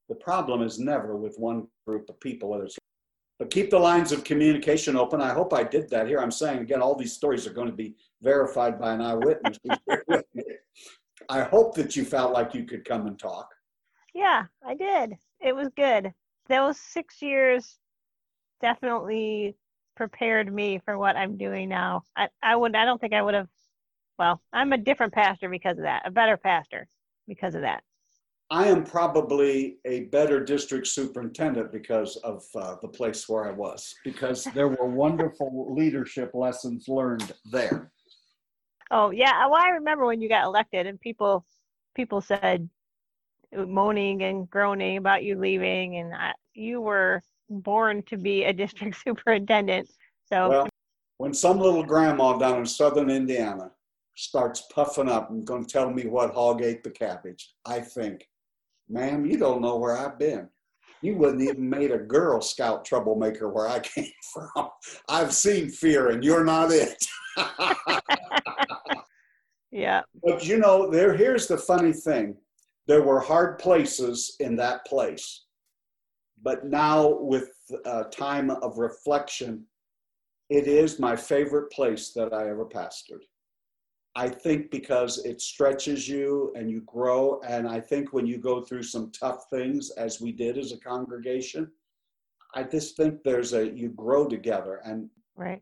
the 0.09 0.15
problem 0.15 0.63
is 0.63 0.79
never 0.79 1.15
with 1.15 1.37
one 1.37 1.67
group 1.85 2.09
of 2.09 2.19
people, 2.19 2.49
whether 2.49 2.65
it's 2.65 2.77
but 3.39 3.49
keep 3.49 3.69
the 3.69 3.79
lines 3.79 4.11
of 4.11 4.25
communication 4.25 4.97
open. 4.97 5.21
I 5.21 5.33
hope 5.33 5.53
I 5.53 5.63
did 5.63 5.89
that 5.91 6.07
here. 6.07 6.19
I'm 6.19 6.29
saying 6.29 6.59
again, 6.59 6.81
all 6.81 6.93
these 6.93 7.13
stories 7.13 7.47
are 7.47 7.53
going 7.53 7.69
to 7.69 7.73
be 7.75 7.95
verified 8.21 8.77
by 8.77 8.93
an 8.93 9.01
eyewitness. 9.01 9.57
I 11.29 11.43
hope 11.43 11.75
that 11.75 11.95
you 11.95 12.03
felt 12.03 12.33
like 12.33 12.55
you 12.55 12.65
could 12.65 12.83
come 12.83 13.05
and 13.05 13.17
talk. 13.17 13.47
Yeah, 14.15 14.45
I 14.65 14.73
did. 14.73 15.13
It 15.39 15.55
was 15.55 15.69
good. 15.75 16.11
Those 16.47 16.79
six 16.79 17.21
years 17.21 17.77
definitely 18.61 19.55
prepared 19.95 20.51
me 20.51 20.81
for 20.83 20.97
what 20.97 21.15
I'm 21.15 21.37
doing 21.37 21.69
now. 21.69 22.03
I, 22.17 22.29
I 22.41 22.55
would 22.55 22.75
I 22.75 22.85
don't 22.85 22.99
think 22.99 23.13
I 23.13 23.21
would 23.21 23.35
have 23.35 23.47
well, 24.17 24.41
I'm 24.51 24.73
a 24.73 24.77
different 24.77 25.13
pastor 25.13 25.47
because 25.49 25.77
of 25.77 25.83
that, 25.83 26.01
a 26.05 26.11
better 26.11 26.35
pastor 26.35 26.87
because 27.27 27.55
of 27.55 27.61
that. 27.61 27.83
I 28.51 28.67
am 28.67 28.83
probably 28.83 29.77
a 29.85 30.05
better 30.05 30.43
district 30.43 30.87
superintendent 30.87 31.71
because 31.71 32.17
of 32.17 32.43
uh, 32.55 32.75
the 32.81 32.87
place 32.87 33.29
where 33.29 33.45
I 33.45 33.51
was, 33.51 33.93
because 34.03 34.43
there 34.55 34.67
were 34.67 34.87
wonderful 34.87 35.73
leadership 35.77 36.31
lessons 36.33 36.87
learned 36.87 37.31
there. 37.51 37.91
Oh 38.91 39.11
yeah, 39.11 39.45
well 39.47 39.61
I 39.61 39.69
remember 39.69 40.05
when 40.05 40.21
you 40.21 40.29
got 40.29 40.45
elected 40.45 40.87
and 40.87 40.99
people 40.99 41.45
people 41.95 42.21
said 42.21 42.69
moaning 43.53 44.23
and 44.23 44.49
groaning 44.49 44.97
about 44.97 45.23
you 45.23 45.37
leaving, 45.37 45.97
and 45.97 46.13
I, 46.13 46.33
you 46.53 46.81
were 46.81 47.21
born 47.49 48.03
to 48.03 48.17
be 48.17 48.43
a 48.43 48.53
district 48.63 48.97
superintendent. 49.03 49.89
So 50.31 50.49
well, 50.49 50.69
when 51.17 51.33
some 51.33 51.59
little 51.59 51.83
grandma 51.83 52.37
down 52.37 52.59
in 52.59 52.65
southern 52.65 53.09
Indiana 53.09 53.71
starts 54.15 54.63
puffing 54.73 55.09
up 55.09 55.29
and 55.29 55.45
going 55.45 55.65
to 55.65 55.71
tell 55.71 55.89
me 55.89 56.05
what 56.05 56.33
hog 56.33 56.61
ate 56.61 56.83
the 56.83 56.89
cabbage, 56.89 57.53
I 57.65 57.79
think 57.79 58.27
ma'am, 58.89 59.25
you 59.25 59.37
don't 59.37 59.61
know 59.61 59.77
where 59.77 59.97
I've 59.97 60.17
been. 60.19 60.49
You 61.01 61.15
wouldn't 61.15 61.41
even 61.41 61.69
made 61.69 61.91
a 61.91 61.97
Girl 61.97 62.41
Scout 62.41 62.83
troublemaker 62.83 63.49
where 63.49 63.67
I 63.67 63.79
came 63.95 64.11
from. 64.33 64.69
I've 65.07 65.33
seen 65.33 65.69
fear, 65.69 66.09
and 66.09 66.23
you're 66.23 66.43
not 66.43 66.71
it. 66.71 67.05
yeah. 69.71 70.01
But 70.23 70.45
you 70.45 70.57
know, 70.57 70.89
there. 70.89 71.13
Here's 71.13 71.47
the 71.47 71.57
funny 71.57 71.93
thing: 71.93 72.35
there 72.87 73.03
were 73.03 73.19
hard 73.19 73.59
places 73.59 74.35
in 74.39 74.55
that 74.57 74.85
place, 74.85 75.45
but 76.41 76.65
now 76.65 77.17
with 77.19 77.49
a 77.85 78.05
time 78.05 78.49
of 78.49 78.77
reflection, 78.77 79.65
it 80.49 80.67
is 80.67 80.99
my 80.99 81.15
favorite 81.15 81.71
place 81.71 82.11
that 82.13 82.33
I 82.33 82.49
ever 82.49 82.65
pastored. 82.65 83.23
I 84.15 84.27
think 84.27 84.71
because 84.71 85.23
it 85.23 85.39
stretches 85.39 86.09
you 86.09 86.51
and 86.55 86.69
you 86.69 86.81
grow. 86.81 87.39
And 87.47 87.67
I 87.67 87.79
think 87.79 88.11
when 88.11 88.25
you 88.25 88.37
go 88.37 88.61
through 88.61 88.83
some 88.83 89.11
tough 89.11 89.45
things, 89.49 89.91
as 89.91 90.19
we 90.19 90.31
did 90.31 90.57
as 90.57 90.71
a 90.71 90.79
congregation, 90.79 91.71
I 92.55 92.63
just 92.63 92.97
think 92.97 93.23
there's 93.23 93.53
a, 93.53 93.69
you 93.69 93.89
grow 93.89 94.27
together. 94.27 94.81
And 94.83 95.09
right. 95.35 95.61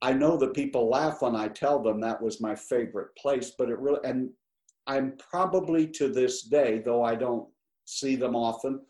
I 0.00 0.12
know 0.12 0.36
that 0.36 0.54
people 0.54 0.88
laugh 0.88 1.22
when 1.22 1.34
I 1.34 1.48
tell 1.48 1.82
them 1.82 2.00
that 2.00 2.22
was 2.22 2.40
my 2.40 2.54
favorite 2.54 3.08
place, 3.16 3.52
but 3.58 3.68
it 3.68 3.78
really, 3.78 4.00
and 4.04 4.30
I'm 4.86 5.16
probably 5.30 5.86
to 5.88 6.08
this 6.08 6.42
day, 6.42 6.80
though 6.84 7.02
I 7.02 7.14
don't 7.14 7.48
see 7.84 8.14
them 8.16 8.36
often, 8.36 8.80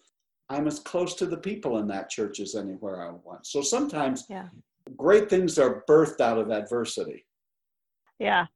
I'm 0.50 0.66
as 0.66 0.78
close 0.78 1.14
to 1.14 1.26
the 1.26 1.36
people 1.36 1.78
in 1.78 1.88
that 1.88 2.08
church 2.10 2.40
as 2.40 2.54
anywhere 2.54 3.02
I 3.06 3.12
went. 3.24 3.46
So 3.46 3.62
sometimes 3.62 4.24
yeah. 4.28 4.48
great 4.96 5.28
things 5.30 5.58
are 5.58 5.84
birthed 5.88 6.20
out 6.20 6.38
of 6.38 6.50
adversity. 6.50 7.24
Yeah, 8.18 8.46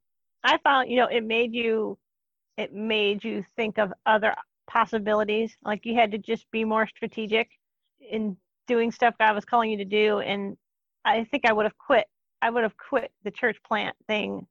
I 0.43 0.57
found, 0.63 0.89
you 0.89 0.97
know, 0.97 1.07
it 1.07 1.23
made 1.23 1.53
you, 1.53 1.97
it 2.57 2.73
made 2.73 3.23
you 3.23 3.43
think 3.55 3.77
of 3.77 3.93
other 4.05 4.35
possibilities. 4.67 5.55
Like 5.63 5.85
you 5.85 5.95
had 5.95 6.11
to 6.11 6.17
just 6.17 6.49
be 6.51 6.63
more 6.63 6.87
strategic 6.87 7.49
in 7.99 8.37
doing 8.67 8.91
stuff 8.91 9.15
God 9.19 9.35
was 9.35 9.45
calling 9.45 9.71
you 9.71 9.77
to 9.77 9.85
do. 9.85 10.19
And 10.19 10.57
I 11.05 11.23
think 11.25 11.45
I 11.45 11.53
would 11.53 11.65
have 11.65 11.77
quit. 11.77 12.05
I 12.43 12.49
would 12.49 12.63
have 12.63 12.75
quit 12.75 13.09
the 13.23 13.31
church 13.31 13.55
plant 13.65 13.95
thing 14.05 14.45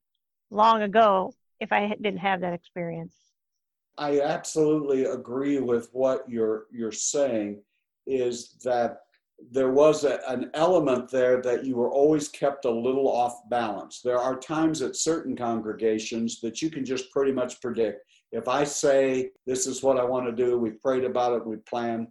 long 0.50 0.80
ago 0.80 1.34
if 1.60 1.72
I 1.72 1.88
didn't 1.88 2.20
have 2.20 2.40
that 2.40 2.54
experience. 2.54 3.14
I 3.98 4.22
absolutely 4.22 5.04
agree 5.04 5.58
with 5.58 5.90
what 5.92 6.24
you're 6.26 6.64
you're 6.72 6.90
saying. 6.90 7.62
Is 8.06 8.56
that 8.64 9.00
there 9.50 9.70
was 9.70 10.04
a, 10.04 10.20
an 10.26 10.50
element 10.54 11.10
there 11.10 11.42
that 11.42 11.66
you 11.66 11.76
were 11.76 11.90
always 11.90 12.28
kept 12.28 12.64
a 12.64 12.70
little 12.70 13.08
off 13.08 13.36
balance. 13.50 14.00
There 14.00 14.18
are 14.18 14.38
times 14.38 14.80
at 14.80 14.96
certain 14.96 15.36
congregations 15.36 16.40
that 16.40 16.62
you 16.62 16.70
can 16.70 16.86
just 16.86 17.10
pretty 17.10 17.32
much 17.32 17.60
predict. 17.60 18.06
If 18.30 18.48
I 18.48 18.64
say, 18.64 19.32
This 19.46 19.66
is 19.66 19.82
what 19.82 19.98
I 19.98 20.04
want 20.04 20.24
to 20.26 20.44
do, 20.44 20.58
we've 20.58 20.80
prayed 20.80 21.04
about 21.04 21.34
it, 21.34 21.46
we 21.46 21.56
plan, 21.56 22.08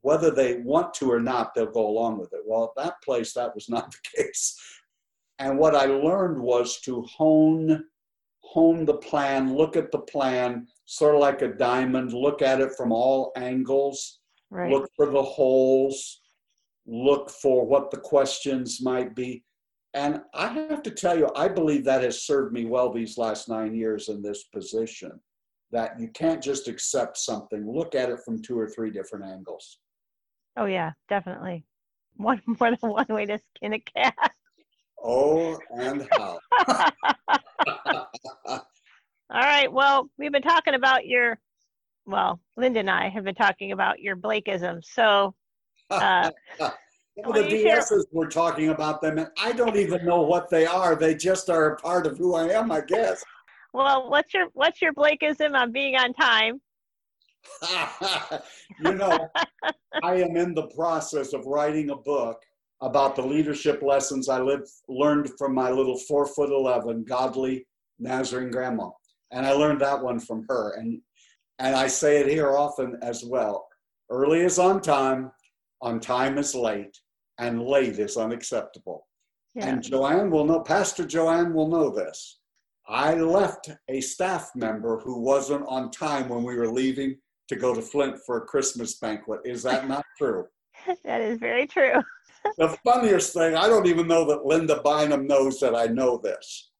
whether 0.00 0.32
they 0.32 0.56
want 0.56 0.92
to 0.94 1.12
or 1.12 1.20
not, 1.20 1.54
they'll 1.54 1.66
go 1.70 1.86
along 1.86 2.18
with 2.18 2.32
it. 2.32 2.40
Well, 2.44 2.64
at 2.76 2.82
that 2.82 3.02
place, 3.02 3.32
that 3.34 3.54
was 3.54 3.68
not 3.68 3.92
the 3.92 3.98
case. 4.24 4.58
And 5.42 5.58
what 5.58 5.74
I 5.74 5.86
learned 5.86 6.40
was 6.40 6.80
to 6.82 7.02
hone 7.02 7.84
hone 8.42 8.84
the 8.84 8.94
plan, 8.94 9.56
look 9.56 9.76
at 9.76 9.90
the 9.90 9.98
plan, 9.98 10.68
sort 10.84 11.14
of 11.14 11.20
like 11.20 11.42
a 11.42 11.48
diamond, 11.48 12.12
look 12.12 12.42
at 12.42 12.60
it 12.60 12.72
from 12.76 12.92
all 12.92 13.32
angles, 13.34 14.20
right. 14.50 14.70
look 14.70 14.88
for 14.94 15.06
the 15.06 15.22
holes, 15.22 16.20
look 16.86 17.30
for 17.30 17.64
what 17.64 17.90
the 17.90 17.96
questions 17.96 18.80
might 18.82 19.16
be. 19.16 19.42
And 19.94 20.20
I 20.34 20.48
have 20.48 20.82
to 20.82 20.90
tell 20.90 21.18
you, 21.18 21.30
I 21.34 21.48
believe 21.48 21.84
that 21.84 22.02
has 22.02 22.22
served 22.22 22.52
me 22.52 22.66
well 22.66 22.92
these 22.92 23.18
last 23.18 23.48
nine 23.48 23.74
years 23.74 24.08
in 24.08 24.22
this 24.22 24.44
position. 24.44 25.18
That 25.70 25.98
you 25.98 26.08
can't 26.08 26.42
just 26.42 26.68
accept 26.68 27.16
something, 27.16 27.66
look 27.66 27.94
at 27.94 28.10
it 28.10 28.20
from 28.24 28.42
two 28.42 28.58
or 28.58 28.68
three 28.68 28.90
different 28.90 29.24
angles. 29.24 29.78
Oh, 30.56 30.66
yeah, 30.66 30.92
definitely. 31.08 31.64
One 32.16 32.42
more 32.46 32.76
than 32.76 32.90
one 32.90 33.06
way 33.08 33.24
to 33.26 33.38
skin 33.56 33.72
a 33.72 33.78
cat. 33.78 34.32
Oh, 35.02 35.58
and 35.70 36.06
how. 36.12 36.38
All 38.46 39.40
right. 39.40 39.72
Well, 39.72 40.08
we've 40.18 40.32
been 40.32 40.42
talking 40.42 40.74
about 40.74 41.06
your, 41.06 41.38
well, 42.06 42.40
Linda 42.56 42.80
and 42.80 42.90
I 42.90 43.08
have 43.08 43.24
been 43.24 43.34
talking 43.34 43.72
about 43.72 44.00
your 44.00 44.16
Blakeism. 44.16 44.84
So 44.84 45.34
uh, 45.90 46.30
well, 46.58 47.32
the 47.32 47.42
DSs 47.42 48.04
were 48.12 48.28
talking 48.28 48.70
about 48.70 49.02
them, 49.02 49.18
and 49.18 49.28
I 49.38 49.52
don't 49.52 49.76
even 49.76 50.04
know 50.04 50.22
what 50.22 50.48
they 50.48 50.66
are. 50.66 50.94
They 50.94 51.14
just 51.14 51.50
are 51.50 51.72
a 51.72 51.76
part 51.76 52.06
of 52.06 52.16
who 52.18 52.34
I 52.34 52.48
am, 52.48 52.72
I 52.72 52.80
guess. 52.80 53.24
Well, 53.74 54.10
what's 54.10 54.34
your 54.34 54.48
what's 54.52 54.82
your 54.82 54.92
Blakeism 54.92 55.58
on 55.58 55.72
being 55.72 55.96
on 55.96 56.12
time? 56.12 56.60
you 58.84 58.92
know, 58.92 59.30
I 60.02 60.16
am 60.16 60.36
in 60.36 60.52
the 60.52 60.66
process 60.76 61.32
of 61.32 61.46
writing 61.46 61.88
a 61.88 61.96
book 61.96 62.42
about 62.82 63.16
the 63.16 63.22
leadership 63.22 63.80
lessons 63.80 64.28
I 64.28 64.40
lived, 64.40 64.68
learned 64.88 65.30
from 65.38 65.54
my 65.54 65.70
little 65.70 65.96
four 65.96 66.26
foot 66.26 66.50
eleven 66.50 67.04
godly 67.04 67.66
Nazarene 67.98 68.50
grandma, 68.50 68.90
and 69.30 69.46
I 69.46 69.52
learned 69.52 69.80
that 69.80 70.02
one 70.02 70.20
from 70.20 70.44
her. 70.48 70.74
And 70.74 71.00
and 71.58 71.74
I 71.76 71.86
say 71.86 72.18
it 72.18 72.28
here 72.28 72.56
often 72.56 72.98
as 73.02 73.24
well. 73.24 73.66
Early 74.10 74.40
is 74.40 74.58
on 74.58 74.82
time, 74.82 75.30
on 75.80 76.00
time 76.00 76.36
is 76.36 76.54
late, 76.54 76.98
and 77.38 77.62
late 77.62 77.98
is 77.98 78.16
unacceptable. 78.16 79.06
Yeah. 79.54 79.66
And 79.66 79.82
Joanne 79.82 80.30
will 80.30 80.44
know, 80.44 80.60
Pastor 80.60 81.06
Joanne 81.06 81.54
will 81.54 81.68
know 81.68 81.90
this. 81.90 82.40
I 82.88 83.14
left 83.14 83.70
a 83.88 84.00
staff 84.00 84.50
member 84.56 84.98
who 84.98 85.20
wasn't 85.20 85.64
on 85.68 85.90
time 85.90 86.28
when 86.28 86.42
we 86.42 86.56
were 86.56 86.68
leaving 86.68 87.16
to 87.48 87.56
go 87.56 87.74
to 87.74 87.82
Flint 87.82 88.18
for 88.26 88.38
a 88.38 88.46
Christmas 88.46 88.98
banquet. 88.98 89.40
Is 89.44 89.62
that 89.62 89.86
not 89.86 90.04
true? 90.18 90.46
that 91.04 91.20
is 91.20 91.38
very 91.38 91.66
true. 91.66 92.02
The 92.58 92.76
funniest 92.84 93.32
thing, 93.34 93.54
I 93.54 93.68
don't 93.68 93.86
even 93.86 94.06
know 94.06 94.24
that 94.26 94.44
Linda 94.44 94.80
Bynum 94.82 95.26
knows 95.26 95.60
that 95.60 95.74
I 95.74 95.86
know 95.86 96.18
this. 96.22 96.70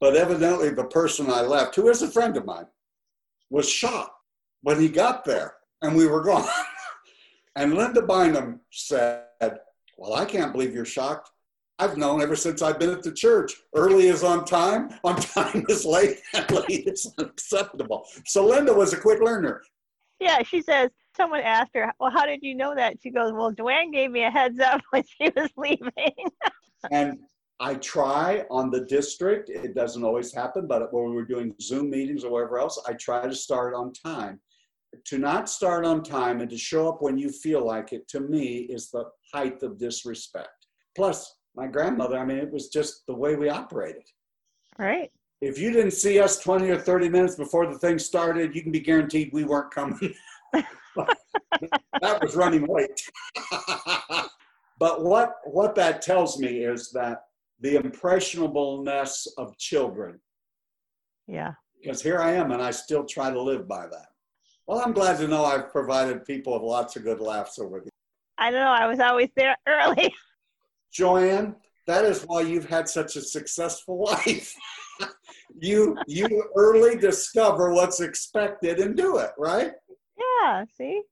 But 0.00 0.16
evidently, 0.16 0.70
the 0.70 0.84
person 0.84 1.30
I 1.30 1.42
left, 1.42 1.76
who 1.76 1.88
is 1.88 2.02
a 2.02 2.10
friend 2.10 2.36
of 2.36 2.46
mine, 2.46 2.66
was 3.50 3.68
shocked 3.68 4.12
when 4.62 4.80
he 4.80 4.88
got 4.88 5.24
there 5.24 5.54
and 5.82 5.96
we 5.96 6.06
were 6.06 6.22
gone. 6.22 6.48
And 7.56 7.74
Linda 7.74 8.00
Bynum 8.00 8.60
said, 8.70 9.24
Well, 9.98 10.14
I 10.14 10.24
can't 10.24 10.52
believe 10.52 10.72
you're 10.72 10.84
shocked. 10.84 11.30
I've 11.80 11.96
known 11.96 12.20
ever 12.20 12.36
since 12.36 12.62
I've 12.62 12.78
been 12.78 12.90
at 12.90 13.02
the 13.02 13.12
church. 13.12 13.54
Early 13.74 14.08
is 14.08 14.22
on 14.22 14.44
time, 14.44 14.90
on 15.02 15.16
time 15.20 15.64
is 15.68 15.84
late, 15.84 16.20
and 16.34 16.50
late 16.50 16.86
is 16.86 17.12
unacceptable. 17.18 18.06
So 18.26 18.46
Linda 18.46 18.72
was 18.72 18.92
a 18.92 19.00
quick 19.00 19.20
learner. 19.20 19.62
Yeah, 20.20 20.42
she 20.42 20.60
says, 20.60 20.90
someone 21.20 21.40
asked 21.40 21.72
her, 21.74 21.92
Well, 22.00 22.10
how 22.10 22.26
did 22.26 22.40
you 22.42 22.54
know 22.54 22.74
that? 22.74 22.96
She 23.02 23.10
goes, 23.10 23.32
Well, 23.32 23.52
Joanne 23.52 23.90
gave 23.90 24.10
me 24.10 24.24
a 24.24 24.30
heads 24.30 24.58
up 24.60 24.80
when 24.90 25.04
she 25.04 25.30
was 25.36 25.50
leaving. 25.56 26.14
and 26.90 27.18
I 27.60 27.74
try 27.74 28.44
on 28.50 28.70
the 28.70 28.86
district. 28.86 29.50
It 29.50 29.74
doesn't 29.74 30.02
always 30.02 30.32
happen, 30.32 30.66
but 30.66 30.92
when 30.92 31.10
we 31.10 31.16
were 31.16 31.26
doing 31.26 31.54
Zoom 31.60 31.90
meetings 31.90 32.24
or 32.24 32.32
wherever 32.32 32.58
else, 32.58 32.82
I 32.86 32.94
try 32.94 33.26
to 33.26 33.34
start 33.34 33.74
on 33.74 33.92
time. 33.92 34.40
to 35.04 35.18
not 35.18 35.48
start 35.48 35.84
on 35.84 36.02
time 36.02 36.40
and 36.40 36.50
to 36.50 36.58
show 36.58 36.88
up 36.88 37.00
when 37.00 37.16
you 37.18 37.30
feel 37.30 37.64
like 37.64 37.92
it, 37.92 38.08
to 38.08 38.20
me, 38.20 38.66
is 38.70 38.90
the 38.90 39.04
height 39.32 39.62
of 39.62 39.78
disrespect. 39.78 40.66
Plus, 40.96 41.36
my 41.54 41.66
grandmother, 41.66 42.18
I 42.18 42.24
mean, 42.24 42.38
it 42.38 42.50
was 42.50 42.68
just 42.68 43.02
the 43.06 43.14
way 43.14 43.36
we 43.36 43.50
operated. 43.50 44.02
Right. 44.78 45.10
If 45.40 45.58
you 45.58 45.70
didn't 45.70 45.92
see 45.92 46.18
us 46.18 46.40
20 46.40 46.68
or 46.70 46.78
30 46.78 47.08
minutes 47.08 47.36
before 47.36 47.66
the 47.66 47.78
thing 47.78 47.98
started, 47.98 48.54
you 48.54 48.62
can 48.62 48.72
be 48.72 48.80
guaranteed 48.80 49.30
we 49.32 49.44
weren't 49.44 49.72
coming. 49.72 50.14
that 52.00 52.22
was 52.22 52.36
running 52.36 52.66
late. 52.66 53.00
but 54.78 55.04
what, 55.04 55.36
what 55.44 55.74
that 55.74 56.02
tells 56.02 56.38
me 56.38 56.64
is 56.64 56.90
that 56.92 57.24
the 57.60 57.76
impressionableness 57.76 59.26
of 59.36 59.56
children, 59.58 60.18
Yeah. 61.26 61.52
because 61.80 62.02
here 62.02 62.18
I 62.18 62.32
am 62.32 62.52
and 62.52 62.62
I 62.62 62.70
still 62.70 63.04
try 63.04 63.30
to 63.30 63.40
live 63.40 63.68
by 63.68 63.86
that. 63.86 64.06
Well, 64.66 64.80
I'm 64.84 64.92
glad 64.92 65.18
to 65.18 65.28
know 65.28 65.44
I've 65.44 65.70
provided 65.70 66.24
people 66.24 66.52
with 66.54 66.62
lots 66.62 66.96
of 66.96 67.04
good 67.04 67.20
laughs 67.20 67.58
over 67.58 67.80
the 67.80 67.90
I 68.38 68.50
don't 68.50 68.60
know. 68.60 68.70
I 68.70 68.86
was 68.86 69.00
always 69.00 69.28
there 69.36 69.54
early. 69.68 70.14
Joanne, 70.92 71.54
that 71.86 72.04
is 72.06 72.22
why 72.22 72.40
you've 72.40 72.68
had 72.68 72.88
such 72.88 73.16
a 73.16 73.20
successful 73.20 74.02
life. 74.04 74.54
you 75.58 75.96
you 76.06 76.44
early 76.56 76.96
discover 76.96 77.72
what's 77.74 78.00
expected 78.00 78.78
and 78.78 78.96
do 78.96 79.18
it, 79.18 79.30
right? 79.36 79.72
Yeah. 80.20 80.64
See? 80.76 81.02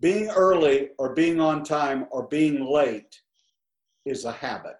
Being 0.00 0.28
early 0.30 0.90
or 0.98 1.14
being 1.14 1.40
on 1.40 1.64
time 1.64 2.06
or 2.10 2.28
being 2.28 2.64
late 2.64 3.20
is 4.04 4.24
a 4.24 4.32
habit. 4.32 4.76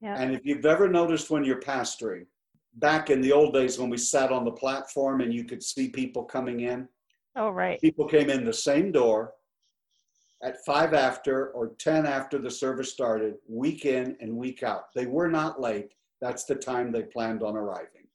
Yeah. 0.00 0.16
And 0.16 0.34
if 0.34 0.44
you've 0.44 0.66
ever 0.66 0.88
noticed 0.88 1.30
when 1.30 1.44
you're 1.44 1.60
pastoring, 1.60 2.26
back 2.74 3.10
in 3.10 3.20
the 3.20 3.32
old 3.32 3.54
days 3.54 3.78
when 3.78 3.90
we 3.90 3.96
sat 3.96 4.30
on 4.32 4.44
the 4.44 4.52
platform 4.52 5.20
and 5.20 5.32
you 5.32 5.44
could 5.44 5.62
see 5.62 5.88
people 5.88 6.24
coming 6.24 6.60
in, 6.60 6.88
Oh, 7.36 7.50
right. 7.50 7.80
people 7.80 8.06
came 8.06 8.30
in 8.30 8.44
the 8.44 8.52
same 8.52 8.90
door 8.90 9.32
at 10.42 10.64
five 10.64 10.94
after 10.94 11.48
or 11.50 11.72
10 11.78 12.06
after 12.06 12.38
the 12.38 12.50
service 12.50 12.92
started, 12.92 13.34
week 13.48 13.84
in 13.84 14.16
and 14.20 14.36
week 14.36 14.62
out. 14.62 14.92
They 14.94 15.06
were 15.06 15.28
not 15.28 15.60
late. 15.60 15.92
That's 16.20 16.44
the 16.44 16.54
time 16.56 16.90
they 16.90 17.02
planned 17.02 17.42
on 17.42 17.56
arriving. 17.56 18.07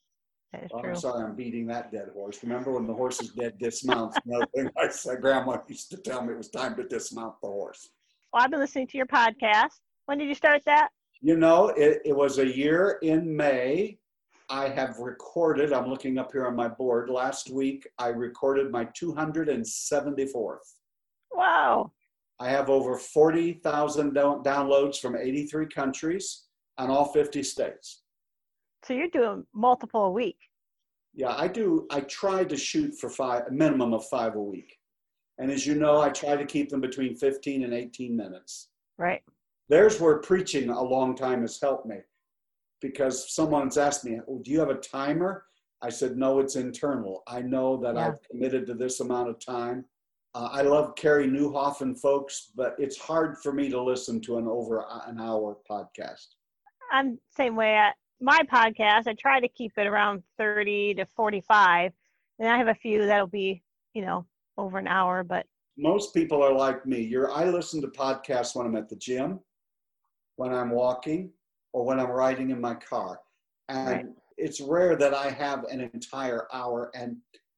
That 0.54 0.64
is 0.66 0.72
Oh. 0.74 0.80
I'm 0.80 0.96
sorry, 0.96 1.24
I'm 1.24 1.36
beating 1.36 1.68
that 1.68 1.92
dead 1.92 2.10
horse. 2.14 2.42
Remember 2.44 2.72
when 2.72 2.88
the 2.88 2.94
horse 2.94 3.22
is 3.22 3.30
dead, 3.30 3.58
dismounts? 3.58 4.18
Another 4.26 4.46
thing 4.56 4.70
I 4.78 4.88
said, 4.90 5.22
Grandma 5.22 5.58
used 5.68 5.90
to 5.92 5.98
tell 5.98 6.24
me 6.24 6.34
it 6.34 6.38
was 6.38 6.50
time 6.50 6.76
to 6.76 6.84
dismount 6.84 7.36
the 7.42 7.48
horse. 7.48 7.90
Well, 8.32 8.44
I've 8.44 8.52
been 8.52 8.60
listening 8.60 8.88
to 8.88 8.98
your 8.98 9.08
podcast. 9.08 9.80
When 10.06 10.18
did 10.18 10.28
you 10.28 10.36
start 10.36 10.62
that? 10.66 10.90
You 11.22 11.38
know, 11.38 11.70
it, 11.70 12.02
it 12.06 12.16
was 12.16 12.38
a 12.40 12.46
year 12.46 13.00
in 13.02 13.36
May. 13.36 13.98
I 14.50 14.68
have 14.70 14.98
recorded, 15.00 15.72
I'm 15.74 15.88
looking 15.90 16.18
up 16.18 16.32
here 16.34 16.46
on 16.46 16.56
my 16.56 16.68
board. 16.68 17.10
Last 17.10 17.50
week, 17.50 17.88
I 17.98 18.08
recorded 18.10 18.72
my 18.72 18.86
274th. 18.86 20.58
Wow. 21.32 21.92
I 22.40 22.50
have 22.50 22.70
over 22.70 22.98
40,000 22.98 24.14
down- 24.14 24.44
downloads 24.44 24.98
from 25.00 25.16
83 25.16 25.68
countries 25.68 26.44
and 26.78 26.92
all 26.92 27.06
50 27.06 27.42
states. 27.44 28.03
So 28.84 28.94
you're 28.94 29.08
doing 29.08 29.46
multiple 29.54 30.06
a 30.06 30.12
week. 30.12 30.38
Yeah, 31.14 31.36
I 31.38 31.48
do. 31.48 31.88
I 31.90 32.02
try 32.02 32.44
to 32.44 32.58
shoot 32.58 32.96
for 33.00 33.10
five, 33.10 33.44
a 33.48 33.52
minimum 33.52 33.94
of 33.94 34.06
five 34.08 34.36
a 34.36 34.42
week. 34.42 34.78
And 35.38 35.52
as 35.52 35.66
you 35.66 35.76
know, 35.76 36.02
I 36.02 36.10
try 36.10 36.36
to 36.36 36.46
keep 36.46 36.70
them 36.70 36.82
between 36.82 37.16
15 37.16 37.64
and 37.64 37.74
18 37.74 38.16
minutes. 38.16 38.70
Right. 38.98 39.22
There's 39.70 40.00
where 40.00 40.18
preaching 40.20 40.70
a 40.70 40.82
long 40.82 41.16
time 41.16 41.42
has 41.42 41.60
helped 41.60 41.86
me 41.86 41.98
because 42.82 43.34
someone's 43.34 43.78
asked 43.78 44.04
me, 44.06 44.20
"Oh, 44.28 44.40
Do 44.40 44.52
you 44.52 44.60
have 44.60 44.70
a 44.70 44.76
timer? 44.76 45.46
I 45.82 45.90
said, 45.90 46.18
No, 46.18 46.40
it's 46.40 46.56
internal. 46.56 47.24
I 47.28 47.42
know 47.42 47.78
that 47.78 47.96
Yeah. 47.96 48.08
I've 48.08 48.22
committed 48.30 48.66
to 48.68 48.74
this 48.74 49.00
amount 49.00 49.30
of 49.30 49.40
time. 49.40 49.86
Uh, 50.36 50.50
I 50.52 50.62
love 50.64 50.96
Carrie 50.96 51.28
Newhoffen, 51.28 51.98
folks, 52.00 52.52
but 52.56 52.76
it's 52.80 52.98
hard 52.98 53.38
for 53.38 53.54
me 53.54 53.70
to 53.70 53.82
listen 53.82 54.20
to 54.22 54.38
an 54.38 54.48
over 54.48 54.86
an 55.08 55.20
hour 55.20 55.58
podcast. 55.70 56.36
I'm 56.92 57.20
same 57.36 57.56
way 57.56 57.76
at 57.76 57.96
my 58.24 58.40
podcast. 58.52 59.08
I 59.08 59.14
try 59.14 59.42
to 59.42 59.50
keep 59.50 59.74
it 59.78 59.86
around 59.86 60.24
30 60.38 60.96
to 60.96 61.06
45. 61.06 61.92
And 62.40 62.50
I 62.50 62.58
have 62.58 62.70
a 62.70 62.74
few 62.76 63.06
that'll 63.06 63.28
be, 63.28 63.62
you 63.94 64.04
know, 64.04 64.26
over 64.58 64.78
an 64.78 64.88
hour, 64.88 65.24
but 65.24 65.46
most 65.78 66.14
people 66.14 66.42
are 66.42 66.54
like 66.54 66.86
me. 66.86 67.02
You're, 67.02 67.32
I 67.32 67.46
listen 67.46 67.82
to 67.82 67.88
podcasts 67.88 68.56
when 68.56 68.66
I'm 68.66 68.76
at 68.76 68.88
the 68.88 68.96
gym, 68.96 69.40
when 70.38 70.54
I'm 70.54 70.70
walking, 70.70 71.32
or 71.74 71.86
when 71.86 72.00
I'm 72.00 72.12
riding 72.12 72.52
in 72.52 72.62
my 72.62 72.76
car. 72.76 73.20
And 73.70 73.90
Right. 73.90 74.06
it's 74.38 74.62
rare 74.62 74.96
that 74.96 75.14
I 75.14 75.30
have 75.30 75.66
an 75.66 75.82
entire 75.94 76.48
hour. 76.54 76.92
And 76.96 77.18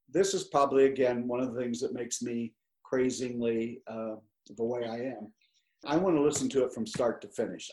this 0.10 0.34
is 0.34 0.46
probably, 0.46 0.86
again, 0.86 1.28
one 1.28 1.42
of 1.42 1.54
the 1.54 1.62
things 1.62 1.80
that 1.82 1.94
makes 1.94 2.22
me 2.22 2.54
crazingly 2.84 3.82
uh, 3.88 4.16
the 4.56 4.64
way 4.64 4.88
I 4.88 4.98
am. 4.98 5.32
I 5.86 5.98
want 5.98 6.16
to 6.16 6.22
listen 6.22 6.50
to 6.50 6.64
it 6.64 6.74
from 6.74 6.88
start 6.88 7.22
to 7.22 7.28
finish. 7.28 7.70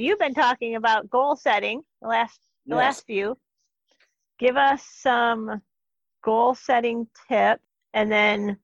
You've 0.00 0.18
been 0.18 0.34
talking 0.34 0.76
about 0.76 1.10
goal 1.10 1.36
setting 1.36 1.82
the 2.02 2.08
last 2.08 2.40
the 2.66 2.74
Yes. 2.76 2.78
last 2.78 3.06
few. 3.06 3.38
Give 4.38 4.56
us 4.56 4.82
some 4.84 5.60
goal 6.22 6.54
setting 6.54 7.08
tip 7.28 7.60
and 7.94 8.10
then 8.10 8.58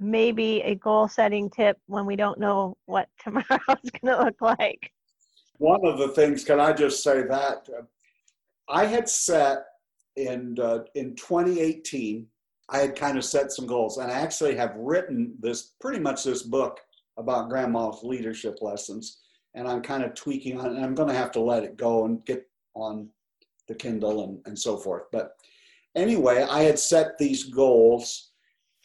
maybe 0.00 0.62
a 0.62 0.74
goal 0.74 1.08
setting 1.08 1.50
tip 1.50 1.78
when 1.86 2.06
we 2.06 2.14
don't 2.16 2.38
know 2.38 2.76
what 2.86 3.08
tomorrow's 3.22 3.90
going 4.00 4.16
to 4.16 4.24
look 4.24 4.40
like. 4.40 4.92
One 5.58 5.84
of 5.84 5.98
the 5.98 6.08
things, 6.08 6.44
can 6.44 6.60
I 6.60 6.72
just 6.72 7.02
say 7.02 7.22
that? 7.22 7.68
Uh, 7.68 7.82
I 8.68 8.86
had 8.86 9.08
set 9.08 9.64
in, 10.16 10.56
uh, 10.60 10.84
in 10.94 11.16
2018, 11.16 12.26
I 12.68 12.78
had 12.78 12.94
kind 12.94 13.18
of 13.18 13.24
set 13.24 13.50
some 13.50 13.66
goals, 13.66 13.98
and 13.98 14.10
I 14.12 14.14
actually 14.20 14.54
have 14.56 14.74
written 14.76 15.34
this 15.40 15.72
pretty 15.80 15.98
much 15.98 16.22
this 16.22 16.42
book 16.42 16.80
about 17.16 17.48
grandma's 17.48 18.04
leadership 18.04 18.58
lessons, 18.60 19.18
and 19.58 19.66
I'm 19.66 19.82
kind 19.82 20.04
of 20.04 20.14
tweaking 20.14 20.60
on 20.60 20.66
it, 20.66 20.76
and 20.76 20.84
I'm 20.84 20.94
going 20.94 21.08
to 21.08 21.14
have 21.14 21.32
to 21.32 21.40
let 21.40 21.64
it 21.64 21.76
go 21.76 22.04
and 22.04 22.24
get 22.24 22.48
on 22.74 23.08
the 23.66 23.74
Kindle 23.74 24.22
and, 24.22 24.38
and 24.46 24.56
so 24.56 24.76
forth. 24.76 25.04
But 25.10 25.32
anyway, 25.96 26.46
I 26.48 26.62
had 26.62 26.78
set 26.78 27.18
these 27.18 27.42
goals, 27.42 28.30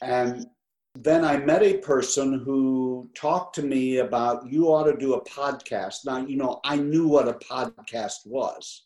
and 0.01 0.47
then 0.95 1.23
I 1.23 1.37
met 1.37 1.61
a 1.61 1.77
person 1.77 2.39
who 2.39 3.07
talked 3.15 3.53
to 3.55 3.61
me 3.61 3.97
about 3.97 4.51
you 4.51 4.65
ought 4.67 4.85
to 4.85 4.97
do 4.97 5.13
a 5.13 5.23
podcast. 5.25 6.05
Now, 6.05 6.17
you 6.17 6.37
know, 6.37 6.59
I 6.63 6.77
knew 6.77 7.07
what 7.07 7.27
a 7.27 7.33
podcast 7.33 8.25
was, 8.25 8.85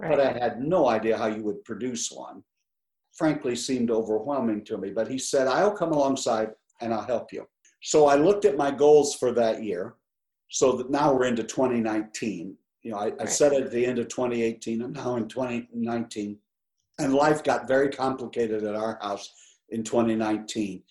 but 0.00 0.20
I 0.20 0.32
had 0.32 0.60
no 0.60 0.88
idea 0.88 1.16
how 1.16 1.26
you 1.26 1.44
would 1.44 1.64
produce 1.64 2.10
one. 2.10 2.42
Frankly, 3.14 3.54
seemed 3.54 3.92
overwhelming 3.92 4.64
to 4.64 4.76
me. 4.76 4.90
But 4.90 5.08
he 5.08 5.18
said, 5.18 5.46
I'll 5.46 5.76
come 5.76 5.92
alongside 5.92 6.50
and 6.80 6.92
I'll 6.92 7.02
help 7.02 7.32
you. 7.32 7.46
So 7.82 8.06
I 8.06 8.16
looked 8.16 8.44
at 8.44 8.56
my 8.56 8.72
goals 8.72 9.14
for 9.14 9.32
that 9.32 9.62
year. 9.62 9.94
So 10.48 10.72
that 10.72 10.90
now 10.90 11.12
we're 11.12 11.26
into 11.26 11.44
2019. 11.44 12.56
You 12.82 12.90
know, 12.90 12.98
I, 12.98 13.12
I 13.20 13.26
said 13.26 13.52
it 13.52 13.64
at 13.64 13.70
the 13.70 13.84
end 13.84 13.98
of 13.98 14.08
2018. 14.08 14.82
I'm 14.82 14.92
now 14.92 15.16
in 15.16 15.28
2019. 15.28 16.38
And 16.98 17.14
life 17.14 17.44
got 17.44 17.68
very 17.68 17.90
complicated 17.90 18.64
at 18.64 18.74
our 18.74 18.98
house 19.00 19.32
in 19.70 19.84
2019. 19.84 20.82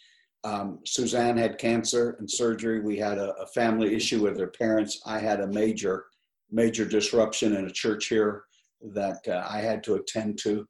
Um, 0.44 0.80
Suzanne 0.86 1.38
had 1.38 1.58
cancer 1.58 2.16
and 2.20 2.30
surgery. 2.30 2.80
We 2.80 2.98
had 2.98 3.18
a, 3.18 3.34
a 3.36 3.48
family 3.48 3.96
issue 3.96 4.22
with 4.22 4.40
her 4.40 4.48
parents. 4.48 5.02
I 5.06 5.20
had 5.20 5.42
a 5.42 5.48
major, 5.48 6.06
major 6.52 6.86
disruption 6.86 7.56
in 7.56 7.66
a 7.66 7.72
church 7.72 8.08
here 8.08 8.44
that 8.94 9.28
uh, 9.28 9.46
I 9.50 9.60
had 9.60 9.84
to 9.86 9.96
attend 9.96 10.38
to. 10.40 10.68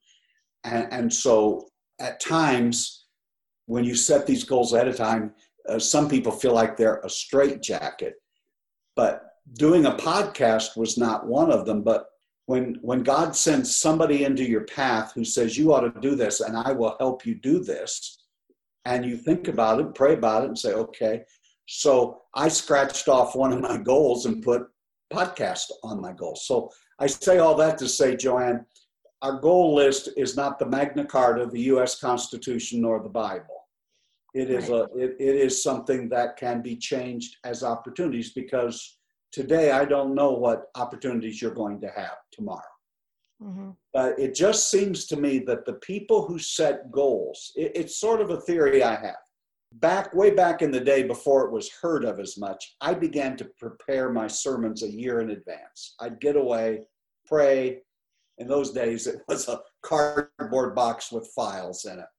And, 0.63 0.87
and 0.91 1.13
so 1.13 1.67
at 1.99 2.19
times, 2.19 3.05
when 3.65 3.83
you 3.83 3.95
set 3.95 4.25
these 4.25 4.43
goals 4.43 4.73
ahead 4.73 4.87
of 4.87 4.95
time, 4.95 5.33
uh, 5.67 5.77
some 5.77 6.09
people 6.09 6.31
feel 6.31 6.53
like 6.53 6.77
they're 6.77 7.01
a 7.03 7.09
straitjacket. 7.09 8.15
But 8.97 9.23
doing 9.53 9.85
a 9.85 9.91
podcast 9.91 10.75
was 10.75 10.97
not 10.97 11.27
one 11.27 11.51
of 11.51 11.65
them. 11.65 11.83
But 11.83 12.09
when 12.47 12.79
when 12.81 13.03
God 13.03 13.35
sends 13.35 13.75
somebody 13.75 14.25
into 14.25 14.43
your 14.43 14.65
path 14.65 15.13
who 15.13 15.23
says 15.23 15.57
you 15.57 15.73
ought 15.73 15.81
to 15.81 16.01
do 16.01 16.15
this, 16.15 16.41
and 16.41 16.57
I 16.57 16.73
will 16.73 16.97
help 16.99 17.25
you 17.25 17.35
do 17.35 17.63
this, 17.63 18.23
and 18.83 19.05
you 19.05 19.15
think 19.15 19.47
about 19.47 19.79
it, 19.79 19.95
pray 19.95 20.13
about 20.13 20.43
it, 20.43 20.47
and 20.47 20.59
say, 20.59 20.73
okay. 20.73 21.23
So 21.67 22.21
I 22.33 22.47
scratched 22.47 23.07
off 23.07 23.35
one 23.35 23.53
of 23.53 23.61
my 23.61 23.77
goals 23.77 24.25
and 24.25 24.43
put 24.43 24.67
podcast 25.13 25.65
on 25.83 26.01
my 26.01 26.13
goal. 26.13 26.35
So 26.35 26.69
I 26.99 27.07
say 27.07 27.37
all 27.39 27.55
that 27.55 27.77
to 27.79 27.87
say, 27.87 28.15
Joanne, 28.15 28.65
our 29.21 29.39
goal 29.39 29.75
list 29.75 30.09
is 30.15 30.35
not 30.35 30.59
the 30.59 30.65
Magna 30.65 31.05
Carta, 31.05 31.45
the 31.45 31.61
U.S. 31.73 31.99
Constitution, 31.99 32.81
nor 32.81 33.01
the 33.01 33.09
Bible. 33.09 33.56
It 34.37 34.51
is 34.51 34.69
a 34.69 34.83
it, 34.95 35.15
it 35.19 35.35
is 35.35 35.63
something 35.63 36.09
that 36.09 36.37
can 36.37 36.61
be 36.61 36.75
changed 36.75 37.37
as 37.43 37.63
opportunities 37.63 38.33
because 38.33 38.99
today 39.31 39.71
I 39.71 39.83
don't 39.85 40.13
know 40.13 40.31
what 40.31 40.65
opportunities 40.75 41.41
you're 41.41 41.61
going 41.63 41.81
to 41.81 41.89
have 41.89 42.17
tomorrow. 42.31 42.73
hmm 43.41 43.71
But 43.93 44.19
it 44.19 44.35
just 44.35 44.69
seems 44.69 45.07
to 45.07 45.17
me 45.17 45.39
that 45.47 45.65
the 45.65 45.79
people 45.93 46.27
who 46.27 46.37
set 46.37 46.91
goals, 46.91 47.51
it, 47.55 47.71
it's 47.73 47.99
sort 47.99 48.21
of 48.21 48.29
a 48.29 48.41
theory 48.41 48.83
I 48.83 48.95
have. 48.95 49.23
Back, 49.73 50.13
way 50.13 50.29
back 50.31 50.61
in 50.61 50.71
the 50.71 50.79
day 50.79 51.03
before 51.03 51.45
it 51.45 51.51
was 51.51 51.69
heard 51.81 52.05
of 52.05 52.19
as 52.19 52.37
much, 52.37 52.75
I 52.79 52.93
began 52.93 53.35
to 53.37 53.51
prepare 53.57 54.11
my 54.11 54.27
sermons 54.27 54.83
a 54.83 54.89
year 54.89 55.19
in 55.19 55.31
advance. 55.31 55.95
I'd 55.99 56.21
get 56.21 56.35
away, 56.35 56.83
pray. 57.25 57.81
In 58.37 58.47
those 58.47 58.71
days, 58.71 59.07
it 59.07 59.21
was 59.27 59.47
a 59.47 59.61
cardboard 59.81 60.75
box 60.75 61.11
with 61.11 61.33
files 61.35 61.85
in 61.85 61.97
it. 61.99 62.11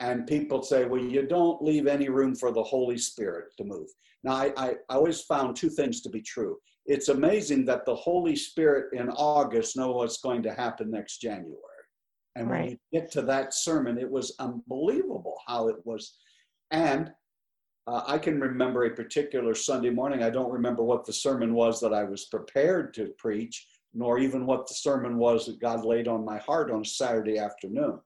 And 0.00 0.26
people 0.26 0.62
say, 0.62 0.84
well, 0.84 1.02
you 1.02 1.26
don't 1.26 1.62
leave 1.62 1.86
any 1.86 2.08
room 2.08 2.34
for 2.34 2.52
the 2.52 2.62
Holy 2.62 2.98
Spirit 2.98 3.46
to 3.56 3.64
move. 3.64 3.88
Now, 4.22 4.34
I, 4.34 4.52
I, 4.56 4.68
I 4.88 4.94
always 4.94 5.22
found 5.22 5.56
two 5.56 5.70
things 5.70 6.00
to 6.02 6.08
be 6.08 6.22
true. 6.22 6.56
It's 6.86 7.08
amazing 7.08 7.64
that 7.66 7.84
the 7.84 7.94
Holy 7.94 8.36
Spirit 8.36 8.94
in 8.94 9.10
August 9.10 9.76
know 9.76 9.92
what's 9.92 10.20
going 10.20 10.42
to 10.44 10.54
happen 10.54 10.90
next 10.90 11.18
January. 11.18 11.56
And 12.36 12.48
when 12.48 12.60
Right. 12.60 12.70
you 12.92 13.00
get 13.00 13.10
to 13.12 13.22
that 13.22 13.54
sermon, 13.54 13.98
it 13.98 14.10
was 14.10 14.34
unbelievable 14.38 15.36
how 15.46 15.68
it 15.68 15.76
was. 15.84 16.16
And 16.70 17.12
uh, 17.88 18.02
I 18.06 18.18
can 18.18 18.40
remember 18.40 18.84
a 18.84 18.90
particular 18.90 19.54
Sunday 19.54 19.90
morning. 19.90 20.22
I 20.22 20.30
don't 20.30 20.52
remember 20.52 20.84
what 20.84 21.04
the 21.04 21.12
sermon 21.12 21.54
was 21.54 21.80
that 21.80 21.92
I 21.92 22.04
was 22.04 22.26
prepared 22.26 22.94
to 22.94 23.08
preach, 23.18 23.66
nor 23.94 24.18
even 24.18 24.46
what 24.46 24.68
the 24.68 24.74
sermon 24.74 25.18
was 25.18 25.46
that 25.46 25.60
God 25.60 25.84
laid 25.84 26.06
on 26.06 26.24
my 26.24 26.38
heart 26.38 26.70
on 26.70 26.84
Saturday 26.84 27.38
afternoon. 27.38 27.98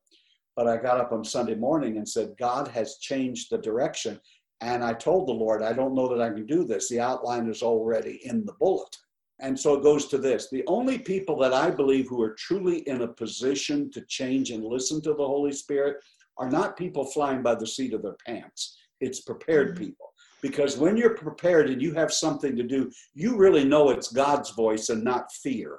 But 0.57 0.69
I 0.69 0.77
got 0.77 1.01
up 1.01 1.13
on 1.13 1.25
Sunday 1.25 1.55
morning 1.55 1.97
and 1.97 2.09
said, 2.09 2.35
God 2.39 2.69
has 2.69 2.99
changed 2.99 3.49
the 3.51 3.59
direction. 3.59 4.21
And 4.61 4.85
I 4.85 4.93
told 4.93 5.27
the 5.27 5.33
Lord, 5.33 5.63
I 5.63 5.73
don't 5.73 5.95
know 5.95 6.09
that 6.09 6.23
I 6.23 6.31
can 6.31 6.47
do 6.47 6.65
this. 6.65 6.89
The 6.89 7.01
outline 7.01 7.49
is 7.49 7.63
already 7.63 8.21
in 8.25 8.45
the 8.45 8.53
bulletin. 8.61 9.01
And 9.41 9.59
so 9.59 9.75
it 9.75 9.83
goes 9.83 10.07
to 10.09 10.19
this 10.19 10.49
the 10.51 10.63
only 10.69 10.99
people 10.99 11.37
that 11.41 11.53
I 11.53 11.71
believe 11.71 12.09
who 12.09 12.23
are 12.23 12.35
truly 12.35 12.79
in 12.89 13.03
a 13.03 13.09
position 13.09 13.91
to 13.91 14.03
change 14.03 14.51
and 14.51 14.65
listen 14.65 15.03
to 15.03 15.15
the 15.15 15.27
Holy 15.27 15.53
Spirit 15.53 15.97
are 16.39 16.49
not 16.49 16.77
people 16.77 17.05
flying 17.05 17.43
by 17.43 17.57
the 17.57 17.67
seat 17.67 17.93
of 17.93 18.03
their 18.03 18.17
pants. 18.25 18.77
It's 19.01 19.23
prepared 19.23 19.75
mm-hmm. 19.75 19.85
people. 19.85 20.07
Because 20.43 20.77
when 20.77 20.97
you're 20.97 21.17
prepared 21.17 21.71
and 21.71 21.81
you 21.81 21.93
have 21.95 22.13
something 22.13 22.57
to 22.57 22.63
do, 22.63 22.91
you 23.15 23.37
really 23.37 23.65
know 23.65 23.91
it's 23.91 24.13
God's 24.13 24.51
voice 24.51 24.89
and 24.89 25.03
not 25.03 25.33
fear 25.33 25.79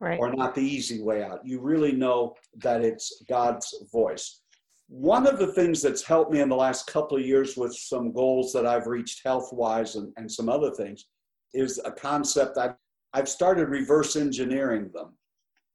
Right. 0.00 0.18
or 0.20 0.32
not 0.32 0.54
the 0.54 0.62
easy 0.62 1.02
way 1.02 1.24
out. 1.24 1.40
You 1.44 1.60
really 1.60 1.90
know 1.90 2.34
that 2.58 2.82
it's 2.82 3.22
God's 3.28 3.74
voice. 3.92 4.42
One 4.88 5.26
of 5.26 5.38
the 5.38 5.52
things 5.52 5.82
that's 5.82 6.04
helped 6.04 6.32
me 6.32 6.40
in 6.40 6.48
the 6.48 6.56
last 6.56 6.86
couple 6.86 7.16
of 7.16 7.26
years 7.26 7.56
with 7.56 7.74
some 7.74 8.12
goals 8.12 8.52
that 8.52 8.64
I've 8.64 8.86
reached 8.86 9.22
health 9.24 9.50
wise 9.52 9.96
and, 9.96 10.12
and 10.16 10.30
some 10.30 10.48
other 10.48 10.70
things 10.70 11.06
is 11.52 11.80
a 11.84 11.90
concept 11.90 12.58
I've, 12.58 12.74
I've 13.12 13.28
started 13.28 13.68
reverse 13.68 14.16
engineering 14.16 14.90
them. 14.94 15.14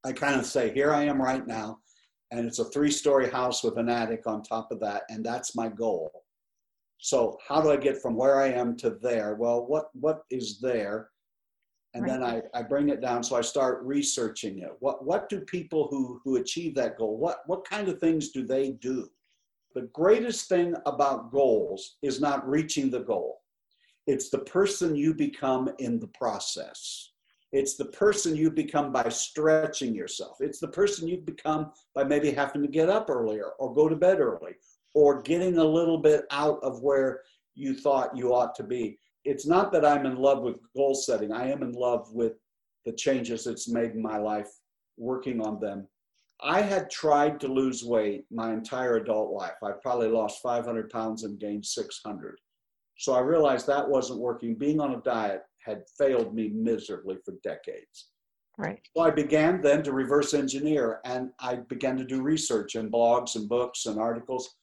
I 0.06 0.12
kind 0.12 0.40
of 0.40 0.46
say, 0.46 0.74
here 0.74 0.94
I 0.94 1.04
am 1.04 1.22
right 1.22 1.46
now, 1.46 1.80
and 2.32 2.46
it's 2.46 2.60
a 2.60 2.66
three 2.66 2.92
story 2.92 3.30
house 3.30 3.64
with 3.64 3.78
an 3.78 3.90
attic 3.90 4.26
on 4.26 4.42
top 4.42 4.72
of 4.72 4.80
that, 4.82 5.04
and 5.10 5.24
that's 5.24 5.56
my 5.56 5.70
goal. 5.70 6.12
So, 6.98 7.38
how 7.48 7.62
do 7.62 7.72
I 7.72 7.78
get 7.78 8.02
from 8.02 8.16
where 8.16 8.40
I 8.40 8.48
am 8.48 8.78
to 8.78 8.92
there? 9.02 9.36
Well, 9.36 9.66
what, 9.68 9.86
what 9.94 10.22
is 10.30 10.60
there? 10.62 11.10
And 11.94 12.08
then 12.08 12.24
I, 12.24 12.42
I 12.54 12.64
bring 12.64 12.90
it 12.90 13.02
down 13.02 13.24
so 13.24 13.36
i 13.36 13.42
start 13.42 13.84
researching 13.84 14.60
it. 14.60 14.72
What 14.80 15.06
what 15.06 15.30
do 15.30 15.40
people 15.42 15.88
who 15.90 16.20
who 16.24 16.38
achieve 16.38 16.76
that 16.76 16.98
goal 16.98 17.18
what 17.18 17.40
what 17.46 17.68
kind 17.68 17.88
of 17.88 18.00
things 18.00 18.30
do 18.30 18.46
they 18.46 18.72
do? 18.72 19.10
The 19.76 19.90
greatest 19.94 20.50
thing 20.50 20.76
about 20.86 21.32
goals 21.32 21.98
is 22.02 22.22
not 22.22 22.48
reaching 22.48 22.90
the 22.90 23.00
goal. 23.00 23.42
It's 24.06 24.30
the 24.30 24.40
person 24.40 24.96
you 24.96 25.14
become 25.14 25.70
in 25.80 26.00
the 26.00 26.08
process. 26.08 27.12
It's 27.52 27.76
the 27.76 27.86
person 27.86 28.36
you 28.36 28.50
become 28.50 28.92
by 28.92 29.10
stretching 29.10 29.94
yourself. 29.94 30.38
It's 30.40 30.60
the 30.60 30.68
person 30.68 31.08
you 31.08 31.18
become 31.18 31.72
by 31.94 32.04
maybe 32.04 32.32
having 32.32 32.64
to 32.64 32.68
get 32.68 32.90
up 32.90 33.10
earlier 33.10 33.52
or 33.60 33.74
go 33.74 33.88
to 33.88 33.96
bed 33.96 34.20
early 34.20 34.56
or 34.96 35.22
getting 35.22 35.58
a 35.58 35.64
little 35.64 36.00
bit 36.00 36.26
out 36.32 36.60
of 36.64 36.82
where 36.82 37.22
you 37.56 37.76
thought 37.76 38.18
you 38.18 38.34
ought 38.34 38.56
to 38.56 38.64
be 38.64 38.98
it's 39.26 39.46
not 39.46 39.72
that 39.72 39.86
I'm 39.86 40.06
in 40.06 40.18
love 40.18 40.42
with 40.42 40.60
goal 40.76 40.96
setting. 40.96 41.32
I 41.32 41.50
am 41.50 41.64
in 41.64 41.74
love 41.74 42.12
with 42.12 42.34
the 42.86 42.94
changes 42.94 43.48
it's 43.48 43.70
made 43.70 43.92
in 43.92 44.02
my 44.02 44.18
life, 44.18 44.50
working 44.98 45.42
on 45.42 45.60
them. 45.60 45.88
I 46.42 46.62
had 46.62 46.90
tried 46.90 47.40
to 47.42 47.48
lose 47.48 47.86
weight 47.86 48.26
my 48.30 48.52
entire 48.52 48.98
adult 48.98 49.32
life. 49.32 49.54
I 49.64 49.72
probably 49.82 50.10
lost 50.10 50.42
500 50.42 50.90
pounds 50.90 51.24
and 51.24 51.40
gained 51.40 51.66
600. 51.66 52.38
So 52.98 53.14
I 53.14 53.22
realized 53.22 53.66
that 53.68 53.90
wasn't 53.90 54.20
working. 54.20 54.56
Being 54.56 54.82
on 54.82 54.94
a 54.94 55.02
diet 55.02 55.44
had 55.66 55.84
failed 55.98 56.34
me 56.34 56.50
miserably 56.50 57.18
for 57.24 57.36
decades. 57.44 58.10
Right. 58.58 58.80
So 58.96 59.04
I 59.04 59.10
began 59.10 59.62
then 59.62 59.82
to 59.84 59.94
reverse 59.94 60.34
engineer 60.34 61.00
and 61.06 61.32
I 61.40 61.56
began 61.56 61.98
to 61.98 62.04
do 62.04 62.22
research 62.22 62.76
and 62.76 62.92
blogs 62.92 63.36
and 63.36 63.50
books 63.50 63.86
and 63.86 64.00
articles 64.00 64.56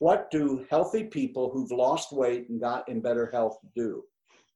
what 0.00 0.30
do 0.30 0.66
healthy 0.70 1.04
people 1.04 1.50
who've 1.50 1.70
lost 1.70 2.10
weight 2.10 2.48
and 2.48 2.58
got 2.58 2.88
in 2.88 3.00
better 3.00 3.30
health 3.32 3.58
do? 3.76 4.02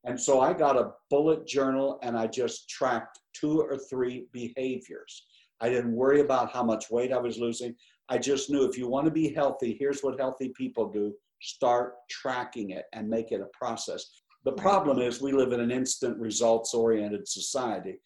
And 0.04 0.18
so 0.18 0.40
I 0.40 0.54
got 0.54 0.78
a 0.78 0.92
bullet 1.10 1.46
journal 1.46 1.98
and 2.02 2.16
I 2.16 2.26
just 2.26 2.68
tracked 2.68 3.20
two 3.34 3.60
or 3.60 3.76
three 3.76 4.26
behaviors. 4.32 5.26
I 5.60 5.68
didn't 5.68 5.94
worry 5.94 6.20
about 6.20 6.50
how 6.50 6.62
much 6.62 6.90
weight 6.90 7.12
I 7.12 7.18
was 7.18 7.38
losing. 7.38 7.74
I 8.08 8.16
just 8.16 8.48
knew 8.48 8.64
if 8.64 8.78
you 8.78 8.88
want 8.88 9.04
to 9.04 9.10
be 9.10 9.34
healthy, 9.34 9.76
here's 9.78 10.00
what 10.00 10.18
healthy 10.18 10.48
people 10.56 10.88
do 10.88 11.12
start 11.42 11.96
tracking 12.10 12.70
it 12.70 12.86
and 12.94 13.08
make 13.08 13.30
it 13.30 13.42
a 13.42 13.48
process. 13.58 14.06
The 14.44 14.52
problem 14.52 14.98
is 14.98 15.20
we 15.20 15.32
live 15.32 15.52
in 15.52 15.60
an 15.60 15.70
instant 15.70 16.18
results 16.18 16.72
oriented 16.72 17.28
society 17.28 18.00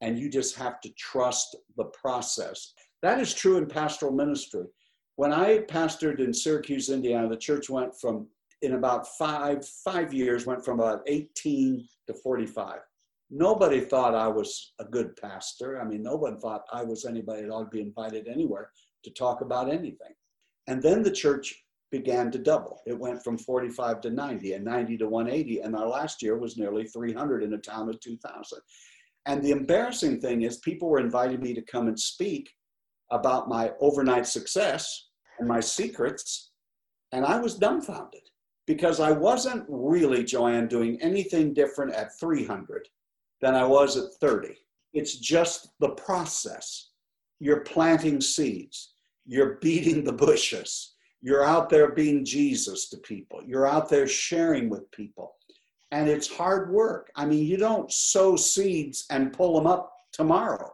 and 0.00 0.16
you 0.16 0.30
just 0.30 0.54
have 0.56 0.80
to 0.82 0.90
trust 0.90 1.56
the 1.76 1.86
process. 1.86 2.72
That 3.02 3.18
is 3.18 3.34
true 3.34 3.56
in 3.56 3.66
pastoral 3.66 4.12
ministry 4.12 4.66
when 5.16 5.32
I 5.32 5.58
pastored 5.58 6.18
in 6.18 6.34
Syracuse, 6.34 6.90
Indiana, 6.90 7.28
the 7.28 7.36
church 7.36 7.70
went 7.70 7.98
from 7.98 8.26
in 8.62 8.74
about 8.74 9.06
five 9.16 9.66
five 9.84 10.12
years 10.12 10.46
went 10.46 10.64
from 10.64 10.80
about 10.80 11.02
18 11.06 11.86
to 12.06 12.14
45. 12.14 12.78
Nobody 13.30 13.80
thought 13.80 14.14
I 14.14 14.28
was 14.28 14.72
a 14.78 14.84
good 14.84 15.16
pastor. 15.16 15.80
I 15.80 15.84
mean, 15.84 16.02
no 16.02 16.16
one 16.16 16.38
thought 16.38 16.64
I 16.72 16.82
was 16.82 17.04
anybody 17.04 17.42
that 17.42 17.50
ought 17.50 17.64
to 17.64 17.70
be 17.70 17.80
invited 17.80 18.28
anywhere 18.28 18.70
to 19.02 19.10
talk 19.10 19.40
about 19.40 19.70
anything. 19.70 20.14
And 20.66 20.82
then 20.82 21.02
the 21.02 21.10
church 21.10 21.62
began 21.90 22.30
to 22.30 22.38
double. 22.38 22.80
It 22.86 22.98
went 22.98 23.22
from 23.22 23.38
45 23.38 24.00
to 24.02 24.10
90 24.10 24.54
and 24.54 24.64
90 24.64 24.98
to 24.98 25.08
180. 25.08 25.60
And 25.60 25.76
our 25.76 25.88
last 25.88 26.22
year 26.22 26.36
was 26.36 26.56
nearly 26.56 26.84
300 26.84 27.42
in 27.42 27.52
a 27.54 27.58
town 27.58 27.88
of 27.88 28.00
2,000. 28.00 28.58
And 29.26 29.42
the 29.42 29.52
embarrassing 29.52 30.20
thing 30.20 30.42
is, 30.42 30.58
people 30.58 30.88
were 30.88 30.98
inviting 30.98 31.40
me 31.40 31.54
to 31.54 31.62
come 31.62 31.88
and 31.88 31.98
speak 31.98 32.50
about 33.10 33.48
my 33.48 33.72
overnight 33.80 34.26
success 34.26 35.08
and 35.38 35.48
my 35.48 35.60
secrets. 35.60 36.50
And 37.12 37.24
I 37.24 37.38
was 37.38 37.56
dumbfounded 37.56 38.22
because 38.66 39.00
I 39.00 39.12
wasn't 39.12 39.64
really, 39.68 40.24
Joanne, 40.24 40.68
doing 40.68 41.00
anything 41.00 41.54
different 41.54 41.94
at 41.94 42.18
300 42.18 42.88
than 43.40 43.54
I 43.54 43.64
was 43.64 43.96
at 43.96 44.14
30. 44.20 44.56
It's 44.94 45.18
just 45.18 45.68
the 45.80 45.90
process. 45.90 46.90
You're 47.40 47.60
planting 47.60 48.20
seeds, 48.20 48.94
you're 49.26 49.58
beating 49.60 50.04
the 50.04 50.12
bushes, 50.12 50.94
you're 51.20 51.44
out 51.44 51.68
there 51.68 51.92
being 51.92 52.24
Jesus 52.24 52.88
to 52.90 52.98
people, 52.98 53.40
you're 53.44 53.66
out 53.66 53.88
there 53.88 54.06
sharing 54.06 54.70
with 54.70 54.90
people. 54.92 55.34
And 55.90 56.08
it's 56.08 56.28
hard 56.28 56.72
work. 56.72 57.10
I 57.14 57.24
mean, 57.26 57.44
you 57.44 57.56
don't 57.56 57.92
sow 57.92 58.34
seeds 58.34 59.04
and 59.10 59.32
pull 59.32 59.54
them 59.54 59.66
up 59.66 59.92
tomorrow 60.12 60.72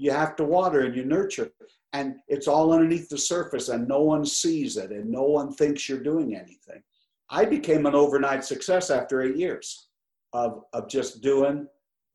you 0.00 0.10
have 0.10 0.34
to 0.34 0.44
water 0.44 0.80
and 0.80 0.96
you 0.96 1.04
nurture. 1.04 1.50
And 1.92 2.16
it's 2.26 2.48
all 2.48 2.72
underneath 2.72 3.10
the 3.10 3.18
surface 3.18 3.68
and 3.68 3.86
no 3.86 4.00
one 4.00 4.24
sees 4.24 4.78
it 4.78 4.90
and 4.92 5.10
no 5.10 5.24
one 5.24 5.52
thinks 5.52 5.88
you're 5.88 6.02
doing 6.02 6.34
anything. 6.34 6.82
I 7.28 7.44
became 7.44 7.84
an 7.84 7.94
overnight 7.94 8.42
success 8.42 8.90
after 8.90 9.20
eight 9.20 9.36
years 9.36 9.88
of, 10.32 10.62
of 10.72 10.88
just 10.88 11.20
doing 11.20 11.66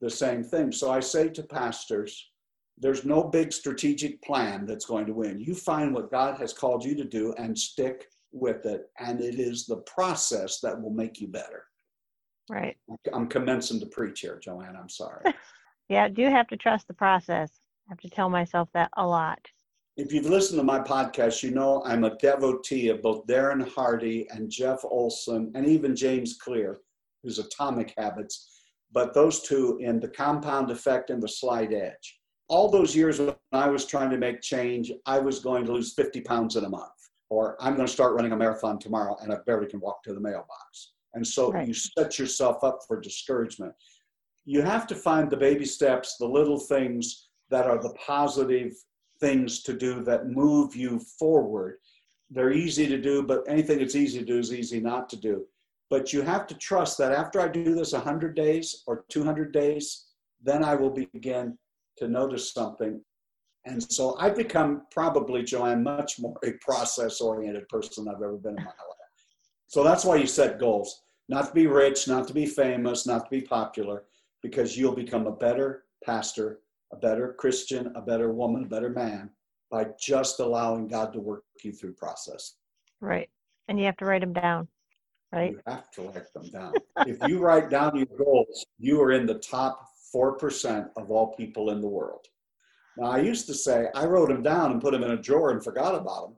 the 0.01 0.09
same 0.09 0.43
thing. 0.43 0.71
So 0.71 0.91
i 0.91 0.99
say 0.99 1.29
to 1.29 1.43
pastors 1.43 2.31
there's 2.77 3.05
no 3.05 3.23
big 3.23 3.53
strategic 3.53 4.21
plan 4.23 4.65
that's 4.65 4.85
going 4.85 5.05
to 5.05 5.13
win. 5.13 5.39
You 5.39 5.53
find 5.53 5.93
what 5.93 6.11
god 6.11 6.39
has 6.39 6.53
called 6.53 6.83
you 6.83 6.95
to 6.95 7.05
do 7.05 7.33
and 7.37 7.57
stick 7.57 8.07
with 8.31 8.65
it. 8.65 8.89
And 8.99 9.21
it 9.21 9.39
is 9.39 9.67
the 9.67 9.83
process 9.95 10.59
that 10.61 10.81
will 10.81 10.91
make 10.91 11.21
you 11.21 11.27
better. 11.27 11.63
Right. 12.49 12.77
i'm 13.13 13.27
commencing 13.27 13.79
to 13.79 13.87
preach 13.87 14.19
here 14.21 14.39
joanne 14.43 14.75
i'm 14.79 14.89
sorry. 14.89 15.23
Yeah, 15.89 16.07
do 16.07 16.23
have 16.23 16.47
to 16.47 16.57
trust 16.57 16.87
the 16.87 16.93
process. 16.93 17.51
I 17.87 17.91
have 17.91 17.99
to 17.99 18.09
tell 18.09 18.29
myself 18.29 18.69
that 18.73 18.89
a 18.97 19.05
lot. 19.05 19.39
If 19.95 20.11
you've 20.11 20.25
listened 20.25 20.59
to 20.59 20.63
my 20.63 20.79
podcast, 20.79 21.43
you 21.43 21.51
know 21.51 21.83
I'm 21.85 22.03
a 22.03 22.17
devotee 22.17 22.89
of 22.89 23.01
both 23.01 23.25
Darren 23.27 23.67
Hardy 23.69 24.27
and 24.31 24.49
Jeff 24.49 24.83
Olson 24.83 25.51
and 25.55 25.65
even 25.67 25.95
James 25.95 26.37
Clear, 26.37 26.79
who's 27.23 27.39
Atomic 27.39 27.93
Habits, 27.97 28.61
but 28.91 29.13
those 29.13 29.41
two 29.41 29.77
in 29.81 29.99
the 29.99 30.07
compound 30.07 30.71
effect 30.71 31.11
and 31.11 31.21
the 31.21 31.27
slight 31.27 31.71
edge. 31.71 32.19
All 32.47 32.69
those 32.69 32.95
years 32.95 33.19
when 33.19 33.35
I 33.53 33.69
was 33.69 33.85
trying 33.85 34.09
to 34.09 34.17
make 34.17 34.41
change, 34.41 34.91
I 35.05 35.19
was 35.19 35.39
going 35.39 35.65
to 35.65 35.71
lose 35.71 35.93
50 35.93 36.21
pounds 36.21 36.55
in 36.55 36.65
a 36.65 36.69
month, 36.69 36.91
or 37.29 37.55
I'm 37.59 37.75
going 37.75 37.87
to 37.87 37.93
start 37.93 38.15
running 38.15 38.33
a 38.33 38.37
marathon 38.37 38.79
tomorrow 38.79 39.15
and 39.21 39.31
I 39.31 39.37
barely 39.45 39.67
can 39.67 39.79
walk 39.79 40.03
to 40.03 40.13
the 40.13 40.19
mailbox. 40.19 40.93
And 41.13 41.25
so 41.25 41.51
Right. 41.51 41.67
you 41.67 41.73
set 41.73 42.19
yourself 42.19 42.63
up 42.63 42.79
for 42.87 42.99
discouragement. 42.99 43.73
You 44.43 44.61
have 44.61 44.85
to 44.87 44.95
find 44.95 45.29
the 45.29 45.37
baby 45.37 45.65
steps, 45.65 46.17
the 46.17 46.27
little 46.27 46.59
things 46.59 47.24
that 47.49 47.65
are 47.65 47.81
the 47.81 47.93
positive 48.05 48.73
things 49.19 49.61
to 49.63 49.73
do 49.73 50.03
that 50.03 50.27
move 50.27 50.75
you 50.75 50.99
forward. 50.99 51.77
They're 52.29 52.51
easy 52.51 52.87
to 52.87 52.99
do, 52.99 53.23
but 53.23 53.43
anything 53.47 53.79
that's 53.79 53.95
easy 53.95 54.19
to 54.19 54.25
do 54.25 54.39
is 54.39 54.53
easy 54.53 54.79
not 54.79 55.09
to 55.09 55.17
do. 55.17 55.45
But 55.89 56.11
you 56.11 56.21
have 56.21 56.47
to 56.47 56.55
trust 56.55 56.97
that 56.97 57.11
after 57.11 57.39
I 57.39 57.47
do 57.47 57.75
this 57.75 57.93
100 57.93 58.35
days 58.35 58.83
or 58.87 59.05
200 59.09 59.51
days, 59.51 60.07
then 60.43 60.63
I 60.63 60.75
will 60.75 60.89
begin 60.89 61.57
to 61.97 62.07
notice 62.07 62.51
something. 62.51 62.99
And 63.65 63.81
so 63.91 64.15
I've 64.19 64.35
become 64.35 64.83
probably, 64.91 65.43
Joanne, 65.43 65.83
much 65.83 66.19
more 66.19 66.35
a 66.43 66.53
process 66.53 67.21
oriented 67.21 67.67
person 67.69 68.07
I've 68.07 68.15
ever 68.15 68.37
been 68.37 68.57
in 68.57 68.63
my 68.63 68.69
life. 68.69 68.75
So 69.67 69.83
that's 69.83 70.05
why 70.05 70.17
you 70.17 70.27
set 70.27 70.59
goals 70.59 71.03
not 71.27 71.47
to 71.47 71.53
be 71.53 71.67
rich, 71.67 72.07
not 72.07 72.27
to 72.27 72.33
be 72.33 72.45
famous, 72.45 73.07
not 73.07 73.25
to 73.25 73.29
be 73.31 73.41
popular, 73.41 74.03
because 74.43 74.77
you'll 74.77 74.95
become 74.95 75.25
a 75.25 75.31
better 75.31 75.85
pastor, 76.03 76.59
a 76.91 76.97
better 76.97 77.35
Christian, 77.37 77.91
a 77.95 78.01
better 78.01 78.31
woman, 78.31 78.63
a 78.63 78.67
better 78.67 78.89
man 78.89 79.29
by 79.71 79.87
just 79.99 80.39
allowing 80.39 80.87
God 80.87 81.11
to 81.13 81.19
work 81.19 81.43
you 81.63 81.71
through 81.71 81.93
process. 81.93 82.57
Right. 83.01 83.29
And 83.67 83.79
you 83.79 83.85
have 83.85 83.97
to 83.97 84.05
write 84.05 84.21
them 84.21 84.33
down. 84.33 84.67
Right. 85.31 85.51
You 85.51 85.61
have 85.67 85.91
to 85.91 86.01
write 86.03 86.33
them 86.33 86.49
down. 86.49 86.73
if 87.07 87.17
you 87.27 87.39
write 87.39 87.69
down 87.69 87.95
your 87.95 88.05
goals, 88.17 88.65
you 88.77 89.01
are 89.01 89.11
in 89.11 89.25
the 89.25 89.39
top 89.39 89.85
4% 90.15 90.89
of 90.95 91.11
all 91.11 91.35
people 91.35 91.71
in 91.71 91.81
the 91.81 91.87
world. 91.87 92.25
Now, 92.97 93.07
I 93.07 93.17
used 93.17 93.47
to 93.47 93.53
say 93.53 93.87
I 93.93 94.05
wrote 94.05 94.29
them 94.29 94.41
down 94.41 94.71
and 94.71 94.81
put 94.81 94.93
them 94.93 95.03
in 95.03 95.11
a 95.11 95.21
drawer 95.21 95.51
and 95.51 95.63
forgot 95.63 95.95
about 95.95 96.27
them, 96.27 96.35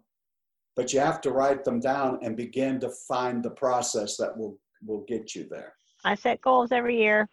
but 0.75 0.91
you 0.91 0.99
have 0.99 1.21
to 1.21 1.31
write 1.31 1.63
them 1.63 1.79
down 1.79 2.19
and 2.23 2.35
begin 2.35 2.79
to 2.79 2.89
find 2.89 3.43
the 3.43 3.51
process 3.51 4.17
that 4.17 4.35
will, 4.35 4.57
will 4.83 5.03
get 5.07 5.35
you 5.35 5.47
there. 5.49 5.73
I 6.03 6.15
set 6.15 6.41
goals 6.41 6.71
every 6.71 6.97
year. 6.97 7.29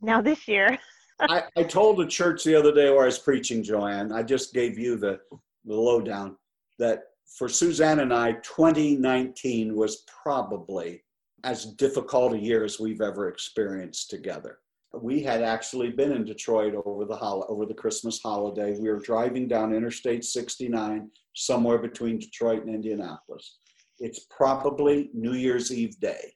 Now, 0.00 0.20
this 0.20 0.46
year, 0.46 0.78
I, 1.28 1.44
I 1.56 1.62
told 1.62 2.00
a 2.00 2.06
church 2.06 2.44
the 2.44 2.54
other 2.54 2.72
day 2.72 2.90
where 2.90 3.02
I 3.02 3.06
was 3.06 3.18
preaching, 3.18 3.62
Joanne, 3.62 4.12
I 4.12 4.22
just 4.22 4.52
gave 4.52 4.78
you 4.78 4.96
the, 4.96 5.20
the 5.64 5.74
lowdown 5.74 6.36
that 6.78 7.04
for 7.38 7.48
Suzanne 7.48 8.00
and 8.00 8.12
I, 8.12 8.32
2019 8.32 9.74
was 9.74 10.04
probably 10.22 11.02
as 11.44 11.66
difficult 11.66 12.34
a 12.34 12.38
year 12.38 12.64
as 12.64 12.80
we've 12.80 13.00
ever 13.00 13.28
experienced 13.28 14.10
together. 14.10 14.58
We 14.92 15.22
had 15.22 15.42
actually 15.42 15.90
been 15.90 16.12
in 16.12 16.24
Detroit 16.24 16.74
over 16.84 17.04
the 17.04 17.16
hol- 17.16 17.46
over 17.48 17.66
the 17.66 17.74
Christmas 17.74 18.20
holiday. 18.22 18.78
We 18.78 18.88
were 18.88 19.00
driving 19.00 19.48
down 19.48 19.74
Interstate 19.74 20.24
69 20.24 21.10
somewhere 21.34 21.78
between 21.78 22.18
Detroit 22.18 22.64
and 22.64 22.74
Indianapolis. 22.74 23.58
It's 23.98 24.26
probably 24.30 25.10
New 25.12 25.34
Year's 25.34 25.72
Eve 25.72 25.98
day. 25.98 26.34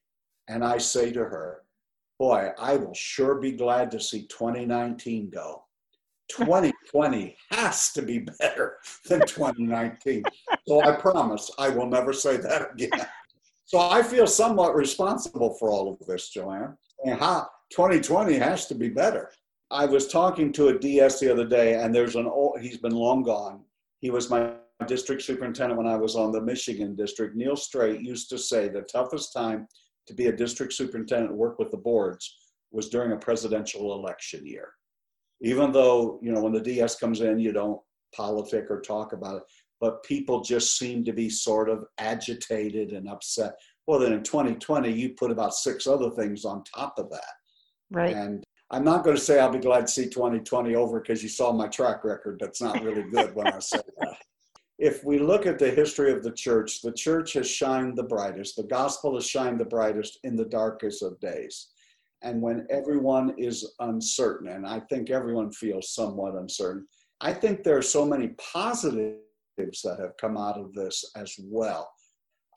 And 0.49 0.65
I 0.65 0.79
say 0.79 1.13
to 1.13 1.21
her, 1.21 1.63
Boy, 2.19 2.51
I 2.59 2.77
will 2.77 2.95
sure 2.95 3.37
be 3.37 3.53
glad 3.53 3.91
to 3.93 4.01
see 4.01 4.27
2019 4.27 5.31
go. 5.31 5.65
2020 6.31 7.37
has 7.51 7.93
to 7.93 8.03
be 8.03 8.27
better 8.39 8.77
than 9.07 9.21
2019. 9.21 10.23
So 10.67 10.83
I 10.83 10.93
promise 10.97 11.51
I 11.59 11.69
will 11.71 11.87
never 11.87 12.13
say 12.13 12.37
that 12.37 12.73
again. 12.73 13.07
So 13.65 13.79
I 13.79 14.03
feel 14.03 14.27
somewhat 14.27 14.75
responsible 14.75 15.55
for 15.55 15.71
all 15.71 15.93
of 15.93 16.07
this, 16.07 16.31
Joanne. 16.31 16.77
And 17.05 17.21
how 17.21 17.49
2020 17.71 18.35
has 18.35 18.67
to 18.67 18.75
be 18.75 18.89
better. 18.89 19.31
I 19.71 19.85
was 19.85 20.09
talking 20.09 20.53
to 20.55 20.69
a 20.69 20.79
DS 20.79 21.21
the 21.21 21.31
other 21.31 21.47
day, 21.47 21.75
and 21.75 21.95
there's 21.95 22.17
an 22.17 22.27
old, 22.27 22.61
he's 22.61 22.79
been 22.79 22.95
long 22.95 23.23
gone. 23.23 23.61
He 24.01 24.11
was 24.11 24.31
my 24.31 24.53
district 24.87 25.23
superintendent 25.23 25.77
when 25.77 25.87
I 25.87 25.97
was 25.97 26.17
on 26.17 26.33
the 26.33 26.41
Michigan 26.41 26.97
district. 26.97 27.37
Neil 27.37 27.57
Straight 27.57 28.01
used 28.01 28.31
to 28.31 28.39
say 28.39 28.69
the 28.69 28.83
toughest 28.83 29.33
time 29.33 29.69
to 30.09 30.15
be 30.15 30.27
a 30.27 30.33
district 30.33 30.73
superintendent 30.73 31.31
and 31.31 31.39
work 31.39 31.59
with 31.59 31.71
the 31.71 31.77
boards 31.77 32.37
was 32.73 32.89
during 32.89 33.13
a 33.13 33.17
presidential 33.17 33.95
election 33.95 34.45
year. 34.45 34.71
Even 35.41 35.71
though 35.71 36.19
you 36.21 36.33
know 36.33 36.43
when 36.43 36.53
the 36.53 36.61
ds 36.61 36.97
comes 36.97 37.21
in 37.21 37.39
you 37.39 37.53
don't 37.53 37.81
politic 38.15 38.71
or 38.71 38.81
talk 38.81 39.13
about 39.13 39.37
it 39.37 39.43
but 39.81 40.03
people 40.03 40.41
just 40.41 40.77
seem 40.77 41.05
to 41.05 41.13
be 41.13 41.31
sort 41.31 41.69
of 41.69 41.85
agitated 41.99 42.91
and 42.93 43.09
upset. 43.09 43.53
Well 43.87 44.01
then 44.01 44.13
in 44.13 44.25
2020 44.25 44.91
you 44.91 45.11
put 45.11 45.31
about 45.31 45.55
six 45.55 45.87
other 45.87 46.11
things 46.11 46.45
on 46.45 46.65
top 46.65 46.99
of 46.99 47.11
that. 47.11 47.35
Right. 47.91 48.15
and 48.15 48.45
i'm 48.71 48.85
not 48.85 49.03
going 49.03 49.17
to 49.17 49.23
say 49.23 49.41
i'll 49.41 49.51
be 49.51 49.59
glad 49.59 49.87
to 49.87 49.93
see 49.93 50.09
2020 50.09 50.75
over 50.75 51.01
because 51.01 51.23
you 51.23 51.29
saw 51.29 51.53
my 51.53 51.69
track 51.69 52.05
record. 52.05 52.39
That's 52.41 52.61
not 52.61 52.83
really 52.83 53.05
good 53.11 53.35
when 53.35 53.47
i 53.47 53.59
say 53.61 53.81
that 53.99 54.17
if 54.79 55.05
we 55.05 55.19
look 55.19 55.47
at 55.47 55.59
the 55.59 55.71
history 55.71 56.13
of 56.13 56.23
the 56.23 56.33
church 56.33 56.83
the 56.83 56.93
church 56.93 57.33
has 57.33 57.51
shined 57.51 57.97
the 57.97 58.03
brightest 58.03 58.57
the 58.57 58.63
gospel 58.65 59.15
has 59.15 59.27
shined 59.27 59.61
the 59.61 59.65
brightest 59.65 60.19
in 60.25 60.37
the 60.37 60.45
darkest 60.45 61.03
of 61.03 61.19
days 61.21 61.69
and 62.23 62.43
when 62.43 62.67
everyone 62.69 63.35
is 63.39 63.75
uncertain, 63.79 64.49
and 64.49 64.67
I 64.67 64.81
think 64.81 65.11
everyone 65.11 65.53
feels 65.53 65.95
somewhat 65.95 66.35
uncertain, 66.35 66.87
I 67.21 67.33
think 67.33 67.63
there 67.63 67.77
are 67.77 67.83
so 67.83 68.05
many 68.05 68.29
positives 68.53 69.19
that 69.85 69.99
have 70.01 70.17
come 70.21 70.37
out 70.37 70.59
of 70.59 70.73
this 70.73 71.05
as 71.17 71.35
well. 71.39 71.91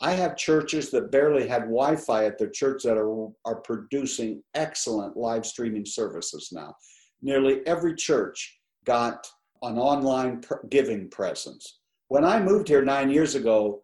I 0.02 0.12
have 0.14 0.36
churches 0.36 0.90
that 0.92 1.12
barely 1.12 1.48
had 1.48 1.64
Wi 1.64 1.96
Fi 1.96 2.26
at 2.26 2.40
their 2.40 2.50
church 2.50 2.82
that 2.84 2.98
are, 2.98 3.28
are 3.46 3.62
producing 3.62 4.42
excellent 4.56 5.16
live 5.16 5.46
streaming 5.46 5.86
services 5.86 6.50
now. 6.52 6.74
Nearly 7.22 7.66
every 7.68 7.94
church 7.94 8.60
got 8.86 9.28
an 9.62 9.78
online 9.78 10.42
giving 10.70 11.08
presence. 11.10 11.81
When 12.12 12.26
I 12.26 12.42
moved 12.42 12.68
here 12.68 12.84
nine 12.84 13.10
years 13.10 13.36
ago, 13.36 13.84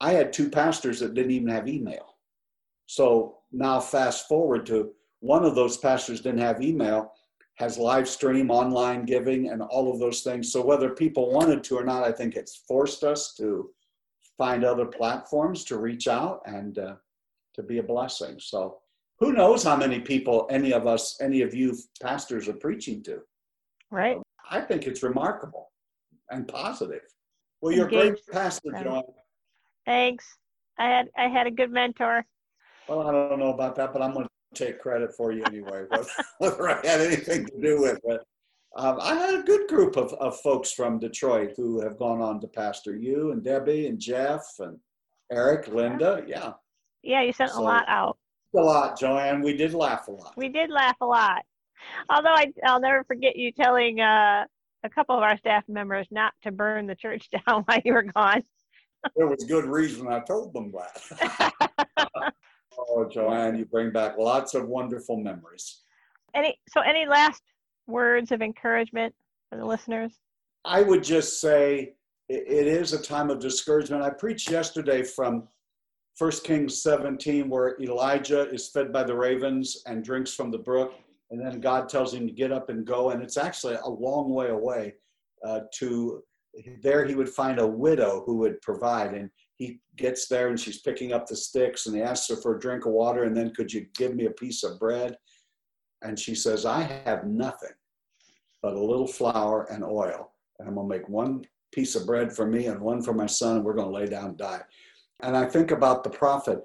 I 0.00 0.12
had 0.12 0.32
two 0.32 0.48
pastors 0.48 1.00
that 1.00 1.14
didn't 1.14 1.32
even 1.32 1.48
have 1.48 1.66
email. 1.66 2.14
So 2.86 3.38
now, 3.50 3.80
fast 3.80 4.28
forward 4.28 4.66
to 4.66 4.92
one 5.18 5.44
of 5.44 5.56
those 5.56 5.76
pastors 5.76 6.20
didn't 6.20 6.42
have 6.42 6.62
email, 6.62 7.12
has 7.56 7.76
live 7.76 8.08
stream, 8.08 8.52
online 8.52 9.04
giving, 9.04 9.48
and 9.48 9.62
all 9.62 9.92
of 9.92 9.98
those 9.98 10.20
things. 10.20 10.52
So 10.52 10.64
whether 10.64 10.90
people 10.90 11.32
wanted 11.32 11.64
to 11.64 11.76
or 11.76 11.82
not, 11.82 12.04
I 12.04 12.12
think 12.12 12.36
it's 12.36 12.54
forced 12.68 13.02
us 13.02 13.34
to 13.34 13.68
find 14.38 14.64
other 14.64 14.86
platforms 14.86 15.64
to 15.64 15.78
reach 15.78 16.06
out 16.06 16.42
and 16.46 16.78
uh, 16.78 16.94
to 17.54 17.64
be 17.64 17.78
a 17.78 17.82
blessing. 17.82 18.36
So 18.38 18.78
who 19.18 19.32
knows 19.32 19.64
how 19.64 19.74
many 19.74 19.98
people 19.98 20.46
any 20.50 20.72
of 20.72 20.86
us, 20.86 21.20
any 21.20 21.42
of 21.42 21.52
you 21.52 21.76
pastors 22.00 22.46
are 22.46 22.52
preaching 22.52 23.02
to? 23.02 23.22
Right. 23.90 24.18
I 24.48 24.60
think 24.60 24.86
it's 24.86 25.02
remarkable 25.02 25.72
and 26.30 26.46
positive. 26.46 27.02
Well, 27.66 27.74
you're 27.74 27.86
Engaged. 27.86 28.22
a 28.28 28.30
great 28.30 28.42
pastor, 28.44 28.70
John. 28.80 29.02
Thanks. 29.86 30.24
I 30.78 30.84
had 30.84 31.08
I 31.18 31.26
had 31.26 31.48
a 31.48 31.50
good 31.50 31.72
mentor. 31.72 32.24
Well, 32.88 33.08
I 33.08 33.10
don't 33.10 33.40
know 33.40 33.52
about 33.52 33.74
that, 33.74 33.92
but 33.92 34.02
I'm 34.02 34.12
going 34.12 34.24
to 34.24 34.64
take 34.64 34.78
credit 34.78 35.12
for 35.16 35.32
you 35.32 35.42
anyway, 35.46 35.82
whether, 36.38 36.68
I 36.68 36.74
had 36.86 37.00
anything 37.00 37.44
to 37.46 37.60
do 37.60 37.82
with 37.82 37.98
it. 38.04 38.20
Um, 38.76 38.98
I 39.02 39.14
had 39.14 39.34
a 39.34 39.42
good 39.42 39.66
group 39.66 39.96
of, 39.96 40.12
of 40.12 40.38
folks 40.42 40.70
from 40.70 41.00
Detroit 41.00 41.54
who 41.56 41.80
have 41.80 41.98
gone 41.98 42.20
on 42.20 42.40
to 42.42 42.46
pastor 42.46 42.94
you 42.94 43.32
and 43.32 43.42
Debbie 43.42 43.88
and 43.88 43.98
Jeff 43.98 44.44
and 44.60 44.78
Eric, 45.32 45.66
Linda. 45.66 46.22
Yeah. 46.24 46.52
Yeah, 47.02 47.22
you 47.22 47.32
sent 47.32 47.50
so, 47.50 47.62
a 47.62 47.64
lot 47.64 47.84
out. 47.88 48.16
A 48.54 48.60
lot, 48.60 48.96
Joanne. 48.96 49.42
We 49.42 49.56
did 49.56 49.74
laugh 49.74 50.06
a 50.06 50.12
lot. 50.12 50.34
We 50.36 50.50
did 50.50 50.70
laugh 50.70 50.98
a 51.00 51.06
lot. 51.06 51.42
Although 52.10 52.34
I, 52.34 52.52
I'll 52.64 52.80
never 52.80 53.02
forget 53.02 53.34
you 53.34 53.50
telling 53.50 54.00
uh, 54.00 54.44
a 54.86 54.90
couple 54.90 55.16
of 55.16 55.22
our 55.22 55.36
staff 55.36 55.64
members 55.68 56.06
not 56.10 56.32
to 56.42 56.52
burn 56.52 56.86
the 56.86 56.94
church 56.94 57.28
down 57.46 57.62
while 57.66 57.80
you 57.84 57.92
were 57.92 58.04
gone. 58.04 58.42
there 59.14 59.26
was 59.26 59.44
good 59.44 59.66
reason 59.66 60.08
I 60.08 60.20
told 60.20 60.54
them 60.54 60.72
that. 60.72 62.32
Oh, 62.90 63.08
Joanne, 63.08 63.56
you 63.56 63.64
bring 63.64 63.90
back 63.90 64.18
lots 64.18 64.54
of 64.54 64.68
wonderful 64.68 65.16
memories. 65.16 65.82
Any 66.34 66.58
so 66.68 66.82
any 66.82 67.06
last 67.06 67.42
words 67.86 68.32
of 68.32 68.42
encouragement 68.42 69.14
for 69.50 69.56
the 69.56 69.64
listeners? 69.64 70.12
I 70.64 70.82
would 70.82 71.02
just 71.02 71.40
say 71.40 71.94
it 72.28 72.66
is 72.66 72.92
a 72.92 73.02
time 73.02 73.30
of 73.30 73.38
discouragement. 73.38 74.02
I 74.02 74.10
preached 74.10 74.50
yesterday 74.50 75.02
from 75.02 75.48
1 76.18 76.30
Kings 76.44 76.82
17, 76.82 77.48
where 77.48 77.80
Elijah 77.80 78.48
is 78.50 78.68
fed 78.68 78.92
by 78.92 79.04
the 79.04 79.14
ravens 79.14 79.82
and 79.86 80.04
drinks 80.04 80.34
from 80.34 80.50
the 80.50 80.58
brook, 80.58 80.94
and 81.30 81.44
then 81.44 81.60
God 81.60 81.88
tells 81.88 82.14
him 82.14 82.26
to 82.26 82.32
get 82.32 82.52
up 82.52 82.68
and 82.68 82.86
go. 82.86 83.10
And 83.10 83.22
it's 83.22 83.36
actually 83.36 83.74
a 83.74 83.88
long 83.88 84.30
way 84.30 84.48
away 84.48 84.94
uh, 85.44 85.60
to 85.74 86.22
there. 86.82 87.04
He 87.04 87.14
would 87.14 87.28
find 87.28 87.58
a 87.58 87.66
widow 87.66 88.22
who 88.24 88.36
would 88.38 88.60
provide, 88.62 89.14
and 89.14 89.30
he 89.56 89.80
gets 89.96 90.28
there 90.28 90.48
and 90.48 90.60
she's 90.60 90.80
picking 90.80 91.12
up 91.12 91.26
the 91.26 91.36
sticks 91.36 91.86
and 91.86 91.96
he 91.96 92.02
asks 92.02 92.28
her 92.28 92.36
for 92.36 92.56
a 92.56 92.60
drink 92.60 92.84
of 92.86 92.92
water 92.92 93.24
and 93.24 93.36
then 93.36 93.54
could 93.54 93.72
you 93.72 93.86
give 93.96 94.14
me 94.14 94.26
a 94.26 94.30
piece 94.30 94.62
of 94.62 94.78
bread 94.78 95.16
and 96.02 96.18
she 96.18 96.34
says 96.34 96.66
i 96.66 96.82
have 96.82 97.24
nothing 97.26 97.72
but 98.62 98.74
a 98.74 98.80
little 98.80 99.06
flour 99.06 99.64
and 99.70 99.82
oil 99.82 100.32
and 100.58 100.68
i'm 100.68 100.74
to 100.74 100.84
make 100.84 101.08
one 101.08 101.44
piece 101.72 101.94
of 101.94 102.06
bread 102.06 102.32
for 102.32 102.46
me 102.46 102.66
and 102.66 102.80
one 102.80 103.02
for 103.02 103.14
my 103.14 103.26
son 103.26 103.56
and 103.56 103.64
we're 103.64 103.74
to 103.74 103.86
lay 103.86 104.06
down 104.06 104.26
and 104.26 104.38
die 104.38 104.60
and 105.22 105.36
i 105.36 105.44
think 105.44 105.70
about 105.70 106.04
the 106.04 106.10
prophet 106.10 106.60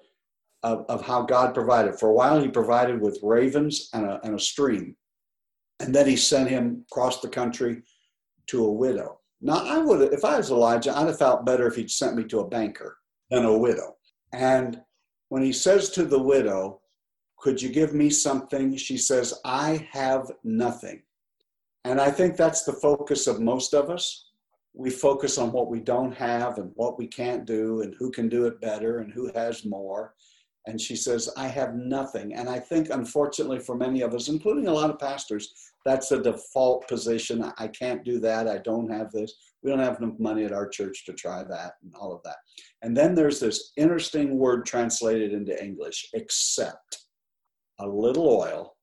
of, 0.63 0.85
of 0.89 1.05
how 1.05 1.21
god 1.21 1.53
provided 1.53 1.99
for 1.99 2.09
a 2.09 2.13
while 2.13 2.41
he 2.41 2.47
provided 2.47 3.01
with 3.01 3.19
ravens 3.23 3.89
and 3.93 4.05
a, 4.05 4.19
and 4.23 4.35
a 4.35 4.39
stream 4.39 4.95
and 5.79 5.93
then 5.93 6.07
he 6.07 6.15
sent 6.15 6.49
him 6.49 6.85
across 6.91 7.21
the 7.21 7.29
country 7.29 7.81
to 8.47 8.65
a 8.65 8.71
widow 8.71 9.21
now, 9.41 9.65
I 9.65 9.79
would, 9.79 10.13
if 10.13 10.23
I 10.23 10.37
was 10.37 10.51
Elijah, 10.51 10.95
I'd 10.95 11.07
have 11.07 11.17
felt 11.17 11.45
better 11.45 11.67
if 11.67 11.75
he'd 11.75 11.89
sent 11.89 12.15
me 12.15 12.23
to 12.25 12.41
a 12.41 12.47
banker 12.47 12.97
than 13.31 13.45
a 13.45 13.57
widow. 13.57 13.95
And 14.33 14.79
when 15.29 15.41
he 15.41 15.51
says 15.51 15.89
to 15.91 16.05
the 16.05 16.21
widow, 16.21 16.81
Could 17.37 17.59
you 17.59 17.69
give 17.69 17.93
me 17.93 18.11
something? 18.11 18.77
She 18.77 18.97
says, 18.97 19.33
I 19.43 19.87
have 19.91 20.31
nothing. 20.43 21.01
And 21.85 21.99
I 21.99 22.11
think 22.11 22.37
that's 22.37 22.63
the 22.63 22.73
focus 22.73 23.25
of 23.25 23.41
most 23.41 23.73
of 23.73 23.89
us. 23.89 24.27
We 24.73 24.91
focus 24.91 25.39
on 25.39 25.51
what 25.51 25.71
we 25.71 25.79
don't 25.79 26.15
have 26.15 26.59
and 26.59 26.71
what 26.75 26.99
we 26.99 27.07
can't 27.07 27.45
do 27.45 27.81
and 27.81 27.95
who 27.97 28.11
can 28.11 28.29
do 28.29 28.45
it 28.45 28.61
better 28.61 28.99
and 28.99 29.11
who 29.11 29.31
has 29.33 29.65
more. 29.65 30.13
And 30.67 30.79
she 30.79 30.95
says, 30.95 31.29
I 31.35 31.47
have 31.47 31.73
nothing. 31.73 32.35
And 32.35 32.47
I 32.47 32.59
think, 32.59 32.89
unfortunately, 32.91 33.59
for 33.59 33.75
many 33.75 34.01
of 34.01 34.13
us, 34.13 34.27
including 34.29 34.67
a 34.67 34.73
lot 34.73 34.91
of 34.91 34.99
pastors, 34.99 35.71
that's 35.85 36.09
the 36.09 36.21
default 36.21 36.87
position. 36.87 37.51
I 37.57 37.67
can't 37.67 38.03
do 38.03 38.19
that. 38.19 38.47
I 38.47 38.59
don't 38.59 38.91
have 38.91 39.11
this. 39.11 39.33
We 39.63 39.71
don't 39.71 39.79
have 39.79 39.99
enough 39.99 40.19
money 40.19 40.45
at 40.45 40.53
our 40.53 40.67
church 40.67 41.05
to 41.05 41.13
try 41.13 41.43
that 41.43 41.73
and 41.81 41.93
all 41.95 42.13
of 42.13 42.21
that. 42.23 42.37
And 42.83 42.95
then 42.95 43.15
there's 43.15 43.39
this 43.39 43.71
interesting 43.75 44.37
word 44.37 44.65
translated 44.65 45.33
into 45.33 45.63
English 45.63 46.09
except 46.13 47.05
a 47.79 47.87
little 47.87 48.29
oil 48.29 48.75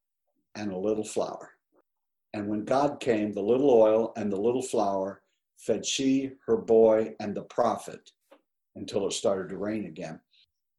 and 0.56 0.72
a 0.72 0.78
little 0.78 1.04
flour. 1.04 1.50
And 2.34 2.48
when 2.48 2.64
God 2.64 3.00
came, 3.00 3.32
the 3.32 3.40
little 3.40 3.70
oil 3.70 4.12
and 4.16 4.30
the 4.30 4.40
little 4.40 4.62
flour 4.62 5.22
fed 5.56 5.84
she, 5.84 6.32
her 6.46 6.56
boy, 6.56 7.14
and 7.20 7.34
the 7.34 7.42
prophet 7.42 8.10
until 8.76 9.06
it 9.06 9.12
started 9.12 9.48
to 9.50 9.56
rain 9.56 9.86
again. 9.86 10.20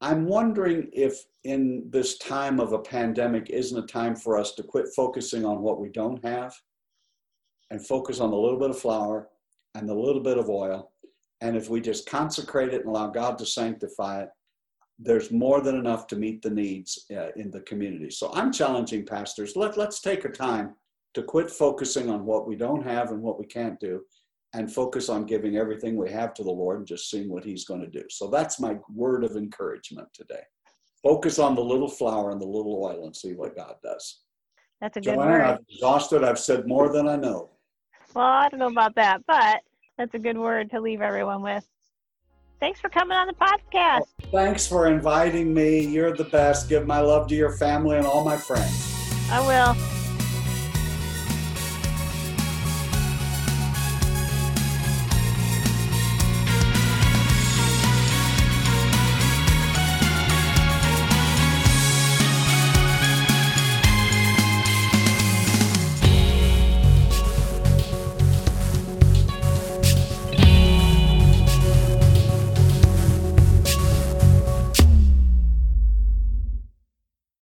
I'm 0.02 0.26
wondering 0.26 0.90
if 0.94 1.26
in 1.44 1.84
this 1.90 2.18
time 2.18 2.60
of 2.60 2.72
a 2.72 2.80
pandemic 2.80 3.50
isn't 3.50 3.84
a 3.84 3.88
time 3.88 4.16
for 4.16 4.38
us 4.38 4.54
to 4.54 4.64
quit 4.64 4.88
focusing 4.96 5.46
on 5.46 5.62
what 5.62 5.80
we 5.80 5.90
don't 5.90 6.24
have 6.24 6.54
and 7.70 7.86
focus 7.86 8.20
on 8.20 8.32
the 8.32 8.38
little 8.38 8.60
bit 8.60 8.70
of 8.70 8.80
flour 8.80 9.30
and 9.76 9.88
the 9.88 9.94
little 9.94 10.22
bit 10.22 10.38
of 10.38 10.50
oil. 10.50 10.92
And 11.42 11.56
if 11.56 11.70
we 11.70 11.82
just 11.82 12.10
consecrate 12.10 12.74
it 12.74 12.82
and 12.82 12.90
allow 12.90 13.08
God 13.08 13.38
to 13.40 13.46
sanctify 13.46 14.24
it, 14.24 14.30
there's 14.98 15.32
more 15.32 15.62
than 15.62 15.76
enough 15.76 16.08
to 16.08 16.16
meet 16.16 16.42
the 16.42 16.50
needs 16.50 17.06
uh, 17.16 17.30
in 17.36 17.52
the 17.52 17.62
community. 17.62 18.10
So 18.10 18.32
I'm 18.34 18.52
challenging 18.52 19.06
pastors, 19.06 19.56
let, 19.56 19.78
let's 19.78 20.02
take 20.02 20.26
a 20.26 20.30
time 20.30 20.76
to 21.14 21.24
quit 21.24 21.50
focusing 21.50 22.10
on 22.10 22.26
what 22.26 22.48
we 22.48 22.56
don't 22.56 22.84
have 22.84 23.12
and 23.12 23.22
what 23.22 23.40
we 23.40 23.46
can't 23.46 23.80
do 23.80 24.02
and 24.54 24.74
focus 24.74 25.10
on 25.10 25.26
giving 25.26 25.58
everything 25.58 25.96
we 25.96 26.10
have 26.10 26.34
to 26.36 26.44
the 26.44 26.52
Lord 26.52 26.80
and 26.80 26.88
just 26.88 27.10
seeing 27.10 27.30
what 27.30 27.44
He's 27.44 27.66
going 27.66 27.82
to 27.82 27.88
do. 27.88 28.04
So 28.10 28.28
that's 28.28 28.60
my 28.60 28.78
word 28.94 29.24
of 29.24 29.36
encouragement 29.36 30.08
today. 30.14 30.42
Focus 31.04 31.40
on 31.40 31.56
the 31.56 31.64
little 31.64 31.88
flour 31.88 32.32
and 32.32 32.42
the 32.42 32.48
little 32.48 32.84
oil 32.84 33.06
and 33.06 33.16
see 33.16 33.34
what 33.34 33.56
God 33.56 33.76
does. 33.84 34.22
That's 34.82 34.98
a 34.98 35.02
good 35.02 35.16
Joanne, 35.16 35.28
word. 35.28 35.42
I've 35.42 35.60
exhausted. 35.70 36.24
I've 36.24 36.40
said 36.40 36.68
more 36.68 36.90
than 36.90 37.08
I 37.08 37.16
know. 37.16 37.52
Well, 38.14 38.26
I 38.26 38.50
don't 38.50 38.60
know 38.60 38.68
about 38.68 38.96
that, 38.96 39.22
but 39.28 39.62
that's 39.98 40.14
a 40.14 40.20
good 40.20 40.38
word 40.38 40.72
to 40.72 40.82
leave 40.82 41.02
everyone 41.02 41.42
with. 41.42 41.68
Thanks 42.60 42.80
for 42.80 42.90
coming 42.90 43.16
on 43.16 43.28
the 43.28 43.34
podcast. 43.34 44.02
Oh, 44.02 44.30
thanks 44.32 44.68
for 44.68 44.88
inviting 44.88 45.54
me. 45.54 45.80
You're 45.86 46.16
the 46.16 46.26
best. 46.26 46.68
Give 46.68 46.86
my 46.86 47.00
love 47.00 47.28
to 47.28 47.36
your 47.36 47.52
family 47.52 47.98
and 47.98 48.06
all 48.06 48.24
my 48.24 48.36
friends. 48.36 48.96
I 49.32 49.40
will. 49.46 49.99